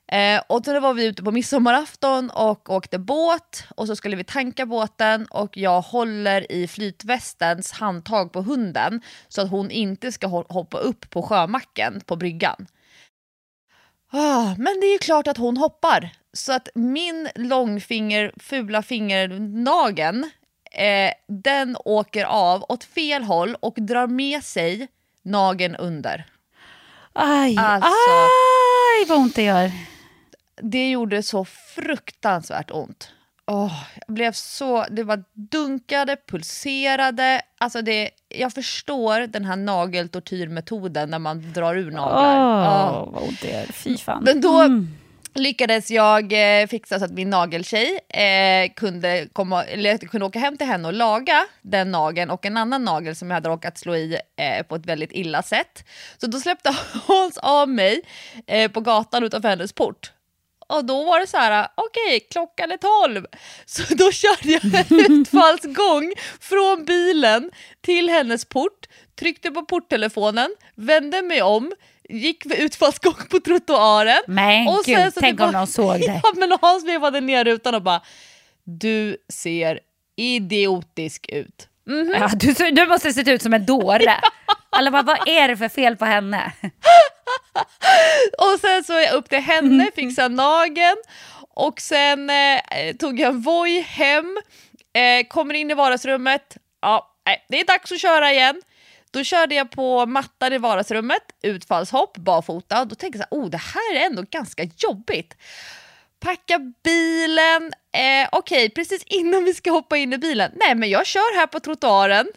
Eh, 0.07 0.41
och 0.47 0.61
då 0.61 0.79
var 0.79 0.93
vi 0.93 1.05
ute 1.05 1.23
på 1.23 1.31
midsommarafton 1.31 2.29
och 2.29 2.69
åkte 2.69 2.99
båt 2.99 3.63
och 3.75 3.87
så 3.87 3.95
skulle 3.95 4.15
vi 4.15 4.23
tanka 4.23 4.65
båten 4.65 5.25
och 5.25 5.57
jag 5.57 5.81
håller 5.81 6.51
i 6.51 6.67
flytvästens 6.67 7.71
handtag 7.71 8.33
på 8.33 8.41
hunden 8.41 9.01
så 9.27 9.41
att 9.41 9.49
hon 9.49 9.71
inte 9.71 10.11
ska 10.11 10.27
hoppa 10.27 10.77
upp 10.77 11.09
på 11.09 11.21
sjömacken 11.21 12.01
på 12.05 12.15
bryggan. 12.15 12.67
Ah, 14.11 14.55
men 14.57 14.79
det 14.81 14.87
är 14.87 14.91
ju 14.91 14.97
klart 14.97 15.27
att 15.27 15.37
hon 15.37 15.57
hoppar. 15.57 16.09
Så 16.33 16.53
att 16.53 16.69
min 16.75 17.29
långfinger, 17.35 18.33
fula 18.37 18.81
fingernageln, 18.81 20.29
eh, 20.75 21.11
den 21.27 21.77
åker 21.85 22.25
av 22.25 22.65
åt 22.69 22.83
fel 22.83 23.23
håll 23.23 23.55
och 23.59 23.75
drar 23.77 24.07
med 24.07 24.43
sig 24.43 24.87
nageln 25.23 25.75
under. 25.75 26.25
Aj, 27.13 27.57
alltså, 27.57 27.89
aj 27.89 29.05
vad 29.07 29.17
ont 29.17 29.35
det 29.35 29.43
gör. 29.43 29.71
Det 30.61 30.89
gjorde 30.89 31.23
så 31.23 31.45
fruktansvärt 31.45 32.71
ont. 32.71 33.11
Oh, 33.47 33.83
jag 34.07 34.15
blev 34.15 34.31
så, 34.31 34.85
det 34.89 35.03
var 35.03 35.23
dunkade, 35.33 36.17
pulserade. 36.27 37.41
Alltså 37.57 37.81
det, 37.81 38.09
jag 38.29 38.53
förstår 38.53 39.27
den 39.27 39.45
här 39.45 39.55
nageltortyrmetoden 39.55 41.09
när 41.09 41.19
man 41.19 41.53
drar 41.53 41.75
ur 41.75 41.91
naglar. 41.91 42.37
Oh, 42.37 43.03
oh. 43.03 43.13
Vad 43.13 43.23
ont 43.23 43.41
det 43.41 43.51
är. 43.51 43.65
Fy 43.65 43.97
fan. 43.97 44.23
Men 44.23 44.41
då 44.41 44.61
mm. 44.61 44.97
Lyckades 45.35 45.91
jag 45.91 46.33
eh, 46.33 46.67
fixa 46.67 46.99
så 46.99 47.05
att 47.05 47.11
min 47.11 47.29
nageltjej 47.29 47.99
eh, 48.09 48.73
kunde, 48.75 49.27
komma, 49.33 49.63
eller 49.63 49.97
kunde 49.97 50.25
åka 50.25 50.39
hem 50.39 50.57
till 50.57 50.67
henne 50.67 50.87
och 50.87 50.93
laga 50.93 51.45
den 51.61 51.91
nageln 51.91 52.29
och 52.29 52.45
en 52.45 52.57
annan 52.57 52.83
nagel 52.83 53.15
som 53.15 53.29
jag 53.29 53.35
hade 53.35 53.49
råkat 53.49 53.77
slå 53.77 53.95
i 53.95 54.17
eh, 54.35 54.65
på 54.65 54.75
ett 54.75 54.85
väldigt 54.85 55.11
illa 55.11 55.43
sätt. 55.43 55.85
Så 56.17 56.27
då 56.27 56.39
släppte 56.39 56.75
Hans 57.07 57.37
av 57.37 57.69
mig 57.69 58.01
eh, 58.47 58.71
på 58.71 58.81
gatan 58.81 59.23
utanför 59.23 59.49
hennes 59.49 59.73
port. 59.73 60.11
Och 60.67 60.85
då 60.85 61.03
var 61.03 61.19
det 61.19 61.27
så 61.27 61.37
här, 61.37 61.67
okej, 61.75 62.17
okay, 62.17 62.19
klockan 62.19 62.71
är 62.71 62.77
tolv. 62.77 63.25
Så 63.65 63.95
då 63.95 64.11
körde 64.11 64.51
jag 64.51 64.65
en 64.65 65.11
utfallsgång 65.21 66.13
från 66.39 66.85
bilen 66.85 67.51
till 67.81 68.09
hennes 68.09 68.45
port, 68.45 68.87
tryckte 69.19 69.51
på 69.51 69.65
porttelefonen, 69.65 70.55
vände 70.75 71.21
mig 71.21 71.41
om, 71.41 71.73
gick 72.09 72.45
utfallsgång 72.45 73.15
på 73.29 73.39
trottoaren. 73.39 74.21
Men 74.27 74.67
och 74.67 74.83
gud, 74.85 75.13
så 75.13 75.19
tänk 75.19 75.39
om 75.39 75.51
någon 75.51 75.67
såg 75.67 75.99
det. 75.99 76.05
Ja, 76.23 76.33
men 76.35 76.57
Hans 76.61 76.85
vevade 76.85 77.21
ner 77.21 77.43
rutan 77.45 77.75
och 77.75 77.81
bara, 77.81 78.01
du 78.63 79.17
ser 79.33 79.79
idiotisk 80.15 81.25
ut. 81.29 81.67
Mm 81.87 82.07
-hmm. 82.07 82.19
ja, 82.19 82.29
du, 82.35 82.71
du 82.71 82.87
måste 82.87 83.13
se 83.13 83.31
ut 83.31 83.41
som 83.41 83.53
en 83.53 83.65
dåre. 83.65 84.15
Alla 84.69 84.91
bara, 84.91 85.01
vad 85.01 85.27
är 85.27 85.47
det 85.47 85.57
för 85.57 85.69
fel 85.69 85.95
på 85.95 86.05
henne? 86.05 86.51
och 88.37 88.59
sen 88.61 88.83
så 88.83 88.93
jag 88.93 89.13
upp 89.13 89.29
till 89.29 89.39
henne, 89.39 89.83
mm. 89.83 89.91
fixade 89.95 90.35
nageln 90.35 90.97
och 91.55 91.81
sen 91.81 92.29
eh, 92.29 92.95
tog 92.99 93.19
jag 93.19 93.29
en 93.29 93.41
Voi 93.41 93.79
hem, 93.79 94.37
eh, 94.93 95.27
kommer 95.27 95.53
in 95.53 95.71
i 95.71 95.73
vardagsrummet, 95.73 96.57
ja, 96.81 97.15
nej, 97.25 97.45
det 97.49 97.59
är 97.59 97.65
dags 97.65 97.91
att 97.91 97.99
köra 97.99 98.31
igen. 98.31 98.61
Då 99.15 99.23
körde 99.23 99.55
jag 99.55 99.71
på 99.71 100.05
mattan 100.05 100.53
i 100.53 100.57
vardagsrummet, 100.57 101.23
utfallshopp, 101.43 102.17
barfota. 102.17 102.85
Då 102.85 102.95
tänkte 102.95 103.19
jag 103.19 103.27
så 103.29 103.35
här, 103.35 103.43
oh 103.43 103.49
det 103.49 103.57
här 103.57 103.95
är 103.95 104.05
ändå 104.05 104.23
ganska 104.31 104.63
jobbigt. 104.77 105.37
Packa 106.19 106.59
bilen, 106.83 107.63
eh, 107.93 108.29
okej 108.31 108.65
okay, 108.65 108.69
precis 108.69 109.03
innan 109.05 109.43
vi 109.43 109.53
ska 109.53 109.71
hoppa 109.71 109.97
in 109.97 110.13
i 110.13 110.17
bilen, 110.17 110.51
nej 110.55 110.75
men 110.75 110.89
jag 110.89 111.05
kör 111.05 111.35
här 111.39 111.47
på 111.47 111.59
trottoaren 111.59 112.27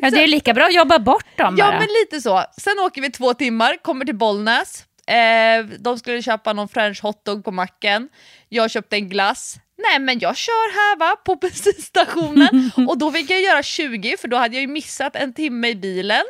Ja, 0.00 0.10
det 0.10 0.22
är 0.22 0.26
lika 0.26 0.54
bra 0.54 0.64
att 0.64 0.74
jobba 0.74 0.98
bort 0.98 1.36
dem 1.36 1.54
Ja, 1.58 1.64
bara. 1.64 1.78
men 1.78 1.88
lite 2.02 2.20
så. 2.20 2.44
Sen 2.60 2.78
åker 2.78 3.02
vi 3.02 3.10
två 3.10 3.34
timmar, 3.34 3.76
kommer 3.82 4.04
till 4.04 4.16
Bollnäs. 4.16 4.84
Eh, 5.06 5.64
de 5.78 5.98
skulle 5.98 6.22
köpa 6.22 6.52
någon 6.52 6.68
french 6.68 7.02
hotdog 7.02 7.44
på 7.44 7.50
macken. 7.50 8.08
Jag 8.48 8.70
köpte 8.70 8.96
en 8.96 9.08
glass. 9.08 9.56
Nej 9.78 9.98
men 9.98 10.18
jag 10.18 10.36
kör 10.36 10.74
här 10.74 10.96
va, 10.96 11.16
på 11.16 11.34
bensinstationen. 11.40 12.70
och 12.88 12.98
då 12.98 13.12
fick 13.12 13.30
jag 13.30 13.40
göra 13.40 13.62
20 13.62 14.16
för 14.16 14.28
då 14.28 14.36
hade 14.36 14.54
jag 14.54 14.60
ju 14.60 14.68
missat 14.68 15.16
en 15.16 15.34
timme 15.34 15.68
i 15.68 15.74
bilen. 15.74 16.24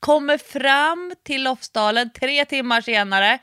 Kommer 0.00 0.38
fram 0.38 1.14
till 1.22 1.42
Lofsdalen 1.42 2.10
tre 2.20 2.44
timmar 2.44 2.80
senare. 2.80 3.38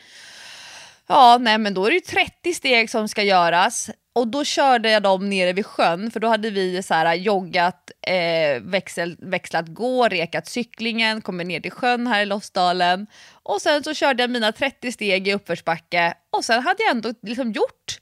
Ja, 1.08 1.38
nej 1.42 1.58
men 1.58 1.74
då 1.74 1.86
är 1.86 1.90
det 1.90 1.96
ju 1.96 2.00
30 2.00 2.54
steg 2.54 2.90
som 2.90 3.08
ska 3.08 3.24
göras. 3.24 3.90
Och 4.16 4.28
då 4.28 4.44
körde 4.44 4.90
jag 4.90 5.04
dem 5.04 5.30
nere 5.30 5.54
vid 5.54 5.66
sjön, 5.66 6.12
för 6.12 6.20
då 6.20 6.28
hade 6.28 6.50
vi 6.50 6.84
så 6.84 6.94
här, 6.94 7.14
joggat, 7.14 7.83
eh, 8.08 8.62
växel, 8.62 9.18
växlat 9.20 9.68
gå, 9.68 10.08
rekat 10.08 10.48
cyklingen, 10.48 11.22
kommit 11.22 11.48
ner 11.48 11.60
till 11.60 11.72
sjön 11.72 12.08
här 12.08 12.22
i 12.22 12.26
Lofsdalen. 12.26 13.08
Och 13.44 13.62
sen 13.62 13.84
så 13.84 13.94
körde 13.94 14.24
jag 14.24 14.30
mina 14.30 14.52
30 14.52 14.92
steg 14.92 15.28
i 15.28 15.34
uppförsbacke 15.34 16.14
och 16.30 16.46
sen 16.46 16.64
hade 16.64 16.84
jag 16.84 16.92
ändå 16.92 17.14
liksom 17.22 17.52
gjort 17.52 18.00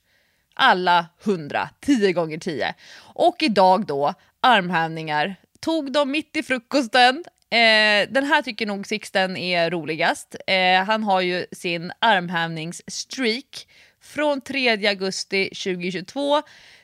alla 0.53 1.05
100, 1.23 1.69
10 1.81 2.13
gånger 2.13 2.37
10. 2.37 2.75
Och 2.99 3.43
idag 3.43 3.85
då, 3.85 4.13
armhävningar. 4.41 5.35
Tog 5.59 5.91
dem 5.91 6.11
mitt 6.11 6.37
i 6.37 6.43
frukosten. 6.43 7.23
Eh, 7.51 8.09
den 8.09 8.23
här 8.23 8.41
tycker 8.41 8.65
nog 8.65 8.87
Sixten 8.87 9.37
är 9.37 9.69
roligast. 9.69 10.35
Eh, 10.47 10.83
han 10.83 11.03
har 11.03 11.21
ju 11.21 11.45
sin 11.51 11.91
armhävningsstreak 11.99 13.67
från 14.01 14.41
3 14.41 14.87
augusti 14.87 15.49
2022 15.49 16.41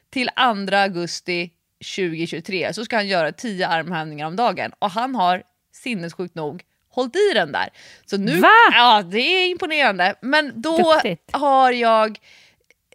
till 0.10 0.30
2 0.70 0.76
augusti 0.76 1.52
2023 1.80 2.74
så 2.74 2.86
ska 2.86 2.96
han 2.96 3.08
göra 3.08 3.32
10 3.32 3.68
armhävningar 3.68 4.28
om 4.28 4.36
dagen 4.36 4.72
och 4.80 4.92
han 4.92 5.16
har 5.16 5.44
sinnessjukt 5.74 6.36
nog 6.36 6.64
hållit 6.90 7.16
i 7.16 7.34
den 7.34 7.52
där. 7.52 7.70
Så 8.06 8.18
nu, 8.18 8.40
Va? 8.40 8.50
Ja, 8.72 9.02
det 9.02 9.20
är 9.20 9.48
imponerande. 9.48 10.16
Men 10.22 10.62
då 10.62 10.78
Duktigt. 10.78 11.30
har 11.32 11.72
jag 11.72 12.20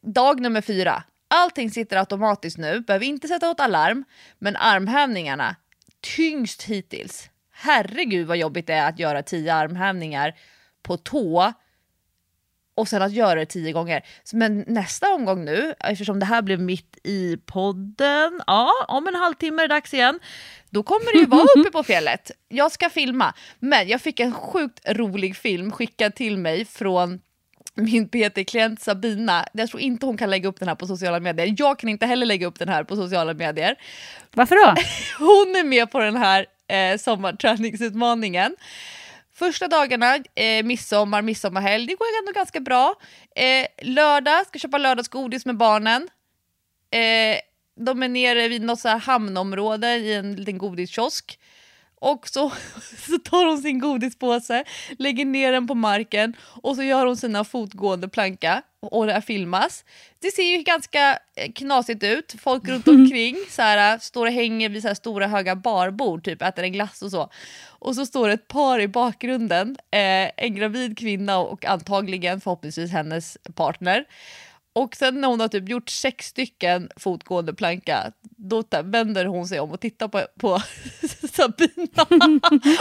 dag 0.03 0.41
nummer 0.41 0.61
fyra. 0.61 1.03
Allting 1.29 1.71
sitter 1.71 1.97
automatiskt 1.97 2.59
nu, 2.59 2.81
behöver 2.81 3.07
inte 3.07 3.29
sätta 3.29 3.51
åt 3.51 3.61
alarm, 3.61 4.05
men 4.39 4.57
armhävningarna 4.57 5.57
tyngst 6.17 6.63
hittills. 6.63 7.31
Herregud 7.53 8.27
vad 8.27 8.37
jobbigt 8.37 8.67
det 8.67 8.73
är 8.73 8.89
att 8.89 8.99
göra 8.99 9.23
10 9.23 9.55
armhävningar 9.55 10.35
på 10.83 10.97
tå 10.97 11.53
och 12.75 12.89
sen 12.89 13.03
att 13.03 13.13
göra 13.13 13.35
det 13.35 13.47
tio 13.47 13.73
gånger. 13.73 14.03
Men 14.33 14.65
nästa 14.67 15.15
omgång 15.15 15.45
nu, 15.45 15.75
eftersom 15.81 16.21
det 16.21 16.27
här 16.27 16.43
blev 16.43 16.61
mitt 16.61 16.99
i 17.05 17.37
podden, 17.37 18.41
ja, 18.47 18.71
om 18.89 19.07
en 19.07 19.15
halvtimme 19.15 19.63
är 19.63 19.69
det 19.69 19.75
dags 19.75 19.95
igen, 19.95 20.21
då 20.71 20.83
kommer 20.83 21.13
det 21.13 21.19
ju 21.19 21.27
vara 21.27 21.47
uppe 21.57 21.71
på 21.71 21.83
fjället. 21.85 22.31
Jag 22.49 22.73
ska 22.73 22.91
filma, 22.91 23.35
men 23.59 23.89
jag 23.89 24.01
fick 24.01 24.21
en 24.21 24.35
sjukt 24.35 24.81
rolig 24.89 25.37
film 25.37 25.73
skickad 25.73 26.15
till 26.15 26.39
mig 26.39 26.65
från 26.65 27.21
min 27.75 28.09
PT-klient 28.09 28.81
Sabina. 28.81 29.47
Jag 29.53 29.69
tror 29.69 29.81
inte 29.83 30.07
hon 30.07 30.17
kan 30.17 30.31
lägga 30.31 30.49
upp 30.49 30.59
den 30.59 30.69
här 30.69 30.75
på 30.75 30.87
sociala 30.87 31.21
medier. 31.21 31.55
Jag 31.59 31.79
kan 31.79 31.89
inte 31.89 32.07
heller 32.07 32.27
lägga 32.27 32.47
upp 32.47 32.59
den 32.59 32.69
här 32.69 32.85
på 32.85 32.97
sociala 32.97 33.35
medier. 33.35 33.77
Varför 34.35 34.55
då? 34.55 34.83
Hon 35.19 35.57
är 35.57 35.65
med 35.65 35.91
på 35.91 35.99
den 35.99 36.17
här 36.17 36.47
eh, 36.69 36.99
sommarträningsutmaningen. 36.99 38.57
Första 39.35 39.69
dagarna, 39.69 40.17
eh, 40.17 40.65
midsommar, 40.65 41.23
midsommarhelg, 41.23 41.87
det 41.87 41.95
går 41.95 42.07
ändå 42.21 42.33
ganska 42.33 42.61
bra. 42.61 42.95
Eh, 43.37 43.67
lördag, 43.83 44.47
ska 44.47 44.59
köpa 44.59 44.79
lördagsgodis 44.79 45.47
med 45.47 45.57
barnen. 45.57 46.09
Eh, 46.91 47.39
de 47.77 48.03
är 48.03 48.09
nere 48.09 48.49
vid 48.49 48.63
något 48.63 48.81
så 48.81 48.89
här 48.89 48.99
hamnområde 48.99 49.97
i 49.97 50.15
en 50.15 50.37
liten 50.37 50.59
godiskiosk. 50.59 51.39
Och 51.95 52.29
så, 52.29 52.51
så 53.07 53.19
tar 53.19 53.47
hon 53.47 53.59
sin 53.59 53.79
godispåse, 53.79 54.65
lägger 54.99 55.25
ner 55.25 55.53
den 55.53 55.67
på 55.67 55.75
marken 55.75 56.37
och 56.63 56.77
så 56.77 56.83
gör 56.83 57.07
hon 57.07 57.17
sina 57.17 57.45
fotgående 57.45 58.09
planka 58.09 58.63
och 58.83 59.07
det 59.07 59.23
filmas. 59.23 59.85
Det 60.19 60.31
ser 60.31 60.43
ju 60.43 60.63
ganska 60.63 61.19
eh, 61.37 61.53
knasigt 61.53 62.05
ut. 62.05 62.35
Folk 62.39 62.69
runt 62.69 62.89
omkring 62.99 63.37
så 63.51 63.63
här, 63.63 63.99
står 63.99 64.27
och 64.27 64.33
hänger 64.33 64.69
vid 64.69 64.83
så 64.83 64.89
här 64.89 64.95
stora 64.95 65.27
höga 65.27 65.57
barbord, 65.57 66.25
typ 66.25 66.43
äter 66.43 66.65
en 66.65 66.73
glass 66.73 67.03
och 67.03 67.11
så. 67.11 67.31
Och 67.67 67.95
så 67.95 68.07
står 68.07 68.29
ett 68.29 68.49
par 68.49 68.81
i 68.81 68.89
bakgrunden, 68.89 69.77
eh, 69.91 70.31
en 70.37 70.55
gravid 70.55 70.99
kvinna 70.99 71.39
och 71.39 71.65
antagligen 71.65 72.41
förhoppningsvis 72.41 72.91
hennes 72.91 73.39
partner. 73.55 74.05
Och 74.75 74.97
sen 74.97 75.21
när 75.21 75.29
hon 75.29 75.41
har 75.41 75.49
typ 75.49 75.69
gjort 75.69 75.89
sex 75.89 76.27
stycken 76.27 76.89
fotgående 76.97 77.55
planka, 77.55 78.13
då 78.23 78.63
vänder 78.85 79.25
hon 79.25 79.49
sig 79.49 79.61
om 79.61 79.73
och 79.73 79.81
tittar 79.81 80.09
på, 80.09 80.23
på 80.39 80.59
Sabina. 81.33 82.07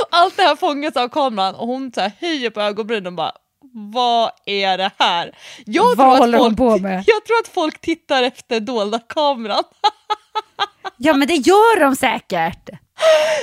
Allt 0.09 0.37
det 0.37 0.43
här 0.43 0.55
fångas 0.55 0.95
av 0.95 1.09
kameran 1.09 1.55
och 1.55 1.67
hon 1.67 1.91
så 1.93 2.01
här 2.01 2.11
höjer 2.19 2.49
på 2.49 2.61
ögonbrynen 2.61 3.07
och 3.07 3.13
bara 3.13 3.31
vad 3.73 4.31
är 4.45 4.77
det 4.77 4.91
här? 4.99 5.35
Jag 5.65 5.95
vad 5.95 6.17
håller 6.17 6.37
folk, 6.37 6.47
hon 6.47 6.55
på 6.55 6.77
med? 6.77 7.03
Jag 7.07 7.25
tror 7.25 7.39
att 7.39 7.47
folk 7.47 7.81
tittar 7.81 8.23
efter 8.23 8.59
dolda 8.59 8.99
kameran. 8.99 9.63
ja 10.97 11.13
men 11.13 11.27
det 11.27 11.35
gör 11.35 11.79
de 11.79 11.95
säkert. 11.95 12.69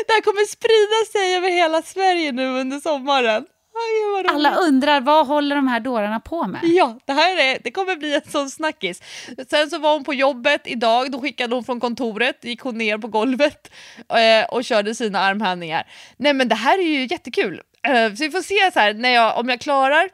Det 0.07 0.13
här 0.13 0.21
kommer 0.21 0.47
sprida 0.47 1.13
sig 1.13 1.37
över 1.37 1.49
hela 1.49 1.83
Sverige 1.83 2.33
nu 2.33 2.47
under 2.47 2.81
sommaren. 2.81 3.47
Aj, 3.79 4.25
Alla 4.29 4.55
undrar 4.55 5.01
vad 5.01 5.27
håller 5.27 5.57
de 5.57 5.69
här 5.69 5.81
dårarna 5.81 6.21
på 6.21 6.47
med? 6.47 6.61
Ja, 6.63 6.99
det 7.05 7.13
här 7.13 7.39
är, 7.39 7.59
det 7.65 7.71
kommer 7.71 7.97
bli 7.97 8.15
en 8.15 8.31
sån 8.31 8.51
snackis. 8.51 9.03
Sen 9.51 9.71
så 9.71 9.79
var 9.79 9.93
hon 9.93 10.05
på 10.05 10.15
jobbet 10.15 10.61
idag, 10.65 11.13
då 11.13 11.21
skickade 11.21 11.55
hon 11.55 11.65
från 11.65 11.81
kontoret, 11.81 12.45
gick 12.45 12.61
hon 12.61 12.79
ner 12.79 12.99
på 12.99 13.09
golvet 13.09 13.71
eh, 14.09 14.49
och 14.51 14.65
körde 14.65 14.95
sina 14.95 15.21
armhävningar. 15.21 15.87
Nej 16.17 16.33
men 16.33 16.49
det 16.49 16.55
här 16.55 16.79
är 16.79 16.83
ju 16.83 17.07
jättekul. 17.11 17.61
Eh, 17.83 18.15
så 18.15 18.25
vi 18.25 18.31
får 18.31 18.43
se 18.43 18.71
så 18.73 18.81
här, 18.81 18.95
när 18.95 19.11
jag, 19.11 19.39
om 19.39 19.49
jag 19.49 19.61
klarar 19.61 20.09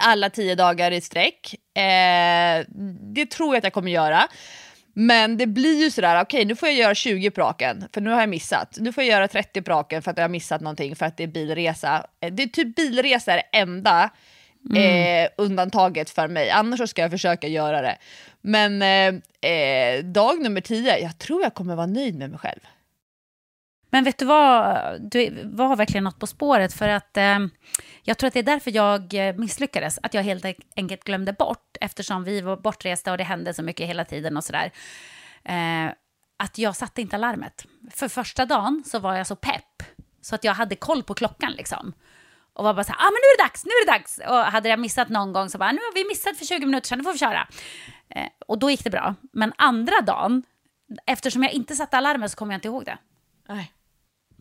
alla 0.00 0.30
tio 0.30 0.54
dagar 0.54 0.90
i 0.90 1.00
sträck. 1.00 1.54
Eh, 1.76 2.64
det 3.14 3.26
tror 3.26 3.54
jag 3.54 3.58
att 3.58 3.64
jag 3.64 3.72
kommer 3.72 3.90
göra. 3.90 4.28
Men 4.94 5.36
det 5.36 5.46
blir 5.46 5.82
ju 5.82 5.90
sådär, 5.90 6.22
okej 6.22 6.38
okay, 6.38 6.44
nu 6.44 6.56
får 6.56 6.68
jag 6.68 6.78
göra 6.78 6.94
20 6.94 7.30
på 7.30 7.40
raken, 7.40 7.88
för 7.92 8.00
nu 8.00 8.10
har 8.10 8.20
jag 8.20 8.28
missat. 8.28 8.76
Nu 8.80 8.92
får 8.92 9.04
jag 9.04 9.10
göra 9.10 9.28
30 9.28 9.62
på 9.62 9.70
raken 9.70 10.02
för 10.02 10.10
att 10.10 10.16
jag 10.16 10.24
har 10.24 10.28
missat 10.28 10.60
någonting, 10.60 10.96
för 10.96 11.06
att 11.06 11.16
det 11.16 11.22
är 11.22 11.28
bilresa. 11.28 12.06
Eh, 12.20 12.32
det 12.32 12.42
är 12.42 12.46
typ 12.46 12.76
bilresa 12.76 13.32
är 13.32 13.36
det 13.36 13.58
enda 13.58 14.10
mm. 14.70 15.24
eh, 15.24 15.30
undantaget 15.36 16.10
för 16.10 16.28
mig, 16.28 16.50
annars 16.50 16.78
så 16.78 16.86
ska 16.86 17.02
jag 17.02 17.10
försöka 17.10 17.46
göra 17.46 17.82
det. 17.82 17.98
Men 18.40 18.82
eh, 18.82 19.50
eh, 19.50 20.04
dag 20.04 20.40
nummer 20.40 20.60
10, 20.60 20.98
jag 20.98 21.18
tror 21.18 21.42
jag 21.42 21.54
kommer 21.54 21.76
vara 21.76 21.86
nöjd 21.86 22.14
med 22.14 22.30
mig 22.30 22.38
själv. 22.38 22.60
Men 23.92 24.04
vet 24.04 24.18
du 24.18 24.24
vad, 24.24 25.00
du 25.00 25.44
var 25.44 25.76
verkligen 25.76 26.04
något 26.04 26.18
på 26.18 26.26
spåret 26.26 26.74
för 26.74 26.88
att 26.88 27.16
eh, 27.16 27.38
jag 28.02 28.18
tror 28.18 28.28
att 28.28 28.34
det 28.34 28.40
är 28.40 28.42
därför 28.42 28.70
jag 28.70 29.14
eh, 29.14 29.34
misslyckades, 29.36 29.98
att 30.02 30.14
jag 30.14 30.22
helt 30.22 30.44
enkelt 30.76 31.04
glömde 31.04 31.32
bort, 31.32 31.76
eftersom 31.80 32.24
vi 32.24 32.40
var 32.40 32.56
bortresta 32.56 33.12
och 33.12 33.18
det 33.18 33.24
hände 33.24 33.54
så 33.54 33.62
mycket 33.62 33.88
hela 33.88 34.04
tiden 34.04 34.36
och 34.36 34.44
sådär, 34.44 34.72
eh, 35.44 35.92
att 36.36 36.58
jag 36.58 36.76
satte 36.76 37.00
inte 37.00 37.16
alarmet. 37.16 37.66
För 37.90 38.08
första 38.08 38.46
dagen 38.46 38.82
så 38.86 38.98
var 38.98 39.14
jag 39.14 39.26
så 39.26 39.36
pepp, 39.36 39.82
så 40.20 40.34
att 40.34 40.44
jag 40.44 40.54
hade 40.54 40.76
koll 40.76 41.02
på 41.02 41.14
klockan 41.14 41.52
liksom. 41.52 41.92
Och 42.54 42.64
var 42.64 42.74
bara 42.74 42.84
så 42.84 42.92
här, 42.92 42.98
ah, 42.98 43.10
men 43.10 43.20
nu 43.22 43.26
är 43.34 43.38
det 43.38 43.44
dags, 43.44 43.64
nu 43.64 43.70
är 43.70 43.86
det 43.86 43.92
dags. 43.92 44.20
Och 44.28 44.52
hade 44.52 44.68
jag 44.68 44.78
missat 44.78 45.08
någon 45.08 45.32
gång 45.32 45.50
så 45.50 45.58
bara, 45.58 45.72
nu 45.72 45.78
har 45.78 45.94
vi 45.94 46.08
missat 46.08 46.36
för 46.36 46.44
20 46.44 46.66
minuter 46.66 46.88
sedan, 46.88 46.98
nu 46.98 47.04
får 47.04 47.12
vi 47.12 47.18
köra. 47.18 47.48
Eh, 48.08 48.28
och 48.46 48.58
då 48.58 48.70
gick 48.70 48.84
det 48.84 48.90
bra. 48.90 49.14
Men 49.32 49.52
andra 49.56 50.00
dagen, 50.00 50.42
eftersom 51.06 51.42
jag 51.42 51.52
inte 51.52 51.74
satte 51.74 51.96
alarmet 51.96 52.30
så 52.30 52.36
kom 52.36 52.50
jag 52.50 52.56
inte 52.56 52.68
ihåg 52.68 52.84
det. 52.84 52.98
Nej. 53.48 53.72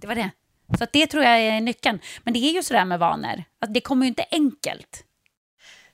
Det 0.01 0.07
var 0.07 0.15
det. 0.15 0.31
Så 0.77 0.85
det 0.91 1.07
tror 1.07 1.23
jag 1.23 1.39
är 1.39 1.61
nyckeln. 1.61 1.99
Men 2.23 2.33
det 2.33 2.39
är 2.39 2.53
ju 2.53 2.63
sådär 2.63 2.85
med 2.85 2.99
vanor, 2.99 3.43
att 3.59 3.73
det 3.73 3.81
kommer 3.81 4.05
ju 4.05 4.07
inte 4.07 4.25
enkelt. 4.31 5.05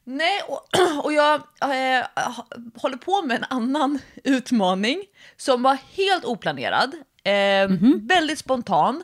Nej, 0.03 0.41
och, 0.47 0.67
och 1.05 1.13
jag 1.13 1.35
äh, 1.61 2.05
håller 2.75 2.97
på 2.97 3.21
med 3.21 3.37
en 3.37 3.45
annan 3.49 3.99
utmaning 4.23 5.03
som 5.37 5.63
var 5.63 5.77
helt 5.95 6.25
oplanerad, 6.25 6.93
eh, 7.23 7.33
mm 7.33 7.77
-hmm. 7.77 8.07
väldigt 8.07 8.39
spontan. 8.39 9.03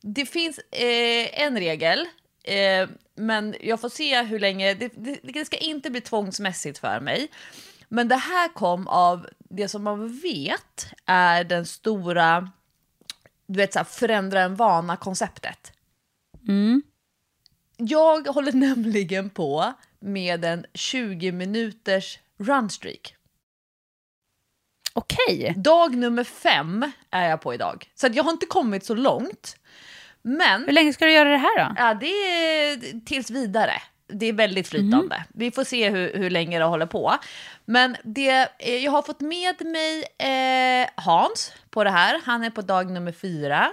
Det 0.00 0.26
finns 0.26 0.58
eh, 0.58 1.42
en 1.42 1.58
regel, 1.58 2.06
eh, 2.44 2.88
men 3.16 3.54
jag 3.60 3.80
får 3.80 3.88
se 3.88 4.22
hur 4.22 4.38
länge, 4.38 4.74
det, 4.74 4.92
det, 4.96 5.18
det, 5.22 5.44
ska 5.44 5.56
inte 5.56 5.90
bli 5.90 6.00
tvångsmässigt 6.00 6.78
för 6.78 7.00
mig. 7.00 7.28
Men 7.88 8.08
det 8.08 8.16
här 8.16 8.48
kom 8.48 8.88
av 8.88 9.26
det 9.38 9.68
som 9.68 9.82
man 9.82 10.20
vet 10.20 10.86
är 11.06 11.44
den 11.44 11.66
stora 11.66 12.50
du 13.46 13.56
vet, 13.56 13.72
så 13.72 13.78
här, 13.78 13.84
förändra 13.84 14.40
en 14.40 14.56
vana-konceptet. 14.56 15.72
Mm. 16.48 16.82
Jag 17.76 18.28
håller 18.28 18.52
nämligen 18.52 19.30
på 19.30 19.72
med 20.00 20.44
en 20.44 20.66
20 20.74 21.32
minuters 21.32 22.18
runstreak. 22.38 23.14
Okej. 24.92 25.50
Okay. 25.50 25.62
Dag 25.62 25.96
nummer 25.96 26.24
fem 26.24 26.92
är 27.10 27.28
jag 27.28 27.40
på 27.40 27.54
idag. 27.54 27.90
Så 27.94 28.08
jag 28.12 28.24
har 28.24 28.30
inte 28.30 28.46
kommit 28.46 28.84
så 28.84 28.94
långt. 28.94 29.56
Men... 30.22 30.64
Hur 30.64 30.72
länge 30.72 30.92
ska 30.92 31.04
du 31.04 31.12
göra 31.12 31.30
det 31.30 31.36
här 31.36 31.58
då? 31.58 31.74
Ja, 31.76 31.94
det 31.94 32.06
är 32.06 33.00
tills 33.00 33.30
vidare 33.30 33.82
det 34.14 34.26
är 34.26 34.32
väldigt 34.32 34.68
flytande. 34.68 35.16
Mm. 35.16 35.28
Vi 35.34 35.50
får 35.50 35.64
se 35.64 35.90
hur, 35.90 36.12
hur 36.14 36.30
länge 36.30 36.58
det 36.58 36.64
håller 36.64 36.86
på. 36.86 37.14
Men 37.64 37.96
det, 38.04 38.48
eh, 38.58 38.76
jag 38.76 38.92
har 38.92 39.02
fått 39.02 39.20
med 39.20 39.66
mig 39.66 40.04
eh, 40.18 40.88
Hans 40.96 41.52
på 41.70 41.84
det 41.84 41.90
här. 41.90 42.20
Han 42.24 42.44
är 42.44 42.50
på 42.50 42.62
dag 42.62 42.90
nummer 42.90 43.12
fyra. 43.12 43.72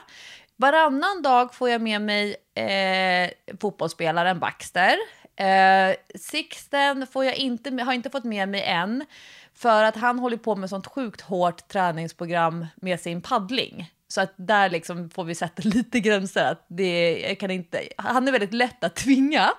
Varannan 0.55 1.21
dag 1.21 1.55
får 1.55 1.69
jag 1.69 1.81
med 1.81 2.01
mig 2.01 2.35
eh, 2.55 3.57
fotbollsspelaren 3.61 4.39
Baxter. 4.39 4.97
Eh, 5.35 5.95
Sixten 6.15 7.07
får 7.07 7.25
jag 7.25 7.35
inte, 7.35 7.83
har 7.83 7.93
inte 7.93 8.09
fått 8.09 8.23
med 8.23 8.49
mig 8.49 8.63
än. 8.63 9.05
För 9.53 9.83
att 9.83 9.95
han 9.95 10.19
håller 10.19 10.37
på 10.37 10.55
med 10.55 10.69
sånt 10.69 10.87
sjukt 10.87 11.21
hårt 11.21 11.67
träningsprogram 11.67 12.65
med 12.75 12.99
sin 12.99 13.21
paddling. 13.21 13.91
Så 14.12 14.22
att 14.22 14.34
där 14.36 14.70
liksom 14.70 15.09
får 15.09 15.24
vi 15.24 15.36
sätta 15.36 15.62
lite 15.70 15.99
gränser. 15.99 16.45
Att 16.45 16.66
det, 16.68 17.36
kan 17.39 17.51
inte, 17.51 17.88
han 17.97 18.28
är 18.28 18.32
väldigt 18.32 18.53
lätt 18.53 18.84
att 18.84 18.95
tvinga. 18.95 19.53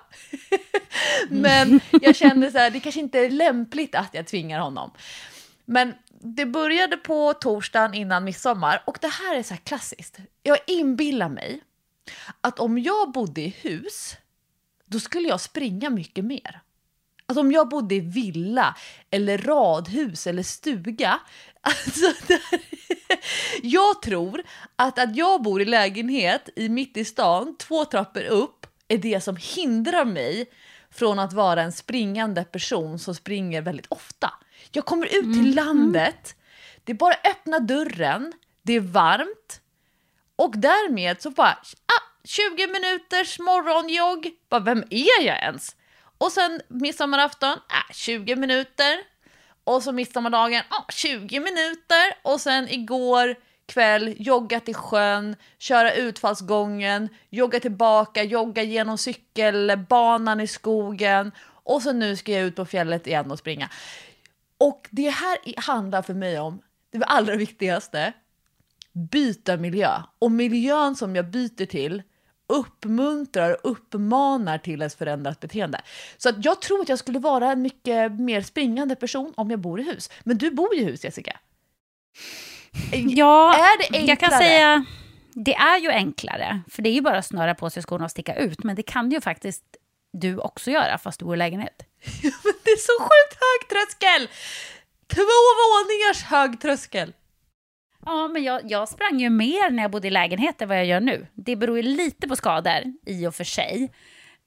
Men 1.29 1.79
jag 2.01 2.15
kände 2.15 2.51
så 2.51 2.57
här, 2.57 2.71
det 2.71 2.79
kanske 2.79 3.01
inte 3.01 3.19
är 3.19 3.29
lämpligt 3.29 3.95
att 3.95 4.09
jag 4.11 4.27
tvingar 4.27 4.59
honom. 4.59 4.91
Men 5.65 5.93
det 6.09 6.45
började 6.45 6.97
på 6.97 7.33
torsdagen 7.33 7.93
innan 7.93 8.23
midsommar 8.23 8.83
och 8.85 8.97
det 9.01 9.07
här 9.07 9.35
är 9.35 9.43
så 9.43 9.53
här 9.53 9.61
klassiskt. 9.61 10.17
Jag 10.43 10.57
inbillar 10.67 11.29
mig 11.29 11.61
att 12.41 12.59
om 12.59 12.77
jag 12.77 13.11
bodde 13.11 13.41
i 13.41 13.55
hus, 13.61 14.15
då 14.85 14.99
skulle 14.99 15.27
jag 15.27 15.41
springa 15.41 15.89
mycket 15.89 16.25
mer. 16.25 16.61
Alltså 17.25 17.41
om 17.41 17.51
jag 17.51 17.69
bodde 17.69 17.95
i 17.95 17.99
villa, 17.99 18.75
eller 19.11 19.37
radhus 19.37 20.27
eller 20.27 20.43
stuga. 20.43 21.19
Alltså, 21.65 22.13
jag 23.61 24.01
tror 24.01 24.43
att 24.75 24.99
att 24.99 25.15
jag 25.15 25.41
bor 25.41 25.61
i 25.61 25.65
lägenhet 25.65 26.49
i 26.55 26.69
mitt 26.69 26.97
i 26.97 27.05
stan, 27.05 27.55
två 27.57 27.85
trappor 27.85 28.23
upp, 28.23 28.67
är 28.87 28.97
det 28.97 29.21
som 29.23 29.37
hindrar 29.55 30.05
mig 30.05 30.45
från 30.91 31.19
att 31.19 31.33
vara 31.33 31.61
en 31.61 31.71
springande 31.71 32.43
person 32.43 32.99
som 32.99 33.15
springer 33.15 33.61
väldigt 33.61 33.87
ofta. 33.89 34.33
Jag 34.71 34.85
kommer 34.85 35.05
ut 35.05 35.11
till 35.11 35.39
mm. 35.39 35.53
landet, 35.53 36.35
det 36.83 36.91
är 36.91 36.95
bara 36.95 37.13
öppna 37.13 37.59
dörren, 37.59 38.33
det 38.61 38.73
är 38.73 38.79
varmt 38.79 39.61
och 40.35 40.57
därmed 40.57 41.21
så 41.21 41.29
bara 41.29 41.57
ah, 41.85 42.03
20 42.23 42.67
minuters 42.67 43.39
morgonjogg. 43.39 44.31
Bara, 44.49 44.61
vem 44.61 44.83
är 44.89 45.25
jag 45.25 45.37
ens? 45.37 45.75
Och 46.23 46.31
sen 46.31 46.61
midsommarafton, 46.67 47.51
äh, 47.51 47.93
20 47.93 48.35
minuter. 48.35 48.97
Och 49.63 49.83
så 49.83 49.91
midsommardagen, 49.91 50.59
äh, 50.59 50.85
20 50.89 51.39
minuter. 51.39 52.17
Och 52.21 52.41
sen 52.41 52.69
igår 52.69 53.35
kväll, 53.65 54.15
jogga 54.17 54.59
till 54.59 54.75
sjön, 54.75 55.35
köra 55.59 55.93
utfallsgången, 55.93 57.09
jogga 57.29 57.59
tillbaka, 57.59 58.23
jogga 58.23 58.63
genom 58.63 58.97
cykelbanan 58.97 60.39
i 60.39 60.47
skogen 60.47 61.31
Och 61.63 61.81
så 61.81 61.93
nu 61.93 62.15
ska 62.15 62.31
jag 62.31 62.41
ut 62.41 62.55
på 62.55 62.65
fjället 62.65 63.07
igen 63.07 63.31
och 63.31 63.39
springa. 63.39 63.69
Och 64.57 64.87
det 64.91 65.09
här 65.09 65.37
handlar 65.57 66.01
för 66.01 66.13
mig 66.13 66.39
om 66.39 66.61
det 66.91 67.05
allra 67.05 67.35
viktigaste, 67.35 68.13
byta 69.11 69.57
miljö. 69.57 70.01
Och 70.19 70.31
miljön 70.31 70.95
som 70.95 71.15
jag 71.15 71.29
byter 71.29 71.65
till 71.65 72.03
uppmuntrar 72.47 73.65
och 73.65 73.71
uppmanar 73.71 74.57
till 74.57 74.81
ett 74.81 74.93
förändrat 74.93 75.39
beteende. 75.39 75.81
Så 76.17 76.29
att 76.29 76.45
jag 76.45 76.61
tror 76.61 76.81
att 76.81 76.89
jag 76.89 76.99
skulle 76.99 77.19
vara 77.19 77.51
en 77.51 77.61
mycket 77.61 78.11
mer 78.11 78.41
springande 78.41 78.95
person 78.95 79.33
om 79.37 79.51
jag 79.51 79.59
bor 79.59 79.79
i 79.79 79.83
hus. 79.83 80.09
Men 80.23 80.37
du 80.37 80.51
bor 80.51 80.75
ju 80.75 80.81
i 80.81 80.85
hus, 80.85 81.03
Jessica. 81.03 81.37
Ja, 82.91 83.53
Är 83.55 83.77
det 83.91 83.97
jag 83.97 84.19
kan 84.19 84.33
enklare? 84.33 84.43
säga 84.43 84.85
det 85.35 85.53
är 85.55 85.79
ju 85.79 85.89
enklare. 85.89 86.61
För 86.69 86.81
det 86.81 86.89
är 86.89 86.93
ju 86.93 87.01
bara 87.01 87.17
att 87.17 87.25
snöra 87.25 87.55
på 87.55 87.69
sig 87.69 87.83
skorna 87.83 88.05
och 88.05 88.11
sticka 88.11 88.35
ut. 88.35 88.63
Men 88.63 88.75
det 88.75 88.83
kan 88.83 89.11
ju 89.11 89.21
faktiskt 89.21 89.63
du 90.13 90.37
också 90.37 90.71
göra 90.71 90.97
fast 90.97 91.19
du 91.19 91.25
bor 91.25 91.35
i 91.35 91.37
lägenhet. 91.37 91.77
Det 92.63 92.71
är 92.71 92.77
så 92.77 93.03
sjukt 93.03 93.39
hög 93.43 93.69
tröskel! 93.69 94.29
Två 95.07 95.21
våningars 95.21 96.23
hög 96.23 96.61
tröskel. 96.61 97.13
Ja, 98.05 98.27
men 98.27 98.43
jag, 98.43 98.71
jag 98.71 98.89
sprang 98.89 99.19
ju 99.19 99.29
mer 99.29 99.71
när 99.71 99.83
jag 99.83 99.91
bodde 99.91 100.07
i 100.07 100.11
lägenhet 100.11 100.61
än 100.61 100.67
vad 100.67 100.77
jag 100.77 100.85
gör 100.85 100.99
nu. 100.99 101.27
Det 101.33 101.55
beror 101.55 101.77
ju 101.77 101.83
lite 101.83 102.27
på 102.27 102.35
skador 102.35 102.93
i 103.05 103.27
och 103.27 103.35
för 103.35 103.43
sig. 103.43 103.91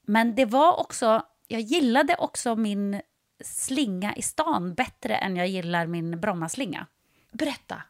Men 0.06 0.34
det 0.34 0.44
var 0.44 0.80
också, 0.80 1.22
jag 1.48 1.60
gillade 1.60 2.16
också 2.18 2.56
min 2.56 3.00
slinga 3.44 4.14
i 4.16 4.22
stan 4.22 4.74
bättre 4.74 5.16
än 5.16 5.36
jag 5.36 5.48
gillar 5.48 5.86
min 5.86 6.20
Brommaslinga. 6.20 6.86
Berätta. 7.32 7.82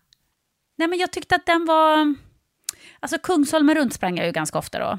Nej, 0.77 0.89
men 0.89 0.99
jag 0.99 1.13
tyckte 1.13 1.35
att 1.35 1.47
den 1.47 1.65
var... 1.65 2.15
Alltså 3.01 3.19
Kungsholmen 3.19 3.75
runt 3.75 3.95
sprang 3.95 4.17
jag 4.17 4.27
ju 4.27 4.33
ganska 4.33 4.59
ofta 4.59 4.79
då. 4.79 4.99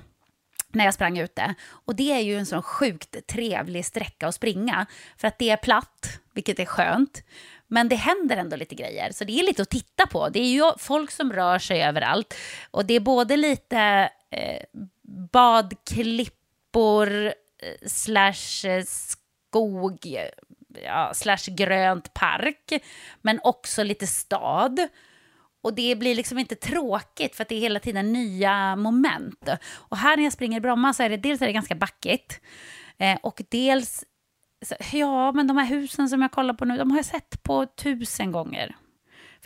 När 0.70 0.86
jag 0.86 0.93
sprang 0.93 1.18
ute. 1.18 1.55
Och 1.70 1.95
det 1.95 2.11
är 2.11 2.20
ju 2.20 2.38
en 2.38 2.45
sån 2.45 2.61
sjukt 2.61 3.28
trevlig 3.28 3.86
sträcka 3.86 4.28
att 4.28 4.36
springa. 4.36 4.86
För 5.18 5.28
att 5.28 5.39
det 5.39 5.49
är 5.49 5.57
platt, 5.57 6.20
vilket 6.34 6.59
är 6.59 6.65
skönt. 6.65 7.24
Men 7.68 7.89
det 7.89 7.95
händer 7.95 8.38
ändå 8.38 8.55
lite 8.55 8.76
grejer. 8.76 9.11
Så 9.11 9.24
det 9.24 9.39
är 9.39 9.43
lite 9.43 9.61
att 9.61 9.70
titta 9.70 10.07
på. 10.07 10.30
Det 10.30 10.39
är 10.39 10.51
ju 10.51 10.72
folk 10.78 11.11
som 11.11 11.34
rör 11.34 11.59
sig 11.59 11.84
överallt. 11.84 12.34
Och 12.72 12.86
det 12.86 12.93
är 12.93 12.99
både 12.99 13.38
lite 13.38 14.09
eh, 14.32 14.63
badklippor 15.32 17.26
eh, 17.26 17.34
slash 17.86 18.68
eh, 18.70 18.84
skog 18.86 20.18
ja, 20.84 21.11
slash 21.13 21.47
grönt 21.47 22.13
park. 22.13 22.74
Men 23.22 23.39
också 23.43 23.84
lite 23.84 24.07
stad. 24.07 24.88
Och 25.61 25.74
det 25.74 25.95
blir 25.95 26.15
liksom 26.15 26.39
inte 26.39 26.55
tråkigt 26.55 27.36
för 27.36 27.41
att 27.41 27.49
det 27.49 27.55
är 27.55 27.59
hela 27.59 27.80
tiden 27.80 28.13
nya 28.13 28.76
moment. 28.76 29.49
Och 29.70 29.97
här 29.97 30.18
när 30.18 30.24
jag 30.24 30.34
springer 30.34 30.57
i 30.57 30.61
Bromma 30.61 30.93
så 30.93 31.03
är 31.03 31.09
det 31.09 31.18
dels 31.18 31.41
är 31.41 31.45
det 31.45 31.51
ganska 31.51 31.76
backigt. 31.76 32.39
Eh, 32.97 33.18
och 33.24 33.41
dels, 33.49 34.03
ja 34.91 35.31
men 35.31 35.47
de 35.47 35.57
här 35.57 35.65
husen 35.65 36.09
som 36.09 36.21
jag 36.21 36.31
kollar 36.31 36.53
på 36.53 36.65
nu, 36.65 36.77
de 36.77 36.91
har 36.91 36.97
jag 36.97 37.05
sett 37.05 37.43
på 37.43 37.65
tusen 37.65 38.31
gånger. 38.31 38.75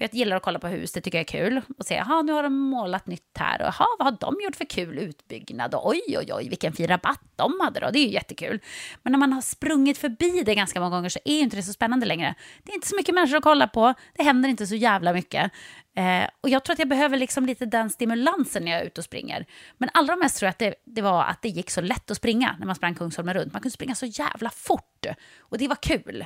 För 0.02 0.06
jag 0.06 0.16
gillar 0.16 0.38
att 0.38 0.44
kolla 0.44 0.60
på 0.60 0.68
hus, 0.68 0.92
det 0.92 1.02
tycker 1.02 1.18
jag 1.18 1.24
är 1.24 1.40
kul. 1.40 1.62
Och 1.78 1.86
se, 1.86 1.96
jaha 1.96 2.22
nu 2.22 2.32
har 2.32 2.44
de 2.44 2.54
målat 2.54 3.08
nytt 3.08 3.38
här. 3.40 3.62
Och 3.62 3.68
jaha, 3.68 3.88
vad 4.00 4.08
har 4.08 4.18
de 4.20 4.44
gjort 4.44 4.56
för 4.56 4.66
kul 4.66 5.00
utbyggnad? 5.00 5.76
Och 5.76 5.90
oj, 5.90 6.02
oj, 6.08 6.34
oj, 6.34 6.50
vilken 6.50 6.74
fin 6.74 6.88
rabatt 6.88 7.22
de 7.36 7.60
hade 7.62 7.80
då. 7.80 7.90
Det 7.92 8.00
är 8.00 8.04
ju 8.04 8.14
jättekul. 8.14 8.60
Men 9.04 9.12
när 9.12 9.20
man 9.20 9.34
har 9.34 9.42
sprungit 9.42 9.98
förbi 9.98 10.44
det 10.46 10.56
ganska 10.56 10.80
många 10.80 10.96
gånger 10.96 11.10
så 11.10 11.20
är 11.26 11.34
ju 11.34 11.40
inte 11.40 11.56
det 11.56 11.64
så 11.64 11.74
spännande 11.74 12.06
längre. 12.06 12.36
Det 12.64 12.72
är 12.72 12.76
inte 12.76 12.88
så 12.88 12.96
mycket 12.96 13.16
människor 13.16 13.38
att 13.38 13.44
kolla 13.44 13.68
på. 13.68 13.94
Det 14.18 14.24
händer 14.24 14.50
inte 14.50 14.68
så 14.68 14.76
jävla 14.76 15.14
mycket. 15.14 15.52
Eh, 15.98 16.30
och 16.42 16.50
jag 16.50 16.64
tror 16.64 16.74
att 16.74 16.80
jag 16.80 16.90
behöver 16.90 17.18
liksom 17.18 17.46
lite 17.46 17.66
den 17.66 17.90
stimulansen 17.90 18.66
när 18.66 18.72
jag 18.72 18.82
är 18.82 18.86
ute 18.86 19.02
och 19.02 19.06
springer. 19.06 19.46
Men 19.78 19.90
allra 19.94 20.16
mest 20.16 20.38
tror 20.38 20.48
jag 20.48 20.52
att 20.52 20.60
det, 20.60 20.76
det 20.86 21.02
var 21.02 21.24
att 21.24 21.42
det 21.42 21.50
gick 21.50 21.70
så 21.70 21.82
lätt 21.82 22.12
att 22.12 22.18
springa 22.18 22.56
när 22.60 22.66
man 22.66 22.76
sprang 22.76 22.96
Kungsholmen 22.96 23.34
runt. 23.34 23.54
Man 23.54 23.62
kunde 23.62 23.74
springa 23.74 23.96
så 23.96 24.06
jävla 24.06 24.50
fort. 24.50 25.06
Och 25.40 25.58
det 25.58 25.68
var 25.68 25.78
kul 25.82 26.26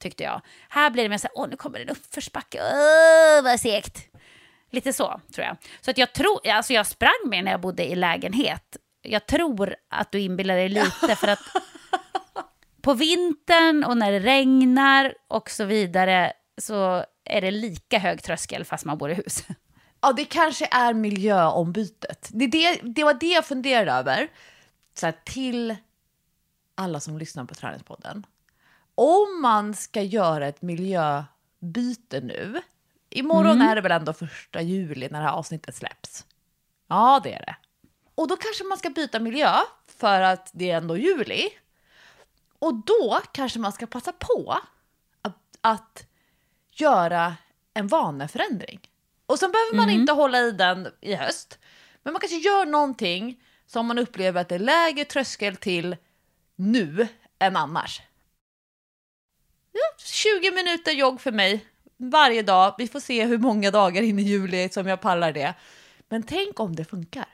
tyckte 0.00 0.22
jag. 0.22 0.40
Här 0.68 0.90
blir 0.90 1.02
det 1.02 1.08
mer 1.08 1.18
så 1.18 1.26
här, 1.26 1.32
åh 1.34 1.48
nu 1.48 1.56
kommer 1.56 1.80
en 1.80 1.88
uppförsbacke, 1.88 2.60
åh 2.62 3.44
vad 3.44 3.60
segt. 3.60 4.06
Lite 4.70 4.92
så, 4.92 5.20
tror 5.34 5.46
jag. 5.46 5.56
Så 5.80 5.90
att 5.90 5.98
jag 5.98 6.12
tror, 6.12 6.48
alltså 6.48 6.72
jag 6.72 6.86
sprang 6.86 7.20
mer 7.26 7.42
när 7.42 7.50
jag 7.50 7.60
bodde 7.60 7.90
i 7.90 7.94
lägenhet. 7.94 8.76
Jag 9.02 9.26
tror 9.26 9.76
att 9.90 10.12
du 10.12 10.20
inbillar 10.20 10.56
dig 10.56 10.68
lite 10.68 11.16
för 11.16 11.28
att 11.28 11.40
på 12.82 12.94
vintern 12.94 13.84
och 13.84 13.96
när 13.96 14.12
det 14.12 14.20
regnar 14.20 15.14
och 15.28 15.50
så 15.50 15.64
vidare 15.64 16.32
så 16.58 17.04
är 17.24 17.40
det 17.40 17.50
lika 17.50 17.98
hög 17.98 18.22
tröskel 18.22 18.64
fast 18.64 18.84
man 18.84 18.98
bor 18.98 19.10
i 19.10 19.14
hus. 19.14 19.44
Ja, 20.00 20.12
det 20.12 20.24
kanske 20.24 20.68
är 20.70 20.94
miljöombytet. 20.94 22.28
Det, 22.32 22.46
det, 22.46 22.80
det 22.82 23.04
var 23.04 23.14
det 23.14 23.26
jag 23.26 23.44
funderade 23.44 23.92
över. 23.92 24.28
Så 24.94 25.06
här, 25.06 25.14
till 25.24 25.76
alla 26.74 27.00
som 27.00 27.18
lyssnar 27.18 27.44
på 27.44 27.54
Träningspodden. 27.54 28.26
Om 29.02 29.42
man 29.42 29.74
ska 29.74 30.02
göra 30.02 30.48
ett 30.48 30.62
miljöbyte 30.62 32.20
nu. 32.20 32.62
Imorgon 33.10 33.62
är 33.62 33.74
det 33.74 33.80
väl 33.80 33.92
ändå 33.92 34.12
första 34.12 34.62
juli 34.62 35.08
när 35.10 35.20
det 35.20 35.26
här 35.26 35.32
avsnittet 35.32 35.74
släpps. 35.74 36.26
Ja, 36.88 37.20
det 37.24 37.34
är 37.34 37.40
det. 37.46 37.56
Och 38.14 38.28
då 38.28 38.36
kanske 38.36 38.64
man 38.64 38.78
ska 38.78 38.90
byta 38.90 39.20
miljö 39.20 39.56
för 39.86 40.20
att 40.20 40.50
det 40.52 40.70
är 40.70 40.76
ändå 40.76 40.96
juli. 40.96 41.48
Och 42.58 42.74
då 42.74 43.20
kanske 43.32 43.58
man 43.58 43.72
ska 43.72 43.86
passa 43.86 44.12
på 44.12 44.58
att, 45.22 45.38
att 45.60 46.06
göra 46.72 47.36
en 47.74 47.86
vaneförändring. 47.86 48.80
Och 49.26 49.38
sen 49.38 49.52
behöver 49.52 49.76
man 49.76 49.90
inte 49.90 50.12
hålla 50.12 50.38
i 50.38 50.50
den 50.50 50.88
i 51.00 51.14
höst. 51.14 51.58
Men 52.02 52.12
man 52.12 52.20
kanske 52.20 52.38
gör 52.38 52.66
någonting 52.66 53.42
som 53.66 53.86
man 53.86 53.98
upplever 53.98 54.40
att 54.40 54.48
det 54.48 54.54
är 54.54 54.58
lägre 54.58 55.04
tröskel 55.04 55.56
till 55.56 55.96
nu 56.56 57.08
än 57.38 57.56
annars. 57.56 58.02
Ja, 59.72 60.04
20 60.04 60.50
minuter 60.50 60.92
jogg 60.92 61.20
för 61.20 61.32
mig 61.32 61.66
varje 61.96 62.42
dag. 62.42 62.74
Vi 62.78 62.88
får 62.88 63.00
se 63.00 63.24
hur 63.24 63.38
många 63.38 63.70
dagar 63.70 64.02
in 64.02 64.18
i 64.18 64.22
juli 64.22 64.68
som 64.68 64.86
jag 64.86 65.00
pallar 65.00 65.32
det. 65.32 65.54
Men 66.08 66.22
tänk 66.22 66.60
om 66.60 66.76
det 66.76 66.84
funkar. 66.84 67.28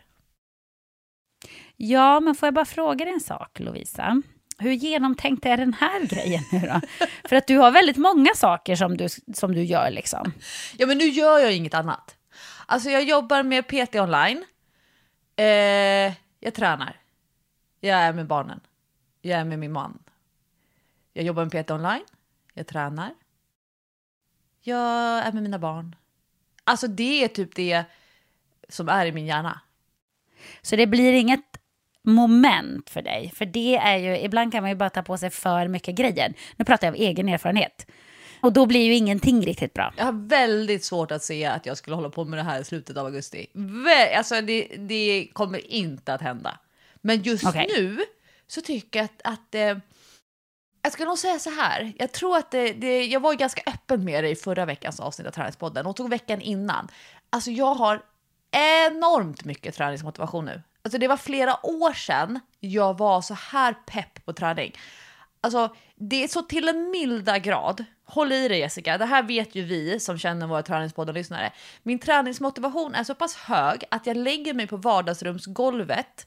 Ja, 1.76 2.20
men 2.20 2.34
får 2.34 2.46
jag 2.46 2.54
bara 2.54 2.64
fråga 2.64 3.04
dig 3.04 3.14
en 3.14 3.20
sak, 3.20 3.58
Lovisa? 3.58 4.22
Hur 4.58 4.72
genomtänkt 4.72 5.46
är 5.46 5.56
den 5.56 5.74
här 5.74 6.00
grejen 6.06 6.42
nu 6.52 6.60
då? 6.60 6.80
För 7.28 7.36
att 7.36 7.46
du 7.46 7.56
har 7.56 7.70
väldigt 7.70 7.96
många 7.96 8.30
saker 8.34 8.76
som 8.76 8.96
du, 8.96 9.08
som 9.34 9.54
du 9.54 9.64
gör 9.64 9.90
liksom. 9.90 10.32
Ja, 10.76 10.86
men 10.86 10.98
nu 10.98 11.04
gör 11.04 11.38
jag 11.38 11.52
inget 11.52 11.74
annat. 11.74 12.16
Alltså 12.66 12.90
jag 12.90 13.02
jobbar 13.04 13.42
med 13.42 13.66
PT 13.66 13.94
online. 13.94 14.44
Eh, 15.36 16.12
jag 16.40 16.54
tränar. 16.54 17.00
Jag 17.80 17.98
är 17.98 18.12
med 18.12 18.26
barnen. 18.26 18.60
Jag 19.22 19.40
är 19.40 19.44
med 19.44 19.58
min 19.58 19.72
man. 19.72 19.98
Jag 21.12 21.24
jobbar 21.24 21.44
med 21.44 21.64
PT 21.64 21.70
online. 21.70 22.04
Jag 22.56 22.66
tränar. 22.66 23.14
Jag 24.62 25.26
är 25.26 25.32
med 25.32 25.42
mina 25.42 25.58
barn. 25.58 25.96
Alltså 26.64 26.86
det 26.86 27.24
är 27.24 27.28
typ 27.28 27.54
det 27.54 27.84
som 28.68 28.88
är 28.88 29.06
i 29.06 29.12
min 29.12 29.26
hjärna. 29.26 29.60
Så 30.62 30.76
det 30.76 30.86
blir 30.86 31.12
inget 31.12 31.44
moment 32.02 32.90
för 32.90 33.02
dig. 33.02 33.32
För 33.34 33.46
det 33.46 33.76
är 33.76 33.96
ju, 33.96 34.18
ibland 34.18 34.52
kan 34.52 34.62
man 34.62 34.70
ju 34.70 34.76
bara 34.76 34.90
ta 34.90 35.02
på 35.02 35.18
sig 35.18 35.30
för 35.30 35.68
mycket 35.68 35.94
grejer. 35.94 36.34
Nu 36.56 36.64
pratar 36.64 36.86
jag 36.86 36.94
av 36.94 37.00
egen 37.00 37.28
erfarenhet. 37.28 37.86
Och 38.40 38.52
då 38.52 38.66
blir 38.66 38.80
ju 38.80 38.94
ingenting 38.94 39.46
riktigt 39.46 39.74
bra. 39.74 39.94
Jag 39.96 40.04
har 40.04 40.28
väldigt 40.28 40.84
svårt 40.84 41.10
att 41.10 41.22
se 41.22 41.44
att 41.44 41.66
jag 41.66 41.76
skulle 41.76 41.96
hålla 41.96 42.10
på 42.10 42.24
med 42.24 42.38
det 42.38 42.42
här 42.42 42.60
i 42.60 42.64
slutet 42.64 42.96
av 42.96 43.06
augusti. 43.06 43.46
Alltså 44.16 44.40
det, 44.40 44.68
det 44.78 45.28
kommer 45.32 45.72
inte 45.72 46.14
att 46.14 46.20
hända. 46.20 46.58
Men 46.94 47.22
just 47.22 47.46
Okej. 47.46 47.66
nu 47.76 47.98
så 48.46 48.60
tycker 48.60 48.98
jag 48.98 49.04
att, 49.04 49.20
att 49.24 49.54
eh, 49.54 49.78
jag 50.86 50.92
ska 50.92 51.04
nog 51.04 51.18
säga 51.18 51.38
så 51.38 51.50
här. 51.50 51.92
Jag 51.98 52.12
tror 52.12 52.36
att 52.36 52.50
det, 52.50 52.72
det, 52.72 53.06
jag 53.06 53.20
var 53.20 53.34
ganska 53.34 53.62
öppen 53.66 54.04
med 54.04 54.24
det 54.24 54.30
i 54.30 54.36
förra 54.36 54.64
veckans 54.64 55.00
avsnitt 55.00 55.26
av 55.28 55.30
Träningspodden 55.30 55.86
och 55.86 55.96
tog 55.96 56.10
veckan 56.10 56.40
innan. 56.40 56.88
Alltså 57.30 57.50
jag 57.50 57.74
har 57.74 58.02
enormt 58.50 59.44
mycket 59.44 59.74
träningsmotivation 59.74 60.44
nu. 60.44 60.62
Alltså 60.82 60.98
det 60.98 61.08
var 61.08 61.16
flera 61.16 61.66
år 61.66 61.92
sedan 61.92 62.40
jag 62.60 62.98
var 62.98 63.20
så 63.20 63.34
här 63.34 63.72
pepp 63.86 64.24
på 64.24 64.32
träning. 64.32 64.72
Alltså, 65.40 65.74
det 65.94 66.24
är 66.24 66.28
så 66.28 66.42
till 66.42 66.68
en 66.68 66.90
milda 66.90 67.38
grad. 67.38 67.84
Håll 68.04 68.32
i 68.32 68.48
dig 68.48 68.58
Jessica, 68.58 68.98
det 68.98 69.04
här 69.04 69.22
vet 69.22 69.54
ju 69.54 69.62
vi 69.62 70.00
som 70.00 70.18
känner 70.18 70.46
våra 70.46 70.62
träningspodden-lyssnare. 70.62 71.52
Min 71.82 71.98
träningsmotivation 71.98 72.94
är 72.94 73.04
så 73.04 73.14
pass 73.14 73.36
hög 73.36 73.84
att 73.90 74.06
jag 74.06 74.16
lägger 74.16 74.54
mig 74.54 74.66
på 74.66 74.76
vardagsrumsgolvet 74.76 76.26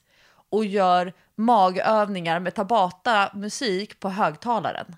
och 0.50 0.64
gör 0.64 1.12
magövningar 1.40 2.40
med 2.40 2.54
Tabata-musik 2.54 4.00
på 4.00 4.08
högtalaren. 4.08 4.96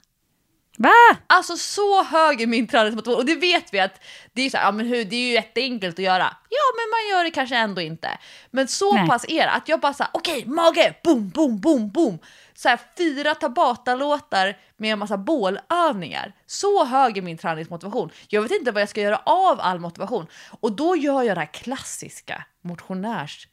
Va? 0.78 1.16
Alltså 1.26 1.56
så 1.56 2.02
hög 2.02 2.40
är 2.40 2.46
min 2.46 2.66
träningsmotivation 2.66 3.20
och 3.20 3.26
det 3.26 3.34
vet 3.34 3.74
vi 3.74 3.80
att 3.80 4.00
det 4.32 4.42
är, 4.42 4.50
så 4.50 4.56
här, 4.56 4.64
ja, 4.64 4.72
men 4.72 4.86
hur, 4.86 5.04
det 5.04 5.16
är 5.16 5.26
ju 5.26 5.32
jätteenkelt 5.32 5.98
att 5.98 6.04
göra. 6.04 6.36
Ja, 6.48 6.64
men 6.76 6.90
man 6.90 7.10
gör 7.10 7.24
det 7.24 7.30
kanske 7.30 7.56
ändå 7.56 7.80
inte. 7.80 8.18
Men 8.50 8.68
så 8.68 8.94
Nej. 8.94 9.08
pass 9.08 9.24
är 9.28 9.42
det 9.42 9.50
att 9.50 9.68
jag 9.68 9.80
bara 9.80 9.94
såhär, 9.94 10.10
okej, 10.14 10.46
mage, 10.46 10.94
boom, 11.04 11.28
boom, 11.28 11.60
boom, 11.60 11.90
boom. 11.90 12.18
Så 12.54 12.68
här, 12.68 12.80
fyra 12.98 13.34
Tabata-låtar 13.34 14.56
med 14.76 14.92
en 14.92 14.98
massa 14.98 15.16
bålövningar. 15.16 16.32
Så 16.46 16.84
hög 16.84 17.18
är 17.18 17.22
min 17.22 17.38
träningsmotivation. 17.38 18.10
Jag 18.28 18.42
vet 18.42 18.52
inte 18.52 18.70
vad 18.70 18.82
jag 18.82 18.88
ska 18.88 19.00
göra 19.00 19.16
av 19.16 19.60
all 19.60 19.78
motivation. 19.78 20.26
Och 20.60 20.72
då 20.72 20.96
gör 20.96 21.22
jag 21.22 21.36
det 21.36 21.40
här 21.40 21.52
klassiska 21.52 22.44
motionärs 22.62 23.48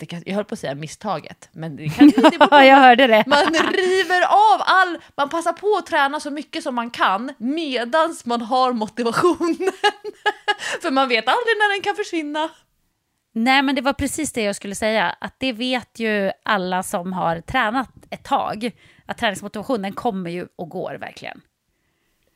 det 0.00 0.22
jag 0.26 0.34
höll 0.34 0.44
på 0.44 0.54
att 0.54 0.58
säga 0.58 0.74
misstaget, 0.74 1.48
men 1.52 1.76
det 1.76 1.88
kan 1.88 2.08
det 2.08 2.30
på 2.38 2.48
Ja, 2.50 2.64
jag 2.64 2.76
hörde 2.76 3.06
det. 3.06 3.24
man 3.26 3.54
river 3.72 4.22
av 4.22 4.62
all, 4.64 4.98
man 5.16 5.28
passar 5.28 5.52
på 5.52 5.76
att 5.78 5.86
träna 5.86 6.20
så 6.20 6.30
mycket 6.30 6.62
som 6.62 6.74
man 6.74 6.90
kan 6.90 7.34
medans 7.38 8.26
man 8.26 8.42
har 8.42 8.72
motivationen. 8.72 9.56
För 10.82 10.90
man 10.90 11.08
vet 11.08 11.28
aldrig 11.28 11.56
när 11.58 11.74
den 11.74 11.82
kan 11.82 11.96
försvinna. 11.96 12.50
Nej, 13.34 13.62
men 13.62 13.74
det 13.74 13.82
var 13.82 13.92
precis 13.92 14.32
det 14.32 14.42
jag 14.42 14.56
skulle 14.56 14.74
säga. 14.74 15.16
Att 15.20 15.34
det 15.38 15.52
vet 15.52 15.98
ju 15.98 16.30
alla 16.42 16.82
som 16.82 17.12
har 17.12 17.40
tränat 17.40 17.90
ett 18.10 18.24
tag. 18.24 18.70
Att 19.06 19.18
träningsmotivationen 19.18 19.92
kommer 19.92 20.30
ju 20.30 20.46
och 20.56 20.68
går 20.68 20.94
verkligen. 21.00 21.40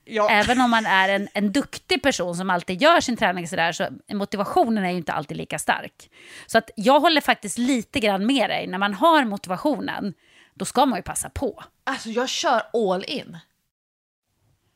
Ja. 0.08 0.30
Även 0.30 0.60
om 0.60 0.70
man 0.70 0.86
är 0.86 1.08
en, 1.08 1.28
en 1.34 1.52
duktig 1.52 2.02
person 2.02 2.34
som 2.34 2.50
alltid 2.50 2.82
gör 2.82 3.00
sin 3.00 3.16
träning 3.16 3.48
sådär, 3.48 3.72
så 3.72 3.88
motivationen 4.12 4.84
är 4.84 4.90
ju 4.90 4.96
inte 4.96 5.12
alltid 5.12 5.36
lika 5.36 5.58
stark. 5.58 6.10
Så 6.46 6.58
att 6.58 6.70
jag 6.76 7.00
håller 7.00 7.20
faktiskt 7.20 7.58
lite 7.58 8.00
grann 8.00 8.26
med 8.26 8.50
dig. 8.50 8.66
När 8.66 8.78
man 8.78 8.94
har 8.94 9.24
motivationen, 9.24 10.14
då 10.54 10.64
ska 10.64 10.86
man 10.86 10.98
ju 10.98 11.02
passa 11.02 11.30
på. 11.30 11.62
Alltså 11.84 12.08
jag 12.08 12.28
kör 12.28 12.62
all 12.72 13.04
in. 13.04 13.38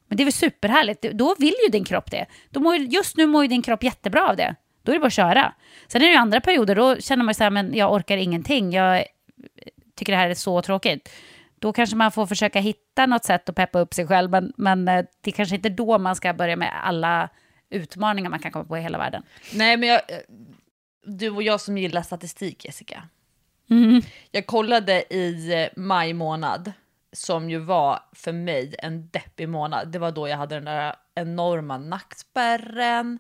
Men 0.09 0.17
det 0.17 0.23
är 0.23 0.25
väl 0.25 0.33
superhärligt. 0.33 1.03
Då 1.03 1.35
vill 1.39 1.55
ju 1.67 1.71
din 1.71 1.85
kropp 1.85 2.11
det. 2.11 2.27
Då 2.51 2.61
mår, 2.61 2.77
ju- 2.77 2.87
just 2.87 3.17
nu 3.17 3.27
mår 3.27 3.43
ju 3.43 3.49
din 3.49 3.63
kropp 3.63 3.83
jättebra 3.83 4.29
av 4.29 4.37
det. 4.37 4.55
Då 4.83 4.93
är 4.93 4.95
det 4.95 5.01
bara 5.01 5.07
att 5.07 5.13
köra. 5.13 5.53
Sen 5.89 6.03
är 6.03 6.07
det 6.07 6.13
ju 6.13 6.17
andra 6.19 6.41
perioder, 6.41 6.75
då 6.75 6.97
känner 6.97 7.25
man 7.25 7.35
så 7.35 7.43
här, 7.43 7.51
men 7.51 7.75
jag 7.75 7.93
orkar 7.93 8.17
ingenting. 8.17 8.73
Jag 8.73 9.05
tycker 9.97 10.13
det 10.13 10.19
här 10.19 10.31
är 10.31 10.35
så 10.35 10.63
tråkigt. 10.63 11.09
Då 11.61 11.73
kanske 11.73 11.97
man 11.97 12.13
får 12.13 12.27
försöka 12.27 12.61
hitta 12.61 13.07
något 13.07 13.25
sätt 13.25 13.49
att 13.49 13.57
peppa 13.57 13.79
upp 13.79 13.95
sig 13.95 14.07
själv, 14.07 14.31
men, 14.31 14.53
men 14.57 14.89
eh, 14.89 15.05
det 15.21 15.31
är 15.31 15.33
kanske 15.33 15.55
inte 15.57 15.69
då 15.69 15.99
man 15.99 16.17
ska 16.17 16.35
börja 16.35 16.57
med 16.57 16.85
alla 16.85 17.29
utmaningar 17.71 18.31
man 18.31 18.39
kan 18.39 18.53
komma 18.53 18.65
på 18.65 18.79
i 18.79 18.81
hela 18.81 18.99
världen. 18.99 19.23
Nej 19.55 19.77
men 19.77 19.89
jag, 19.89 20.01
du 21.05 21.31
och 21.31 21.43
jag 21.43 21.61
som 21.61 21.79
gillar 21.79 22.03
statistik 22.03 22.65
Jessica. 22.65 23.09
Mm. 23.71 24.03
Jag 24.31 24.47
kollade 24.47 25.15
i 25.15 25.53
eh, 25.63 25.69
maj 25.77 26.13
månad, 26.13 26.73
som 27.13 27.51
ju 27.51 27.59
var 27.59 28.01
för 28.13 28.33
mig 28.33 28.75
en 28.79 29.09
deppig 29.09 29.49
månad. 29.49 29.89
Det 29.89 29.99
var 29.99 30.13
då 30.13 30.29
jag 30.29 30.37
hade 30.37 30.55
den 30.55 30.65
där 30.65 30.97
enorma 31.15 31.79
nackspärren, 31.79 33.19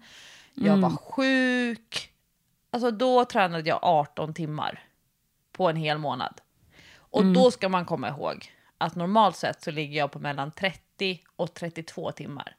jag 0.54 0.76
var 0.76 0.90
sjuk. 0.90 2.10
Alltså 2.70 2.90
då 2.90 3.24
tränade 3.24 3.68
jag 3.68 3.78
18 3.82 4.34
timmar 4.34 4.82
på 5.52 5.68
en 5.68 5.76
hel 5.76 5.98
månad. 5.98 6.40
Och 7.10 7.24
då 7.26 7.50
ska 7.50 7.68
man 7.68 7.84
komma 7.84 8.08
ihåg 8.08 8.52
att 8.78 8.94
normalt 8.94 9.36
sett 9.36 9.62
så 9.62 9.70
ligger 9.70 9.98
jag 9.98 10.12
på 10.12 10.18
mellan 10.18 10.50
30 10.50 11.20
och 11.36 11.54
32 11.54 12.12
timmar. 12.12 12.56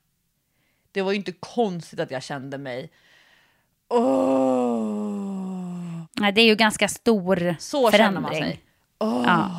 Det 0.92 1.02
var 1.02 1.12
ju 1.12 1.18
inte 1.18 1.32
konstigt 1.32 2.00
att 2.00 2.12
jag 2.12 2.24
kände 2.24 2.58
mig 2.58 2.92
Åh. 3.88 5.22
Nej, 6.14 6.32
det 6.32 6.42
är 6.42 6.46
ju 6.46 6.56
ganska 6.56 6.88
stor 6.88 7.56
Så 7.60 7.92
förändring. 7.92 8.16
känner 8.16 8.22
man 8.22 8.34
sig. 8.36 8.64
Åh. 9.00 9.24
Ja. 9.28 9.52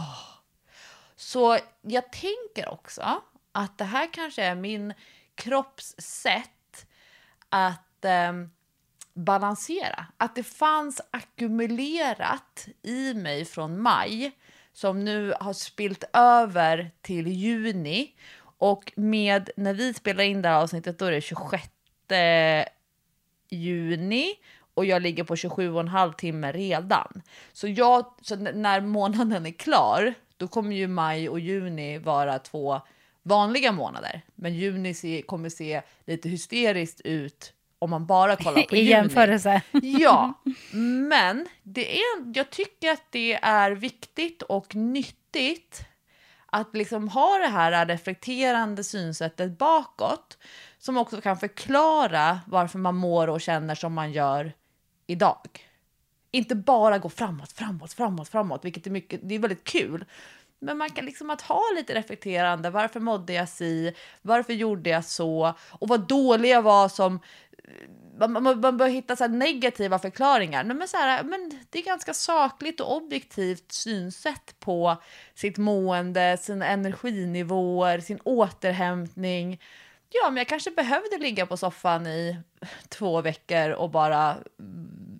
Så 1.16 1.58
jag 1.82 2.12
tänker 2.12 2.68
också 2.68 3.22
att 3.52 3.78
det 3.78 3.84
här 3.84 4.08
kanske 4.12 4.42
är 4.42 4.54
min 4.54 4.94
kropps 5.34 5.94
sätt 5.98 6.86
att 7.48 8.04
ehm, 8.04 8.50
balansera. 9.14 10.06
Att 10.16 10.34
det 10.34 10.42
fanns 10.42 11.00
ackumulerat 11.10 12.68
i 12.82 13.14
mig 13.14 13.44
från 13.44 13.82
maj 13.82 14.32
som 14.72 15.04
nu 15.04 15.34
har 15.40 15.52
spilt 15.52 16.04
över 16.12 16.90
till 17.00 17.26
juni. 17.26 18.14
Och 18.58 18.92
med, 18.96 19.50
när 19.56 19.74
vi 19.74 19.94
spelar 19.94 20.24
in 20.24 20.42
det 20.42 20.48
här 20.48 20.62
avsnittet, 20.62 20.98
då 20.98 21.04
är 21.04 21.12
det 21.12 21.20
26 21.20 21.68
juni 23.50 24.34
och 24.74 24.84
jag 24.84 25.02
ligger 25.02 25.24
på 25.24 25.34
27,5 25.34 26.14
timme 26.14 26.52
redan. 26.52 27.22
Så, 27.52 27.68
jag, 27.68 28.14
så 28.22 28.36
när 28.36 28.80
månaden 28.80 29.46
är 29.46 29.50
klar, 29.50 30.14
då 30.36 30.48
kommer 30.48 30.76
ju 30.76 30.86
maj 30.86 31.28
och 31.28 31.40
juni 31.40 31.98
vara 31.98 32.38
två 32.38 32.80
vanliga 33.22 33.72
månader. 33.72 34.22
Men 34.34 34.54
juni 34.54 34.94
se, 34.94 35.22
kommer 35.22 35.48
se 35.48 35.82
lite 36.04 36.28
hysteriskt 36.28 37.00
ut 37.00 37.52
om 37.82 37.90
man 37.90 38.06
bara 38.06 38.36
kollar 38.36 38.62
på 38.62 38.76
I 38.76 38.78
juni. 38.78 38.90
jämförelse. 38.90 39.62
Ja, 39.82 40.42
men 41.08 41.48
det 41.62 41.96
är, 41.98 42.32
jag 42.34 42.50
tycker 42.50 42.92
att 42.92 43.02
det 43.10 43.34
är 43.34 43.70
viktigt 43.70 44.42
och 44.42 44.74
nyttigt 44.74 45.84
att 46.46 46.76
liksom 46.76 47.08
ha 47.08 47.38
det 47.38 47.48
här 47.48 47.86
reflekterande 47.86 48.84
synsättet 48.84 49.58
bakåt 49.58 50.38
som 50.78 50.96
också 50.96 51.20
kan 51.20 51.36
förklara 51.36 52.40
varför 52.46 52.78
man 52.78 52.96
mår 52.96 53.28
och 53.28 53.40
känner 53.40 53.74
som 53.74 53.94
man 53.94 54.12
gör 54.12 54.52
idag. 55.06 55.68
Inte 56.30 56.54
bara 56.54 56.98
gå 56.98 57.08
framåt, 57.08 57.52
framåt, 57.52 57.92
framåt, 57.92 58.28
framåt, 58.28 58.64
vilket 58.64 58.86
är 58.86 58.90
mycket, 58.90 59.20
det 59.22 59.34
är 59.34 59.38
väldigt 59.38 59.64
kul. 59.64 60.04
Men 60.58 60.78
man 60.78 60.90
kan 60.90 61.04
liksom 61.04 61.30
att 61.30 61.40
ha 61.42 61.60
lite 61.76 61.94
reflekterande, 61.94 62.70
varför 62.70 63.00
mådde 63.00 63.32
jag 63.32 63.48
si, 63.48 63.94
varför 64.22 64.52
gjorde 64.52 64.90
jag 64.90 65.04
så 65.04 65.54
och 65.70 65.88
vad 65.88 66.08
dålig 66.08 66.48
jag 66.50 66.62
var 66.62 66.88
som 66.88 67.20
man, 68.18 68.42
man, 68.42 68.60
man 68.60 68.76
bör 68.76 68.88
hitta 68.88 69.16
så 69.16 69.24
här 69.24 69.28
negativa 69.28 69.98
förklaringar. 69.98 70.64
Men 70.64 70.88
så 70.88 70.96
här, 70.96 71.24
men 71.24 71.60
det 71.70 71.78
är 71.78 71.82
ganska 71.82 72.14
sakligt 72.14 72.80
och 72.80 72.96
objektivt 72.96 73.72
synsätt 73.72 74.60
på 74.60 74.96
sitt 75.34 75.58
mående, 75.58 76.38
sina 76.40 76.66
energinivåer, 76.66 78.00
sin 78.00 78.20
återhämtning. 78.24 79.60
Ja, 80.08 80.30
men 80.30 80.36
jag 80.36 80.48
kanske 80.48 80.70
behövde 80.70 81.18
ligga 81.18 81.46
på 81.46 81.56
soffan 81.56 82.06
i 82.06 82.36
två 82.88 83.20
veckor 83.20 83.70
och 83.70 83.90
bara 83.90 84.36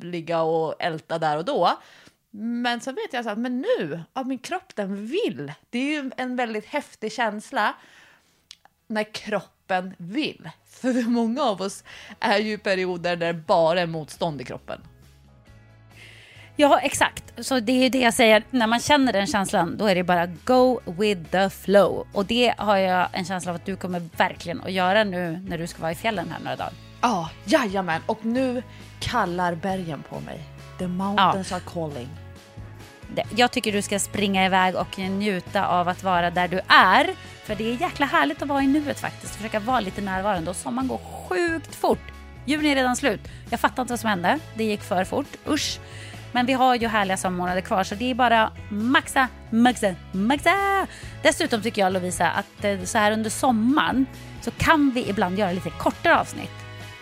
ligga 0.00 0.42
och 0.42 0.82
älta 0.82 1.18
där 1.18 1.36
och 1.36 1.44
då. 1.44 1.78
Men 2.34 2.80
så 2.80 2.92
vet 2.92 3.12
jag 3.12 3.24
så 3.24 3.30
att 3.30 3.38
men 3.38 3.60
nu, 3.60 4.00
ja, 4.14 4.24
min 4.24 4.38
kropp 4.38 4.74
den 4.74 5.06
vill. 5.06 5.52
Det 5.70 5.78
är 5.78 6.02
ju 6.02 6.10
en 6.16 6.36
väldigt 6.36 6.66
häftig 6.66 7.12
känsla 7.12 7.74
när 8.92 9.14
kroppen 9.14 9.94
vill. 9.98 10.50
För 10.66 11.08
många 11.08 11.42
av 11.42 11.60
oss 11.60 11.84
är 12.20 12.38
ju 12.38 12.58
perioder 12.58 13.16
där 13.16 13.32
det 13.32 13.38
bara 13.46 13.80
är 13.80 13.86
motstånd 13.86 14.40
i 14.40 14.44
kroppen. 14.44 14.80
Ja, 16.56 16.80
exakt. 16.80 17.44
Så 17.46 17.60
det 17.60 17.72
är 17.72 17.82
ju 17.82 17.88
det 17.88 18.00
jag 18.00 18.14
säger, 18.14 18.42
när 18.50 18.66
man 18.66 18.80
känner 18.80 19.12
den 19.12 19.26
känslan, 19.26 19.76
då 19.76 19.86
är 19.86 19.94
det 19.94 20.04
bara 20.04 20.26
go 20.26 20.80
with 20.84 21.30
the 21.30 21.50
flow. 21.50 22.06
Och 22.12 22.26
det 22.26 22.54
har 22.58 22.76
jag 22.76 23.08
en 23.12 23.24
känsla 23.24 23.50
av 23.50 23.56
att 23.56 23.66
du 23.66 23.76
kommer 23.76 24.02
verkligen 24.16 24.60
att 24.60 24.72
göra 24.72 25.04
nu 25.04 25.44
när 25.48 25.58
du 25.58 25.66
ska 25.66 25.82
vara 25.82 25.92
i 25.92 25.94
fjällen 25.94 26.30
här 26.30 26.40
några 26.40 26.56
dagar. 26.56 26.72
Ja, 27.00 27.30
jajamän. 27.44 28.02
Och 28.06 28.24
nu 28.24 28.62
kallar 29.00 29.54
bergen 29.54 30.02
på 30.08 30.20
mig. 30.20 30.40
The 30.78 30.86
mountains 30.86 31.52
are 31.52 31.62
calling. 31.66 32.08
Jag 33.36 33.50
tycker 33.50 33.72
du 33.72 33.82
ska 33.82 33.98
springa 33.98 34.46
iväg 34.46 34.76
och 34.76 34.98
njuta 34.98 35.66
av 35.66 35.88
att 35.88 36.02
vara 36.02 36.30
där 36.30 36.48
du 36.48 36.60
är. 36.68 37.16
För 37.44 37.54
det 37.54 37.72
är 37.72 37.80
jäkla 37.80 38.06
härligt 38.06 38.42
att 38.42 38.48
vara 38.48 38.62
i 38.62 38.66
nuet 38.66 39.00
faktiskt. 39.00 39.34
Försöka 39.34 39.60
vara 39.60 39.80
lite 39.80 40.00
närvarande 40.00 40.50
och 40.50 40.56
sommaren 40.56 40.88
går 40.88 41.00
sjukt 41.28 41.74
fort. 41.74 42.12
Juni 42.46 42.68
är 42.68 42.74
redan 42.74 42.96
slut. 42.96 43.20
Jag 43.50 43.60
fattar 43.60 43.82
inte 43.82 43.92
vad 43.92 44.00
som 44.00 44.10
hände. 44.10 44.38
Det 44.54 44.64
gick 44.64 44.82
för 44.82 45.04
fort. 45.04 45.36
Usch. 45.48 45.80
Men 46.32 46.46
vi 46.46 46.52
har 46.52 46.74
ju 46.74 46.88
härliga 46.88 47.16
sommarmånader 47.16 47.60
kvar 47.60 47.84
så 47.84 47.94
det 47.94 48.10
är 48.10 48.14
bara 48.14 48.52
maxa, 48.68 49.28
maxa, 49.50 49.94
maxa. 50.12 50.86
Dessutom 51.22 51.62
tycker 51.62 51.82
jag 51.82 51.92
Lovisa 51.92 52.30
att 52.30 52.64
eh, 52.64 52.82
så 52.84 52.98
här 52.98 53.12
under 53.12 53.30
sommaren 53.30 54.06
så 54.40 54.50
kan 54.50 54.90
vi 54.90 55.08
ibland 55.08 55.38
göra 55.38 55.52
lite 55.52 55.70
kortare 55.70 56.20
avsnitt. 56.20 56.50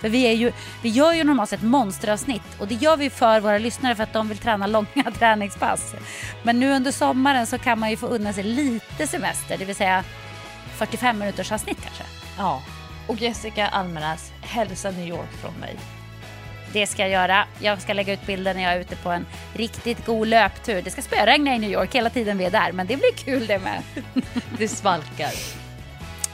För 0.01 0.09
vi, 0.09 0.23
är 0.23 0.33
ju, 0.33 0.53
vi 0.83 0.89
gör 0.89 1.13
ju 1.13 1.25
normalt 1.25 1.51
sett 1.51 1.63
monsteravsnitt 1.63 2.61
och 2.61 2.69
det 2.69 2.75
gör 2.75 2.97
vi 2.97 3.11
för 3.11 3.41
våra 3.41 3.59
lyssnare 3.59 3.95
för 3.95 4.03
att 4.03 4.13
de 4.13 4.29
vill 4.29 4.39
träna 4.39 4.67
långa 4.67 5.11
träningspass. 5.19 5.95
Men 6.43 6.61
nu 6.61 6.73
under 6.73 6.93
sommaren 6.93 7.47
så 7.47 7.59
kan 7.59 7.79
man 7.79 7.91
ju 7.91 7.97
få 7.97 8.07
unna 8.07 8.33
sig 8.33 8.45
lite 8.45 9.07
semester, 9.07 9.59
det 9.59 9.65
vill 9.65 9.77
säga 9.77 10.05
45 10.81 11.19
minuters 11.19 11.53
avsnitt 11.53 11.79
kanske. 11.83 12.05
Ja. 12.39 12.63
Och 13.07 13.17
Jessica 13.17 13.69
Almenäs, 13.69 14.33
hälsa 14.43 14.91
New 14.91 15.09
York 15.09 15.33
från 15.43 15.55
mig. 15.55 15.77
Det 16.73 16.87
ska 16.87 17.03
jag 17.03 17.11
göra. 17.11 17.47
Jag 17.59 17.83
ska 17.83 17.93
lägga 17.93 18.13
ut 18.13 18.27
bilder 18.27 18.55
när 18.55 18.63
jag 18.63 18.73
är 18.73 18.81
ute 18.81 18.97
på 18.97 19.11
en 19.11 19.27
riktigt 19.55 20.07
god 20.07 20.29
löptur. 20.29 20.83
Det 20.83 20.91
ska 20.91 21.03
spöregna 21.03 21.55
i 21.55 21.59
New 21.59 21.71
York 21.71 21.95
hela 21.95 22.11
tiden 22.11 22.39
vi 22.39 22.45
är 22.45 22.51
där, 22.51 22.73
men 22.73 22.87
det 22.87 22.97
blir 22.97 23.13
kul 23.13 23.47
det 23.47 23.59
med. 23.59 23.83
Det 24.59 24.69
svalkar. 24.69 25.33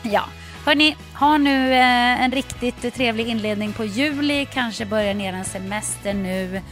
Ja, 0.03 0.25
hörni, 0.67 0.97
ha 1.15 1.39
nu 1.39 1.73
eh, 1.73 2.23
en 2.25 2.33
riktigt 2.33 2.95
trevlig 2.95 3.29
inledning 3.29 3.73
på 3.73 3.85
juli. 3.85 4.47
Kanske 4.53 4.87
börjar 4.87 5.15
ner 5.15 5.33
en 5.33 5.45
semester 5.45 6.15
nu. 6.15 6.63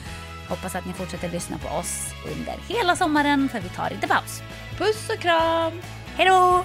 Hoppas 0.48 0.74
att 0.74 0.86
ni 0.86 0.92
fortsätter 0.92 1.30
lyssna 1.30 1.58
på 1.58 1.68
oss 1.68 2.12
under 2.36 2.54
hela 2.68 2.96
sommaren, 2.96 3.48
för 3.48 3.60
vi 3.60 3.68
tar 3.68 3.92
inte 3.92 4.08
paus. 4.08 4.42
Puss 4.78 5.10
och 5.10 5.18
kram! 5.18 5.72
Hej 6.16 6.26
då! 6.26 6.64